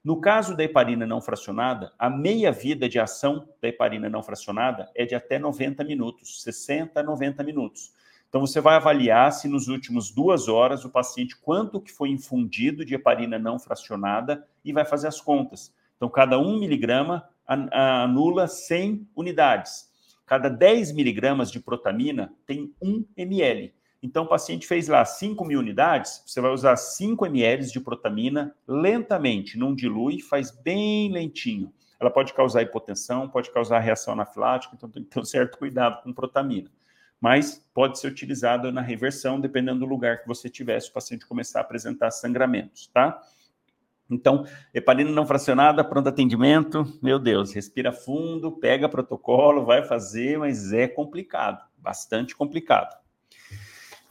No 0.04 0.20
caso 0.20 0.58
da 0.58 0.66
heparina 0.66 1.08
não 1.08 1.22
fracionada, 1.22 1.94
a 1.98 2.10
meia-vida 2.10 2.90
de 2.90 3.00
ação 3.00 3.48
da 3.62 3.70
heparina 3.70 4.10
não 4.10 4.22
fracionada 4.22 4.92
é 4.94 5.06
de 5.06 5.16
até 5.16 5.40
90 5.40 5.86
minutos, 5.86 6.44
60 6.44 7.00
a 7.00 7.04
90 7.04 7.42
minutos. 7.46 7.94
Então, 8.30 8.42
você 8.42 8.60
vai 8.60 8.76
avaliar 8.76 9.32
se 9.32 9.48
nos 9.48 9.68
últimos 9.68 10.12
duas 10.12 10.48
horas 10.48 10.84
o 10.84 10.90
paciente, 10.90 11.38
quanto 11.38 11.80
que 11.80 11.92
foi 11.92 12.10
infundido 12.10 12.84
de 12.84 12.96
heparina 12.96 13.40
não 13.40 13.58
fracionada 13.58 14.46
e 14.64 14.74
vai 14.74 14.84
fazer 14.84 15.08
as 15.08 15.22
contas. 15.22 15.74
Então, 15.96 16.10
cada 16.10 16.38
1 16.38 16.60
miligrama 16.60 17.28
anula 17.48 18.48
100 18.48 19.08
unidades. 19.16 19.90
Cada 20.26 20.50
10 20.50 20.92
miligramas 20.92 21.52
de 21.52 21.60
protamina 21.60 22.34
tem 22.46 22.74
1 22.82 23.06
ml. 23.16 23.74
Então, 24.02 24.26
o 24.26 24.28
paciente 24.28 24.68
fez 24.68 24.88
lá 24.88 25.04
5 25.06 25.44
mil 25.46 25.60
unidades, 25.60 26.22
você 26.26 26.42
vai 26.42 26.52
usar 26.52 26.76
5 26.76 27.26
ml 27.26 27.72
de 27.72 27.80
protamina 27.80 28.54
lentamente, 28.68 29.58
não 29.58 29.74
dilui, 29.74 30.22
faz 30.22 30.52
bem 30.52 31.12
lentinho. 31.12 31.72
Ela 32.00 32.12
pode 32.12 32.34
causar 32.34 32.62
hipotensão, 32.62 33.30
pode 33.30 33.50
causar 33.52 33.80
reação 33.80 34.14
anafilática, 34.14 34.76
então 34.76 34.90
tem 34.90 35.04
que 35.04 35.10
ter 35.10 35.20
um 35.20 35.26
certo 35.26 35.58
cuidado 35.58 36.04
com 36.04 36.14
protamina 36.14 36.70
mas 37.20 37.66
pode 37.74 38.00
ser 38.00 38.08
utilizado 38.08 38.72
na 38.72 38.82
reversão, 38.82 39.40
dependendo 39.40 39.80
do 39.80 39.86
lugar 39.86 40.22
que 40.22 40.28
você 40.28 40.50
tiver, 40.50 40.80
se 40.80 40.90
o 40.90 40.94
paciente 40.94 41.26
começar 41.26 41.60
a 41.60 41.62
apresentar 41.62 42.12
sangramentos, 42.12 42.88
tá? 42.88 43.22
Então, 44.10 44.46
heparina 44.74 45.10
não 45.10 45.26
fracionada, 45.26 45.84
pronto 45.84 46.10
atendimento, 46.10 46.86
meu 47.02 47.18
Deus, 47.18 47.52
respira 47.54 47.92
fundo, 47.92 48.52
pega 48.52 48.88
protocolo, 48.88 49.66
vai 49.66 49.84
fazer, 49.84 50.38
mas 50.38 50.72
é 50.72 50.88
complicado, 50.88 51.64
bastante 51.78 52.36
complicado. 52.36 52.96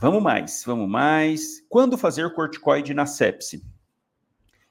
Vamos 0.00 0.22
mais, 0.22 0.64
vamos 0.66 0.88
mais. 0.88 1.64
Quando 1.68 1.96
fazer 1.96 2.32
corticoide 2.32 2.92
na 2.92 3.07
sepse? 3.07 3.64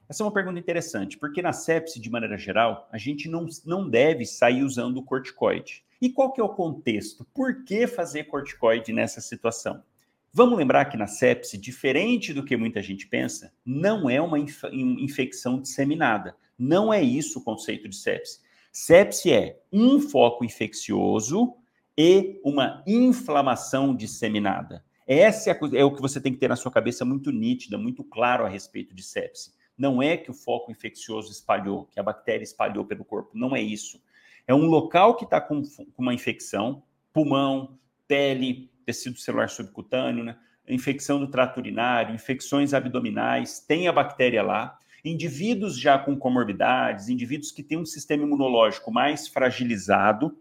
Essa 0.06 0.22
é 0.22 0.26
uma 0.26 0.32
pergunta 0.32 0.58
interessante, 0.58 1.16
porque 1.16 1.40
na 1.40 1.52
sepse, 1.52 1.98
de 1.98 2.10
maneira 2.10 2.36
geral, 2.36 2.86
a 2.92 2.98
gente 2.98 3.28
não, 3.28 3.46
não 3.64 3.88
deve 3.88 4.26
sair 4.26 4.62
usando 4.62 4.98
o 4.98 5.02
corticoide. 5.02 5.82
E 6.04 6.10
qual 6.10 6.30
que 6.30 6.38
é 6.38 6.44
o 6.44 6.50
contexto? 6.50 7.26
Por 7.32 7.64
que 7.64 7.86
fazer 7.86 8.24
corticoide 8.24 8.92
nessa 8.92 9.22
situação? 9.22 9.82
Vamos 10.30 10.58
lembrar 10.58 10.84
que 10.84 10.98
na 10.98 11.06
sepse, 11.06 11.56
diferente 11.56 12.34
do 12.34 12.44
que 12.44 12.58
muita 12.58 12.82
gente 12.82 13.06
pensa, 13.06 13.54
não 13.64 14.10
é 14.10 14.20
uma 14.20 14.38
inf 14.38 14.64
infecção 14.74 15.58
disseminada. 15.58 16.36
Não 16.58 16.92
é 16.92 17.02
isso 17.02 17.38
o 17.38 17.42
conceito 17.42 17.88
de 17.88 17.96
sepse. 17.96 18.40
Sepse 18.70 19.32
é 19.32 19.62
um 19.72 19.98
foco 19.98 20.44
infeccioso 20.44 21.54
e 21.96 22.38
uma 22.44 22.84
inflamação 22.86 23.96
disseminada. 23.96 24.84
Essa 25.06 25.52
é, 25.52 25.58
é, 25.72 25.84
o 25.86 25.94
que 25.94 26.02
você 26.02 26.20
tem 26.20 26.34
que 26.34 26.38
ter 26.38 26.48
na 26.48 26.56
sua 26.56 26.70
cabeça 26.70 27.02
muito 27.06 27.32
nítida, 27.32 27.78
muito 27.78 28.04
claro 28.04 28.44
a 28.44 28.48
respeito 28.50 28.94
de 28.94 29.02
sepse. 29.02 29.54
Não 29.74 30.02
é 30.02 30.18
que 30.18 30.30
o 30.30 30.34
foco 30.34 30.70
infeccioso 30.70 31.32
espalhou, 31.32 31.86
que 31.86 31.98
a 31.98 32.02
bactéria 32.02 32.44
espalhou 32.44 32.84
pelo 32.84 33.06
corpo. 33.06 33.30
Não 33.32 33.56
é 33.56 33.62
isso. 33.62 33.98
É 34.46 34.54
um 34.54 34.66
local 34.66 35.16
que 35.16 35.24
está 35.24 35.40
com, 35.40 35.62
com, 35.62 36.02
uma 36.02 36.14
infecção, 36.14 36.82
pulmão, 37.12 37.78
pele, 38.06 38.70
tecido 38.84 39.18
celular 39.18 39.48
subcutâneo, 39.48 40.24
né? 40.24 40.36
infecção 40.68 41.18
do 41.18 41.28
trato 41.28 41.58
urinário, 41.58 42.14
infecções 42.14 42.72
abdominais, 42.72 43.60
tem 43.60 43.88
a 43.88 43.92
bactéria 43.92 44.42
lá. 44.42 44.78
Indivíduos 45.04 45.78
já 45.78 45.98
com 45.98 46.16
comorbidades, 46.16 47.08
indivíduos 47.08 47.52
que 47.52 47.62
têm 47.62 47.78
um 47.78 47.84
sistema 47.84 48.24
imunológico 48.24 48.90
mais 48.90 49.28
fragilizado, 49.28 50.36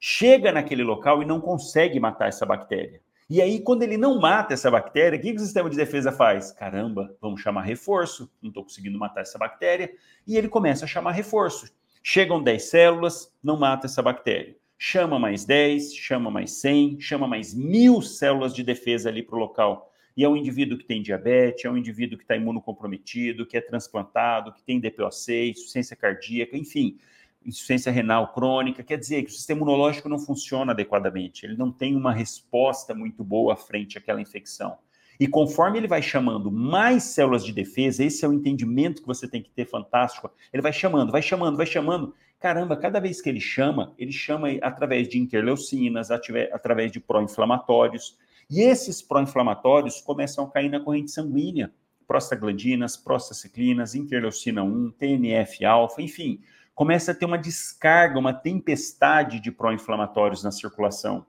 chega 0.00 0.50
naquele 0.50 0.82
local 0.82 1.22
e 1.22 1.26
não 1.26 1.40
consegue 1.40 2.00
matar 2.00 2.28
essa 2.28 2.44
bactéria. 2.44 3.00
E 3.30 3.42
aí, 3.42 3.60
quando 3.60 3.82
ele 3.82 3.98
não 3.98 4.18
mata 4.18 4.54
essa 4.54 4.70
bactéria, 4.70 5.18
o 5.18 5.20
que, 5.22 5.32
que 5.32 5.36
o 5.36 5.44
sistema 5.44 5.68
de 5.68 5.76
defesa 5.76 6.10
faz? 6.10 6.50
Caramba, 6.50 7.14
vamos 7.20 7.42
chamar 7.42 7.62
reforço, 7.62 8.32
não 8.40 8.48
estou 8.48 8.62
conseguindo 8.62 8.98
matar 8.98 9.20
essa 9.20 9.36
bactéria. 9.36 9.92
E 10.26 10.36
ele 10.36 10.48
começa 10.48 10.86
a 10.86 10.88
chamar 10.88 11.12
reforço. 11.12 11.70
Chegam 12.10 12.42
10 12.42 12.62
células, 12.62 13.30
não 13.44 13.58
mata 13.58 13.84
essa 13.84 14.00
bactéria. 14.00 14.56
Chama 14.78 15.18
mais 15.18 15.44
10, 15.44 15.94
chama 15.94 16.30
mais 16.30 16.52
100, 16.52 16.98
chama 17.00 17.28
mais 17.28 17.52
mil 17.52 18.00
células 18.00 18.54
de 18.54 18.62
defesa 18.62 19.10
ali 19.10 19.22
para 19.22 19.36
o 19.36 19.38
local. 19.38 19.92
E 20.16 20.24
é 20.24 20.28
um 20.28 20.34
indivíduo 20.34 20.78
que 20.78 20.86
tem 20.86 21.02
diabetes, 21.02 21.66
é 21.66 21.70
um 21.70 21.76
indivíduo 21.76 22.16
que 22.16 22.24
está 22.24 22.34
imunocomprometido, 22.34 23.44
que 23.44 23.58
é 23.58 23.60
transplantado, 23.60 24.54
que 24.54 24.62
tem 24.62 24.80
DPOC, 24.80 25.50
insuficiência 25.50 25.94
cardíaca, 25.94 26.56
enfim, 26.56 26.96
insuficiência 27.44 27.92
renal 27.92 28.32
crônica. 28.32 28.82
Quer 28.82 28.96
dizer 28.96 29.22
que 29.24 29.28
o 29.28 29.34
sistema 29.34 29.60
imunológico 29.60 30.08
não 30.08 30.18
funciona 30.18 30.72
adequadamente, 30.72 31.44
ele 31.44 31.58
não 31.58 31.70
tem 31.70 31.94
uma 31.94 32.14
resposta 32.14 32.94
muito 32.94 33.22
boa 33.22 33.54
frente 33.54 33.98
àquela 33.98 34.22
infecção. 34.22 34.78
E 35.18 35.26
conforme 35.26 35.78
ele 35.78 35.88
vai 35.88 36.00
chamando 36.00 36.50
mais 36.50 37.02
células 37.02 37.44
de 37.44 37.52
defesa, 37.52 38.04
esse 38.04 38.24
é 38.24 38.28
o 38.28 38.32
entendimento 38.32 39.02
que 39.02 39.08
você 39.08 39.26
tem 39.26 39.42
que 39.42 39.50
ter 39.50 39.64
fantástico. 39.64 40.30
Ele 40.52 40.62
vai 40.62 40.72
chamando, 40.72 41.10
vai 41.10 41.22
chamando, 41.22 41.56
vai 41.56 41.66
chamando. 41.66 42.14
Caramba, 42.38 42.76
cada 42.76 43.00
vez 43.00 43.20
que 43.20 43.28
ele 43.28 43.40
chama, 43.40 43.92
ele 43.98 44.12
chama 44.12 44.48
através 44.62 45.08
de 45.08 45.18
interleucinas, 45.18 46.10
através 46.10 46.92
de 46.92 47.00
pró-inflamatórios. 47.00 48.16
E 48.48 48.60
esses 48.60 49.02
pró-inflamatórios 49.02 50.00
começam 50.00 50.44
a 50.44 50.50
cair 50.50 50.70
na 50.70 50.78
corrente 50.78 51.10
sanguínea, 51.10 51.72
prostaglandinas, 52.06 52.96
prostaciclinas, 52.96 53.96
interleucina 53.96 54.62
1, 54.62 54.92
TNF-alfa, 54.92 56.00
enfim, 56.00 56.40
começa 56.76 57.10
a 57.10 57.14
ter 57.14 57.26
uma 57.26 57.36
descarga, 57.36 58.20
uma 58.20 58.32
tempestade 58.32 59.40
de 59.40 59.50
pró-inflamatórios 59.50 60.44
na 60.44 60.52
circulação. 60.52 61.26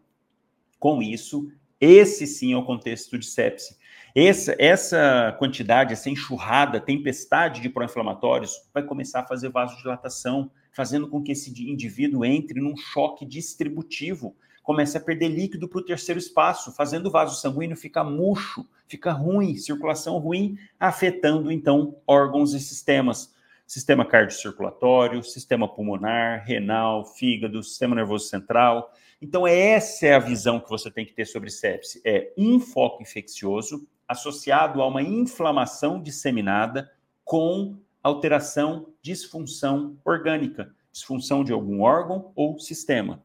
Com 0.79 1.01
isso, 1.01 1.51
esse 1.81 2.27
sim 2.27 2.53
é 2.53 2.57
o 2.57 2.63
contexto 2.63 3.17
de 3.17 3.25
sepse. 3.25 3.78
Essa, 4.15 4.55
essa 4.57 5.35
quantidade, 5.37 5.93
essa 5.93 6.09
enxurrada, 6.09 6.79
tempestade 6.79 7.61
de 7.61 7.69
pró-inflamatórios 7.69 8.53
vai 8.73 8.83
começar 8.83 9.21
a 9.21 9.27
fazer 9.27 9.49
vasodilatação, 9.49 10.49
fazendo 10.71 11.07
com 11.07 11.21
que 11.21 11.31
esse 11.31 11.49
indivíduo 11.69 12.25
entre 12.25 12.59
num 12.59 12.75
choque 12.75 13.25
distributivo, 13.25 14.35
comece 14.63 14.97
a 14.97 15.01
perder 15.01 15.29
líquido 15.29 15.67
para 15.67 15.79
o 15.79 15.85
terceiro 15.85 16.19
espaço, 16.19 16.71
fazendo 16.71 17.07
o 17.07 17.11
vaso 17.11 17.39
sanguíneo 17.39 17.75
ficar 17.75 18.03
murcho, 18.03 18.67
fica 18.87 19.11
ruim, 19.11 19.55
circulação 19.55 20.17
ruim, 20.17 20.57
afetando 20.79 21.51
então 21.51 21.97
órgãos 22.05 22.53
e 22.53 22.59
sistemas. 22.59 23.33
Sistema 23.65 24.03
cardiocirculatório, 24.03 25.23
sistema 25.23 25.67
pulmonar, 25.67 26.43
renal, 26.43 27.05
fígado, 27.05 27.63
sistema 27.63 27.95
nervoso 27.95 28.27
central. 28.27 28.91
Então, 29.21 29.45
essa 29.45 30.07
é 30.07 30.15
a 30.15 30.19
visão 30.19 30.59
que 30.59 30.69
você 30.69 30.89
tem 30.89 31.05
que 31.05 31.13
ter 31.13 31.25
sobre 31.25 31.51
sepse. 31.51 32.01
É 32.03 32.33
um 32.35 32.59
foco 32.59 33.03
infeccioso 33.03 33.87
associado 34.09 34.81
a 34.81 34.87
uma 34.87 35.03
inflamação 35.03 36.01
disseminada 36.01 36.91
com 37.23 37.77
alteração, 38.01 38.91
disfunção 39.03 39.95
orgânica, 40.03 40.73
disfunção 40.91 41.43
de 41.43 41.53
algum 41.53 41.81
órgão 41.81 42.31
ou 42.35 42.57
sistema. 42.59 43.23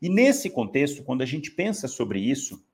E 0.00 0.08
nesse 0.08 0.48
contexto, 0.48 1.04
quando 1.04 1.20
a 1.20 1.26
gente 1.26 1.50
pensa 1.50 1.86
sobre 1.86 2.18
isso, 2.18 2.64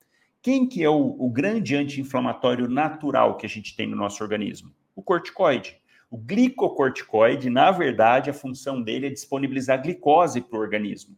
quem 0.41 0.65
que 0.65 0.81
é 0.81 0.89
o, 0.89 1.17
o 1.19 1.29
grande 1.29 1.75
anti-inflamatório 1.75 2.69
natural 2.69 3.35
que 3.35 3.45
a 3.45 3.49
gente 3.49 3.75
tem 3.75 3.85
no 3.85 3.97
nosso 3.97 4.23
organismo? 4.23 4.73
O 4.95 5.03
corticoide. 5.03 5.77
O 6.09 6.17
glicocorticoide, 6.17 7.49
na 7.49 7.69
verdade, 7.71 8.29
a 8.29 8.33
função 8.33 8.81
dele 8.81 9.07
é 9.07 9.09
disponibilizar 9.09 9.81
glicose 9.81 10.41
para 10.41 10.57
o 10.57 10.61
organismo. 10.61 11.15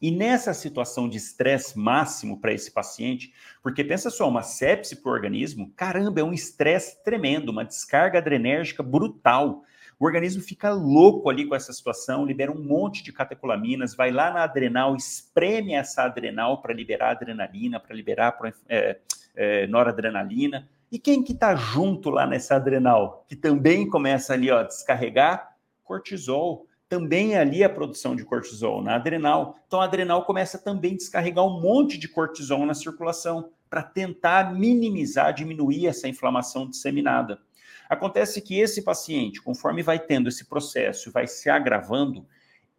E 0.00 0.10
nessa 0.10 0.54
situação 0.54 1.08
de 1.08 1.16
estresse 1.16 1.76
máximo 1.76 2.40
para 2.40 2.52
esse 2.52 2.70
paciente, 2.70 3.32
porque 3.62 3.82
pensa 3.82 4.10
só, 4.10 4.28
uma 4.28 4.42
sepse 4.42 4.96
para 4.96 5.10
o 5.10 5.12
organismo, 5.12 5.72
caramba, 5.74 6.20
é 6.20 6.24
um 6.24 6.32
estresse 6.32 7.02
tremendo, 7.02 7.48
uma 7.48 7.64
descarga 7.64 8.18
adrenérgica 8.18 8.82
brutal. 8.82 9.64
O 9.98 10.06
organismo 10.06 10.40
fica 10.40 10.70
louco 10.70 11.28
ali 11.28 11.44
com 11.44 11.54
essa 11.56 11.72
situação, 11.72 12.24
libera 12.24 12.52
um 12.52 12.62
monte 12.62 13.02
de 13.02 13.12
catecolaminas, 13.12 13.96
vai 13.96 14.12
lá 14.12 14.32
na 14.32 14.44
adrenal, 14.44 14.94
espreme 14.94 15.74
essa 15.74 16.04
adrenal 16.04 16.62
para 16.62 16.72
liberar 16.72 17.10
adrenalina, 17.10 17.80
para 17.80 17.96
liberar 17.96 18.38
é, 18.68 18.98
é, 19.34 19.66
noradrenalina. 19.66 20.68
E 20.92 20.98
quem 21.00 21.24
que 21.24 21.32
está 21.32 21.56
junto 21.56 22.08
lá 22.08 22.24
nessa 22.24 22.54
adrenal, 22.54 23.24
que 23.28 23.34
também 23.34 23.88
começa 23.88 24.32
ali 24.32 24.48
ó, 24.50 24.60
a 24.60 24.62
descarregar? 24.62 25.56
Cortisol 25.82 26.67
também 26.88 27.34
é 27.34 27.38
ali 27.38 27.62
a 27.62 27.68
produção 27.68 28.16
de 28.16 28.24
cortisol 28.24 28.82
na 28.82 28.94
adrenal. 28.94 29.58
Então 29.66 29.80
a 29.80 29.84
adrenal 29.84 30.24
começa 30.24 30.58
também 30.58 30.94
a 30.94 30.96
descarregar 30.96 31.44
um 31.44 31.60
monte 31.60 31.98
de 31.98 32.08
cortisol 32.08 32.64
na 32.64 32.74
circulação 32.74 33.50
para 33.68 33.82
tentar 33.82 34.54
minimizar, 34.54 35.34
diminuir 35.34 35.86
essa 35.86 36.08
inflamação 36.08 36.68
disseminada. 36.68 37.38
Acontece 37.88 38.40
que 38.40 38.58
esse 38.58 38.82
paciente, 38.82 39.42
conforme 39.42 39.82
vai 39.82 39.98
tendo 39.98 40.28
esse 40.28 40.46
processo, 40.46 41.10
vai 41.10 41.26
se 41.26 41.48
agravando, 41.50 42.26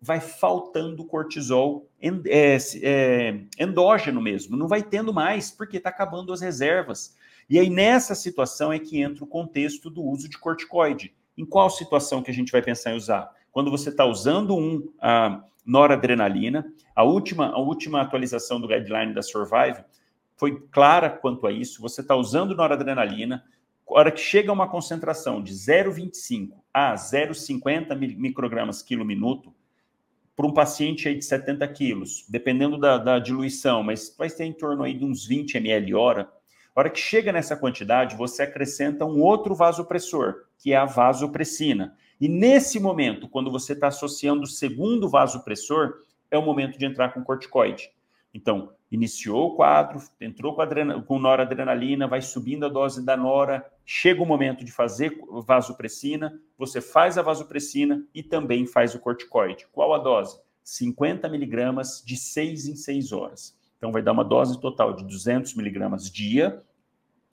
vai 0.01 0.19
faltando 0.19 1.05
cortisol 1.05 1.87
é, 2.01 2.57
é, 2.81 3.39
endógeno 3.59 4.21
mesmo, 4.21 4.55
não 4.55 4.67
vai 4.67 4.81
tendo 4.81 5.13
mais, 5.13 5.51
porque 5.51 5.77
está 5.77 5.89
acabando 5.89 6.31
as 6.31 6.41
reservas. 6.41 7.15
E 7.49 7.59
aí, 7.59 7.69
nessa 7.69 8.13
situação, 8.13 8.71
é 8.71 8.79
que 8.79 9.01
entra 9.01 9.23
o 9.23 9.27
contexto 9.27 9.89
do 9.89 10.03
uso 10.03 10.29
de 10.29 10.37
corticoide. 10.37 11.13
Em 11.35 11.45
qual 11.45 11.69
situação 11.69 12.21
que 12.21 12.29
a 12.29 12.33
gente 12.33 12.51
vai 12.51 12.61
pensar 12.61 12.91
em 12.91 12.97
usar? 12.97 13.31
Quando 13.51 13.71
você 13.71 13.89
está 13.89 14.05
usando 14.05 14.55
um 14.55 14.91
a 15.01 15.43
noradrenalina, 15.65 16.65
a 16.95 17.03
última, 17.03 17.47
a 17.47 17.59
última 17.59 18.01
atualização 18.01 18.59
do 18.59 18.67
guideline 18.67 19.13
da 19.13 19.21
Survive 19.21 19.83
foi 20.35 20.59
clara 20.71 21.09
quanto 21.09 21.45
a 21.45 21.51
isso. 21.51 21.81
Você 21.81 22.01
está 22.01 22.15
usando 22.15 22.55
noradrenalina, 22.55 23.43
a 23.87 23.93
hora 23.93 24.11
que 24.11 24.21
chega 24.21 24.49
a 24.49 24.53
uma 24.53 24.67
concentração 24.67 25.43
de 25.43 25.53
0,25 25.53 26.51
a 26.73 26.93
0,50 26.95 27.95
microgramas 28.17 28.81
quilo 28.81 29.05
minuto, 29.05 29.53
para 30.39 30.47
um 30.47 30.53
paciente 30.53 31.05
aí 31.05 31.15
de 31.15 31.25
70 31.25 31.67
quilos, 31.67 32.25
dependendo 32.29 32.77
da, 32.77 32.97
da, 32.97 33.19
diluição, 33.19 33.83
mas 33.83 34.15
vai 34.17 34.29
ser 34.29 34.45
em 34.45 34.53
torno 34.53 34.83
aí 34.83 34.93
de 34.93 35.03
uns 35.03 35.27
20 35.27 35.55
ml 35.55 35.93
hora. 35.93 36.29
A 36.73 36.79
hora 36.79 36.89
que 36.89 36.99
chega 36.99 37.33
nessa 37.33 37.57
quantidade, 37.57 38.15
você 38.15 38.43
acrescenta 38.43 39.03
um 39.03 39.21
outro 39.21 39.53
vasopressor, 39.53 40.45
que 40.57 40.71
é 40.71 40.77
a 40.77 40.85
vasopressina. 40.85 41.93
E 42.19 42.27
nesse 42.27 42.79
momento, 42.79 43.29
quando 43.29 43.49
você 43.49 43.71
está 43.71 43.87
associando 43.87 44.43
o 44.43 44.47
segundo 44.47 45.07
vasopressor, 45.07 45.99
é 46.29 46.37
o 46.37 46.41
momento 46.41 46.77
de 46.77 46.85
entrar 46.85 47.13
com 47.13 47.23
corticoide. 47.23 47.91
Então, 48.33 48.73
iniciou 48.91 49.47
o 49.47 49.55
quadro, 49.55 50.01
entrou 50.19 50.53
com, 50.53 51.01
com 51.03 51.19
noradrenalina, 51.19 52.07
vai 52.07 52.21
subindo 52.21 52.65
a 52.65 52.69
dose 52.69 53.03
da 53.05 53.15
nora, 53.15 53.65
chega 53.85 54.21
o 54.21 54.25
momento 54.25 54.65
de 54.65 54.71
fazer 54.71 55.17
vasopressina, 55.45 56.39
você 56.57 56.81
faz 56.81 57.17
a 57.17 57.21
vasopressina 57.21 58.05
e 58.13 58.21
também 58.21 58.67
faz 58.67 58.93
o 58.93 58.99
corticoide. 58.99 59.67
Qual 59.71 59.93
a 59.93 59.97
dose? 59.97 60.39
50 60.63 61.27
miligramas 61.29 62.03
de 62.05 62.17
6 62.17 62.67
em 62.67 62.75
6 62.75 63.11
horas. 63.13 63.57
Então, 63.77 63.91
vai 63.93 64.01
dar 64.01 64.11
uma 64.11 64.25
dose 64.25 64.59
total 64.59 64.93
de 64.93 65.05
200 65.05 65.55
miligramas 65.55 66.11
dia, 66.11 66.61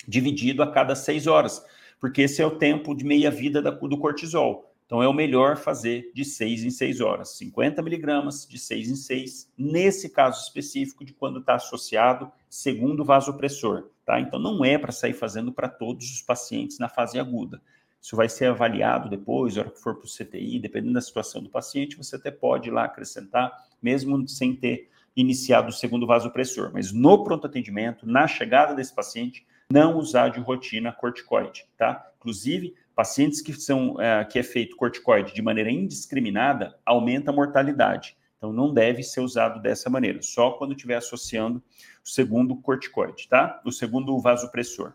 dividido 0.06 0.62
a 0.62 0.70
cada 0.70 0.94
6 0.94 1.26
horas, 1.26 1.64
porque 2.00 2.22
esse 2.22 2.40
é 2.40 2.46
o 2.46 2.56
tempo 2.56 2.94
de 2.94 3.04
meia-vida 3.04 3.60
do 3.60 3.98
cortisol. 3.98 4.75
Então, 4.86 5.02
é 5.02 5.08
o 5.08 5.12
melhor 5.12 5.56
fazer 5.56 6.12
de 6.14 6.24
6 6.24 6.62
em 6.62 6.70
6 6.70 7.00
horas, 7.00 7.36
50 7.36 7.82
miligramas 7.82 8.46
de 8.48 8.56
6 8.56 8.88
em 8.88 8.94
6, 8.94 9.52
nesse 9.58 10.08
caso 10.08 10.40
específico 10.44 11.04
de 11.04 11.12
quando 11.12 11.40
está 11.40 11.56
associado 11.56 12.30
segundo 12.48 13.04
vasopressor, 13.04 13.90
tá? 14.04 14.20
Então, 14.20 14.38
não 14.38 14.64
é 14.64 14.78
para 14.78 14.92
sair 14.92 15.12
fazendo 15.12 15.52
para 15.52 15.68
todos 15.68 16.08
os 16.12 16.22
pacientes 16.22 16.78
na 16.78 16.88
fase 16.88 17.18
aguda. 17.18 17.60
Isso 18.00 18.14
vai 18.14 18.28
ser 18.28 18.46
avaliado 18.46 19.10
depois, 19.10 19.56
na 19.56 19.62
hora 19.62 19.70
que 19.72 19.80
for 19.80 19.96
para 19.96 20.06
o 20.06 20.08
CTI, 20.08 20.60
dependendo 20.60 20.94
da 20.94 21.00
situação 21.00 21.42
do 21.42 21.50
paciente, 21.50 21.96
você 21.96 22.14
até 22.14 22.30
pode 22.30 22.68
ir 22.68 22.72
lá 22.72 22.84
acrescentar, 22.84 23.52
mesmo 23.82 24.28
sem 24.28 24.54
ter 24.54 24.88
iniciado 25.16 25.70
o 25.70 25.72
segundo 25.72 26.06
vasopressor. 26.06 26.70
Mas 26.72 26.92
no 26.92 27.24
pronto 27.24 27.48
atendimento, 27.48 28.06
na 28.06 28.28
chegada 28.28 28.72
desse 28.72 28.94
paciente, 28.94 29.44
não 29.68 29.98
usar 29.98 30.28
de 30.28 30.38
rotina 30.38 30.92
corticoide, 30.92 31.66
tá? 31.76 32.08
Inclusive, 32.18 32.74
Pacientes 32.96 33.42
que 33.42 33.52
são 33.52 34.00
é, 34.00 34.24
que 34.24 34.38
é 34.38 34.42
feito 34.42 34.74
corticoide 34.74 35.34
de 35.34 35.42
maneira 35.42 35.70
indiscriminada 35.70 36.78
aumenta 36.84 37.30
a 37.30 37.34
mortalidade. 37.34 38.16
Então 38.38 38.54
não 38.54 38.72
deve 38.72 39.02
ser 39.02 39.20
usado 39.20 39.60
dessa 39.60 39.90
maneira, 39.90 40.22
só 40.22 40.52
quando 40.52 40.72
estiver 40.72 40.96
associando 40.96 41.62
o 42.02 42.08
segundo 42.08 42.56
corticoide, 42.56 43.28
tá? 43.28 43.60
O 43.66 43.70
segundo 43.70 44.18
vasopressor. 44.18 44.94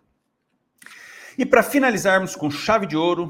E 1.37 1.45
para 1.45 1.61
finalizarmos 1.61 2.35
com 2.35 2.49
chave 2.49 2.87
de 2.87 2.97
ouro, 2.97 3.29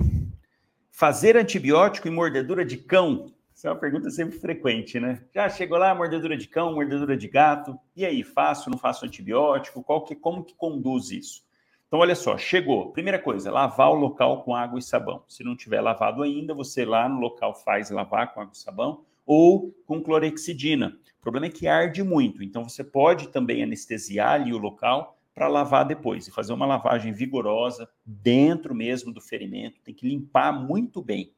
fazer 0.90 1.36
antibiótico 1.36 2.08
e 2.08 2.12
mordedura 2.12 2.64
de 2.64 2.78
cão. 2.78 3.34
Essa 3.54 3.68
é 3.68 3.72
uma 3.72 3.80
pergunta 3.80 4.10
sempre 4.10 4.40
frequente, 4.40 5.02
né? 5.02 5.22
Já 5.36 5.50
chegou 5.50 5.78
lá, 5.78 5.94
mordedura 5.94 6.38
de 6.38 6.48
cão, 6.48 6.74
mordedura 6.74 7.18
de 7.18 7.28
gato. 7.28 7.78
E 7.94 8.06
aí, 8.06 8.24
faço, 8.24 8.70
não 8.70 8.78
faço 8.78 9.06
antibiótico? 9.06 9.84
Qual 9.84 10.06
que, 10.06 10.16
como 10.16 10.46
que 10.46 10.56
conduz 10.56 11.12
isso? 11.12 11.44
Então, 11.92 12.00
olha 12.00 12.16
só, 12.16 12.38
chegou. 12.38 12.94
Primeira 12.94 13.20
coisa, 13.20 13.52
lavar 13.52 13.90
o 13.90 13.96
local 13.96 14.44
com 14.44 14.56
água 14.56 14.80
e 14.80 14.82
sabão. 14.82 15.26
Se 15.28 15.44
não 15.44 15.58
tiver 15.58 15.82
lavado 15.82 16.24
ainda, 16.24 16.54
você 16.54 16.86
lá 16.86 17.10
no 17.10 17.20
local 17.20 17.54
faz 17.54 17.90
lavar 17.90 18.34
com 18.34 18.40
água 18.40 18.54
e 18.54 18.58
sabão 18.58 19.04
ou 19.26 19.76
com 19.86 20.02
clorexidina. 20.02 20.98
O 21.20 21.22
problema 21.22 21.48
é 21.48 21.50
que 21.50 21.68
arde 21.68 22.02
muito, 22.02 22.42
então 22.42 22.64
você 22.64 22.82
pode 22.82 23.28
também 23.28 23.62
anestesiar 23.62 24.36
ali 24.36 24.54
o 24.54 24.58
local 24.58 25.20
para 25.36 25.50
lavar 25.50 25.84
depois 25.84 26.26
e 26.26 26.32
fazer 26.32 26.54
uma 26.54 26.66
lavagem 26.66 27.12
vigorosa 27.12 27.90
dentro 28.06 28.74
mesmo 28.74 29.12
do 29.12 29.20
ferimento. 29.20 29.82
Tem 29.84 29.94
que 29.94 30.08
limpar 30.08 30.54
muito 30.54 31.02
bem. 31.02 31.34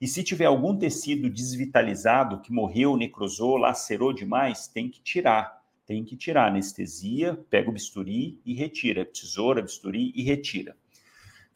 E 0.00 0.06
se 0.06 0.22
tiver 0.22 0.44
algum 0.44 0.78
tecido 0.78 1.28
desvitalizado 1.28 2.40
que 2.40 2.52
morreu, 2.52 2.96
necrosou, 2.96 3.56
lacerou 3.56 4.12
demais, 4.12 4.68
tem 4.68 4.88
que 4.88 5.02
tirar 5.02 5.57
tem 5.88 6.04
que 6.04 6.18
tirar 6.18 6.48
anestesia, 6.48 7.42
pega 7.48 7.70
o 7.70 7.72
bisturi 7.72 8.38
e 8.44 8.52
retira, 8.52 9.06
tesoura, 9.06 9.62
bisturi 9.62 10.12
e 10.14 10.22
retira. 10.22 10.76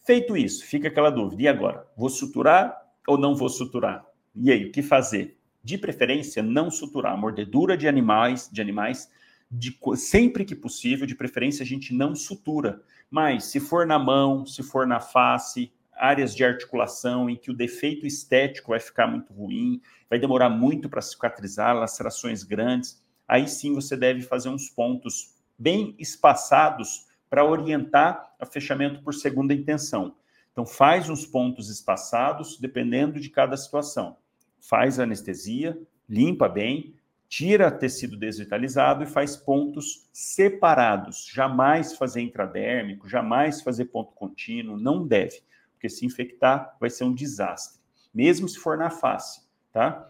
Feito 0.06 0.34
isso, 0.34 0.64
fica 0.64 0.88
aquela 0.88 1.10
dúvida. 1.10 1.42
E 1.42 1.48
agora? 1.48 1.86
Vou 1.94 2.08
suturar 2.08 2.74
ou 3.06 3.18
não 3.18 3.36
vou 3.36 3.50
suturar? 3.50 4.06
E 4.34 4.50
aí, 4.50 4.64
o 4.64 4.72
que 4.72 4.80
fazer? 4.80 5.36
De 5.62 5.76
preferência, 5.76 6.42
não 6.42 6.70
suturar. 6.70 7.14
Mordedura 7.14 7.76
de 7.76 7.86
animais, 7.86 8.48
de 8.50 8.62
animais, 8.62 9.10
de, 9.50 9.78
sempre 9.96 10.46
que 10.46 10.56
possível, 10.56 11.06
de 11.06 11.14
preferência, 11.14 11.62
a 11.62 11.66
gente 11.66 11.92
não 11.92 12.14
sutura. 12.14 12.82
Mas 13.10 13.44
se 13.44 13.60
for 13.60 13.86
na 13.86 13.98
mão, 13.98 14.46
se 14.46 14.62
for 14.62 14.86
na 14.86 14.98
face, 14.98 15.70
áreas 15.94 16.34
de 16.34 16.42
articulação 16.42 17.28
em 17.28 17.36
que 17.36 17.50
o 17.50 17.54
defeito 17.54 18.06
estético 18.06 18.70
vai 18.70 18.80
ficar 18.80 19.06
muito 19.06 19.30
ruim, 19.30 19.82
vai 20.08 20.18
demorar 20.18 20.48
muito 20.48 20.88
para 20.88 21.02
cicatrizar, 21.02 21.76
lacerações 21.76 22.42
grandes, 22.42 23.01
aí 23.32 23.48
sim 23.48 23.72
você 23.72 23.96
deve 23.96 24.20
fazer 24.20 24.50
uns 24.50 24.68
pontos 24.68 25.34
bem 25.58 25.94
espaçados 25.98 27.06
para 27.30 27.42
orientar 27.42 28.34
a 28.38 28.44
fechamento 28.44 29.02
por 29.02 29.14
segunda 29.14 29.54
intenção. 29.54 30.14
Então, 30.52 30.66
faz 30.66 31.08
uns 31.08 31.24
pontos 31.24 31.70
espaçados, 31.70 32.58
dependendo 32.60 33.18
de 33.18 33.30
cada 33.30 33.56
situação. 33.56 34.18
Faz 34.60 35.00
anestesia, 35.00 35.80
limpa 36.06 36.46
bem, 36.46 36.94
tira 37.26 37.70
tecido 37.70 38.18
desvitalizado 38.18 39.02
e 39.02 39.06
faz 39.06 39.34
pontos 39.34 40.06
separados. 40.12 41.26
Jamais 41.32 41.96
fazer 41.96 42.20
intradérmico, 42.20 43.08
jamais 43.08 43.62
fazer 43.62 43.86
ponto 43.86 44.12
contínuo, 44.12 44.76
não 44.76 45.06
deve, 45.06 45.40
porque 45.72 45.88
se 45.88 46.04
infectar 46.04 46.76
vai 46.78 46.90
ser 46.90 47.04
um 47.04 47.14
desastre, 47.14 47.80
mesmo 48.12 48.46
se 48.46 48.58
for 48.58 48.76
na 48.76 48.90
face, 48.90 49.40
tá? 49.72 50.06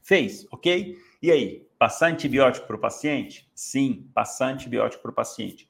Fez, 0.00 0.46
ok? 0.52 0.96
E 1.22 1.30
aí, 1.30 1.66
passar 1.78 2.10
antibiótico 2.10 2.66
para 2.66 2.76
o 2.76 2.80
paciente? 2.80 3.50
Sim, 3.54 4.08
passar 4.14 4.52
antibiótico 4.52 5.02
para 5.02 5.10
o 5.10 5.14
paciente. 5.14 5.68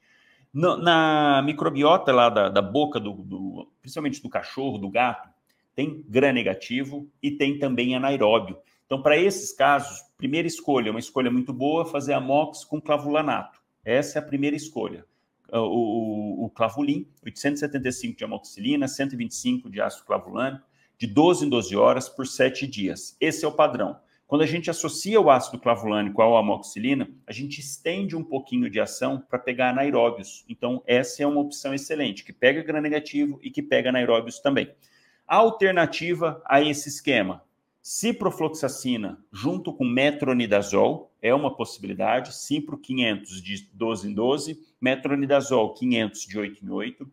Na 0.53 1.41
microbiota 1.43 2.11
lá 2.11 2.29
da, 2.29 2.49
da 2.49 2.61
boca, 2.61 2.99
do, 2.99 3.13
do, 3.13 3.71
principalmente 3.81 4.21
do 4.21 4.29
cachorro, 4.29 4.77
do 4.77 4.89
gato, 4.89 5.29
tem 5.75 6.03
gram 6.07 6.33
negativo 6.33 7.07
e 7.21 7.31
tem 7.31 7.59
também 7.59 7.95
anaeróbio. 7.95 8.57
Então, 8.85 9.01
para 9.01 9.17
esses 9.17 9.51
casos, 9.51 10.01
primeira 10.17 10.47
escolha, 10.47 10.91
uma 10.91 10.99
escolha 10.99 11.29
muito 11.29 11.53
boa, 11.53 11.85
fazer 11.85 12.13
amox 12.13 12.63
com 12.63 12.81
clavulanato. 12.81 13.61
Essa 13.83 14.17
é 14.17 14.21
a 14.21 14.25
primeira 14.25 14.55
escolha. 14.55 15.05
O, 15.51 15.59
o, 15.59 16.45
o 16.45 16.49
clavulin, 16.49 17.07
875 17.23 18.17
de 18.17 18.23
amoxicilina, 18.23 18.87
125 18.87 19.69
de 19.69 19.79
ácido 19.79 20.05
clavulânico, 20.05 20.65
de 20.97 21.05
12 21.05 21.45
em 21.45 21.49
12 21.49 21.75
horas 21.75 22.09
por 22.09 22.25
7 22.25 22.65
dias. 22.65 23.15
Esse 23.21 23.45
é 23.45 23.47
o 23.47 23.51
padrão. 23.51 23.99
Quando 24.27 24.41
a 24.41 24.45
gente 24.45 24.69
associa 24.69 25.21
o 25.21 25.29
ácido 25.29 25.57
clavulânico 25.57 26.21
ao 26.21 26.35
amoxicilina, 26.35 27.09
a 27.25 27.31
gente 27.31 27.61
estende 27.61 28.13
um 28.13 28.23
pouquinho 28.23 28.69
de 28.69 28.77
ação 28.77 29.21
para 29.21 29.39
pegar 29.39 29.69
anaeróbios. 29.69 30.43
Então, 30.49 30.83
essa 30.85 31.23
é 31.23 31.25
uma 31.25 31.39
opção 31.39 31.73
excelente, 31.73 32.25
que 32.25 32.33
pega 32.33 32.61
gram 32.61 32.81
negativo 32.81 33.39
e 33.41 33.49
que 33.49 33.63
pega 33.63 33.87
anaeróbios 33.87 34.39
também. 34.39 34.69
A 35.25 35.37
alternativa 35.37 36.41
a 36.45 36.61
esse 36.61 36.89
esquema, 36.89 37.41
Ciprofloxacina 37.81 39.17
junto 39.31 39.71
com 39.71 39.85
metronidazol 39.85 41.09
é 41.21 41.33
uma 41.33 41.55
possibilidade, 41.55 42.35
Cipro 42.35 42.77
500 42.77 43.41
de 43.41 43.69
12 43.73 44.09
em 44.09 44.13
12, 44.13 44.61
metronidazol 44.81 45.73
500 45.73 46.21
de 46.25 46.37
8 46.37 46.65
em 46.65 46.69
8. 46.69 47.11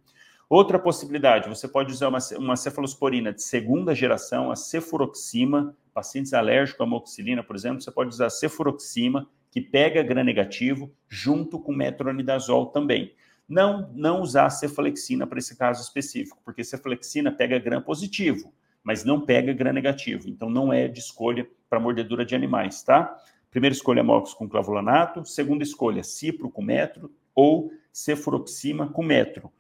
Outra 0.49 0.79
possibilidade, 0.79 1.49
você 1.49 1.67
pode 1.67 1.93
usar 1.93 2.09
uma, 2.09 2.19
uma 2.39 2.57
cefalosporina 2.57 3.33
de 3.33 3.43
segunda 3.43 3.95
geração, 3.95 4.51
a 4.51 4.57
cefuroxima, 4.57 5.77
pacientes 5.93 6.35
alérgicos 6.35 6.81
à 6.81 6.85
amoxicilina, 6.85 7.43
por 7.43 7.57
exemplo, 7.57 7.81
você 7.81 7.91
pode 7.91 8.11
usar 8.11 8.31
cefuroxima, 8.31 9.29
que 9.51 9.61
pega 9.61 10.03
gram 10.03 10.25
negativo, 10.25 10.93
junto 11.09 11.59
com 11.59 11.73
metronidazol 11.73 12.67
também. 12.67 13.15
Não, 13.49 13.91
não 13.95 14.21
usar 14.21 14.51
cefalexina 14.51 15.27
para 15.27 15.39
esse 15.39 15.57
caso 15.57 15.83
específico, 15.83 16.41
porque 16.45 16.65
cefalexina 16.65 17.31
pega 17.31 17.59
gram 17.59 17.81
positivo 17.81 18.53
mas 18.85 19.03
não 19.03 19.19
pega 19.19 19.55
gram 19.55 19.73
negativo. 19.73 20.29
Então, 20.29 20.51
não 20.51 20.71
é 20.71 20.87
de 20.87 21.01
escolha 21.01 21.49
para 21.71 21.81
mordedura 21.81 22.25
de 22.25 22.35
animais, 22.35 22.83
tá? 22.83 23.17
Primeira 23.51 23.75
escolha, 23.75 24.05
mox 24.05 24.35
com 24.35 24.47
clavulanato. 24.47 25.25
Segunda 25.25 25.65
escolha, 25.65 26.05
cipro 26.05 26.51
com 26.51 26.63
metro 26.63 27.11
ou 27.35 27.73
cefuroxima 27.91 28.89
com 28.89 29.03
metro. 29.03 29.51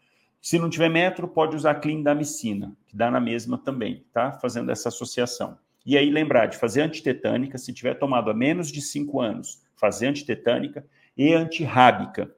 Se 0.44 0.58
não 0.58 0.68
tiver 0.68 0.90
metro, 0.90 1.26
pode 1.26 1.56
usar 1.56 1.76
clindamicina, 1.76 2.76
que 2.86 2.94
dá 2.94 3.10
na 3.10 3.18
mesma 3.18 3.56
também, 3.56 4.04
tá? 4.12 4.30
Fazendo 4.32 4.70
essa 4.70 4.90
associação. 4.90 5.56
E 5.86 5.96
aí 5.96 6.10
lembrar 6.10 6.44
de 6.48 6.58
fazer 6.58 6.82
antitetânica, 6.82 7.56
se 7.56 7.72
tiver 7.72 7.94
tomado 7.94 8.30
há 8.30 8.34
menos 8.34 8.70
de 8.70 8.82
5 8.82 9.22
anos, 9.22 9.62
fazer 9.74 10.06
antitetânica 10.06 10.86
e 11.16 11.32
antirrábica. 11.32 12.30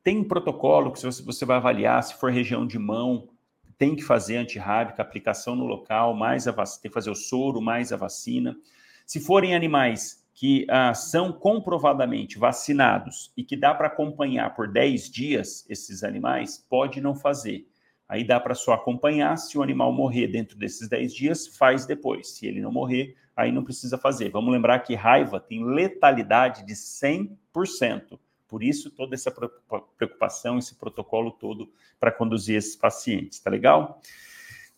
Tem 0.00 0.16
um 0.16 0.22
protocolo 0.22 0.92
que 0.92 1.02
você 1.02 1.44
vai 1.44 1.56
avaliar 1.56 2.00
se 2.04 2.14
for 2.14 2.30
região 2.30 2.64
de 2.64 2.78
mão, 2.78 3.30
tem 3.76 3.96
que 3.96 4.04
fazer 4.04 4.36
antirrábica, 4.36 5.02
aplicação 5.02 5.56
no 5.56 5.64
local, 5.64 6.14
mais 6.14 6.46
a 6.46 6.52
vacina, 6.52 6.82
tem 6.82 6.88
que 6.88 6.94
fazer 6.94 7.10
o 7.10 7.16
soro, 7.16 7.60
mais 7.60 7.92
a 7.92 7.96
vacina. 7.96 8.56
Se 9.04 9.18
forem 9.18 9.56
animais 9.56 10.21
que 10.34 10.66
ah, 10.68 10.94
são 10.94 11.32
comprovadamente 11.32 12.38
vacinados 12.38 13.32
e 13.36 13.44
que 13.44 13.56
dá 13.56 13.74
para 13.74 13.88
acompanhar 13.88 14.54
por 14.54 14.66
10 14.66 15.10
dias 15.10 15.66
esses 15.68 16.02
animais, 16.02 16.64
pode 16.68 17.00
não 17.00 17.14
fazer. 17.14 17.66
Aí 18.08 18.24
dá 18.24 18.38
para 18.38 18.54
só 18.54 18.72
acompanhar, 18.72 19.36
se 19.36 19.56
o 19.56 19.62
animal 19.62 19.92
morrer 19.92 20.26
dentro 20.28 20.58
desses 20.58 20.88
10 20.88 21.14
dias, 21.14 21.46
faz 21.46 21.86
depois. 21.86 22.28
Se 22.28 22.46
ele 22.46 22.60
não 22.60 22.72
morrer, 22.72 23.16
aí 23.36 23.50
não 23.50 23.64
precisa 23.64 23.96
fazer. 23.96 24.30
Vamos 24.30 24.52
lembrar 24.52 24.80
que 24.80 24.94
raiva 24.94 25.40
tem 25.40 25.64
letalidade 25.64 26.64
de 26.66 26.74
100%. 26.74 28.18
Por 28.46 28.62
isso, 28.62 28.90
toda 28.90 29.14
essa 29.14 29.30
preocupação, 29.96 30.58
esse 30.58 30.74
protocolo 30.74 31.30
todo 31.30 31.72
para 31.98 32.12
conduzir 32.12 32.56
esses 32.56 32.76
pacientes, 32.76 33.40
tá 33.40 33.50
legal? 33.50 33.98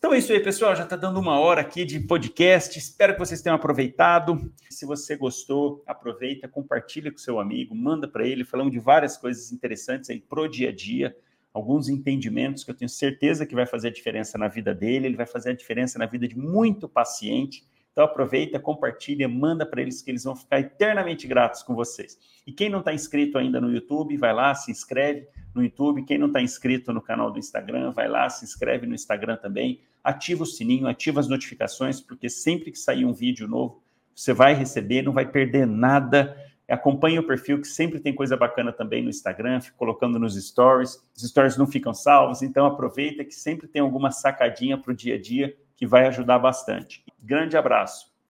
Então 0.05 0.13
é 0.13 0.19
isso 0.19 0.31
aí, 0.31 0.39
pessoal. 0.39 0.75
Já 0.75 0.83
está 0.83 0.95
dando 0.95 1.19
uma 1.19 1.39
hora 1.39 1.61
aqui 1.61 1.83
de 1.83 1.99
podcast. 1.99 2.77
Espero 2.77 3.13
que 3.13 3.19
vocês 3.19 3.41
tenham 3.41 3.55
aproveitado. 3.55 4.53
Se 4.69 4.85
você 4.85 5.15
gostou, 5.15 5.83
aproveita, 5.87 6.47
compartilha 6.47 7.11
com 7.11 7.17
seu 7.17 7.39
amigo, 7.39 7.73
manda 7.73 8.07
para 8.07 8.23
ele. 8.23 8.45
Falamos 8.45 8.71
de 8.71 8.77
várias 8.77 9.17
coisas 9.17 9.51
interessantes 9.51 10.11
aí 10.11 10.21
pro 10.21 10.47
dia 10.47 10.69
a 10.69 10.71
dia, 10.71 11.17
alguns 11.51 11.89
entendimentos 11.89 12.63
que 12.63 12.69
eu 12.69 12.75
tenho 12.75 12.87
certeza 12.87 13.47
que 13.47 13.55
vai 13.55 13.65
fazer 13.65 13.87
a 13.87 13.91
diferença 13.91 14.37
na 14.37 14.47
vida 14.47 14.75
dele, 14.75 15.07
ele 15.07 15.17
vai 15.17 15.25
fazer 15.25 15.49
a 15.49 15.55
diferença 15.55 15.97
na 15.97 16.05
vida 16.05 16.27
de 16.27 16.37
muito 16.37 16.87
paciente. 16.87 17.65
Então 17.95 18.03
aproveita, 18.03 18.59
compartilha, 18.59 19.25
manda 19.25 19.65
para 19.65 19.81
eles 19.81 20.01
que 20.01 20.11
eles 20.11 20.25
vão 20.25 20.35
ficar 20.35 20.59
eternamente 20.59 21.25
gratos 21.25 21.63
com 21.63 21.73
vocês. 21.73 22.19
E 22.45 22.51
quem 22.51 22.67
não 22.67 22.79
está 22.79 22.93
inscrito 22.93 23.37
ainda 23.37 23.61
no 23.61 23.71
YouTube, 23.71 24.17
vai 24.17 24.33
lá, 24.33 24.53
se 24.53 24.69
inscreve 24.69 25.25
no 25.53 25.63
YouTube. 25.63 26.03
Quem 26.03 26.17
não 26.17 26.27
está 26.27 26.41
inscrito 26.41 26.91
no 26.91 27.01
canal 27.01 27.31
do 27.31 27.39
Instagram, 27.39 27.91
vai 27.91 28.09
lá, 28.09 28.29
se 28.29 28.43
inscreve 28.43 28.85
no 28.85 28.93
Instagram 28.93 29.37
também. 29.37 29.79
Ativa 30.03 30.43
o 30.43 30.45
sininho, 30.45 30.87
ativa 30.87 31.21
as 31.21 31.29
notificações, 31.29 32.01
porque 32.01 32.27
sempre 32.27 32.69
que 32.69 32.77
sair 32.77 33.05
um 33.05 33.13
vídeo 33.13 33.47
novo, 33.47 33.81
você 34.13 34.33
vai 34.33 34.53
receber, 34.53 35.01
não 35.01 35.13
vai 35.13 35.25
perder 35.25 35.65
nada. 35.65 36.37
Acompanhe 36.67 37.17
o 37.17 37.25
perfil, 37.25 37.61
que 37.61 37.67
sempre 37.67 38.01
tem 38.01 38.13
coisa 38.13 38.35
bacana 38.35 38.73
também 38.73 39.03
no 39.03 39.09
Instagram, 39.09 39.61
fico 39.61 39.77
colocando 39.77 40.19
nos 40.19 40.35
stories. 40.35 41.01
Os 41.15 41.23
stories 41.29 41.55
não 41.55 41.65
ficam 41.65 41.93
salvos, 41.93 42.41
então 42.41 42.65
aproveita 42.65 43.23
que 43.23 43.33
sempre 43.33 43.69
tem 43.69 43.81
alguma 43.81 44.11
sacadinha 44.11 44.77
para 44.77 44.91
o 44.91 44.95
dia 44.95 45.15
a 45.15 45.21
dia 45.21 45.55
que 45.75 45.85
vai 45.85 46.07
ajudar 46.07 46.39
bastante. 46.39 47.03
Grande 47.19 47.57
abraço. 47.57 48.14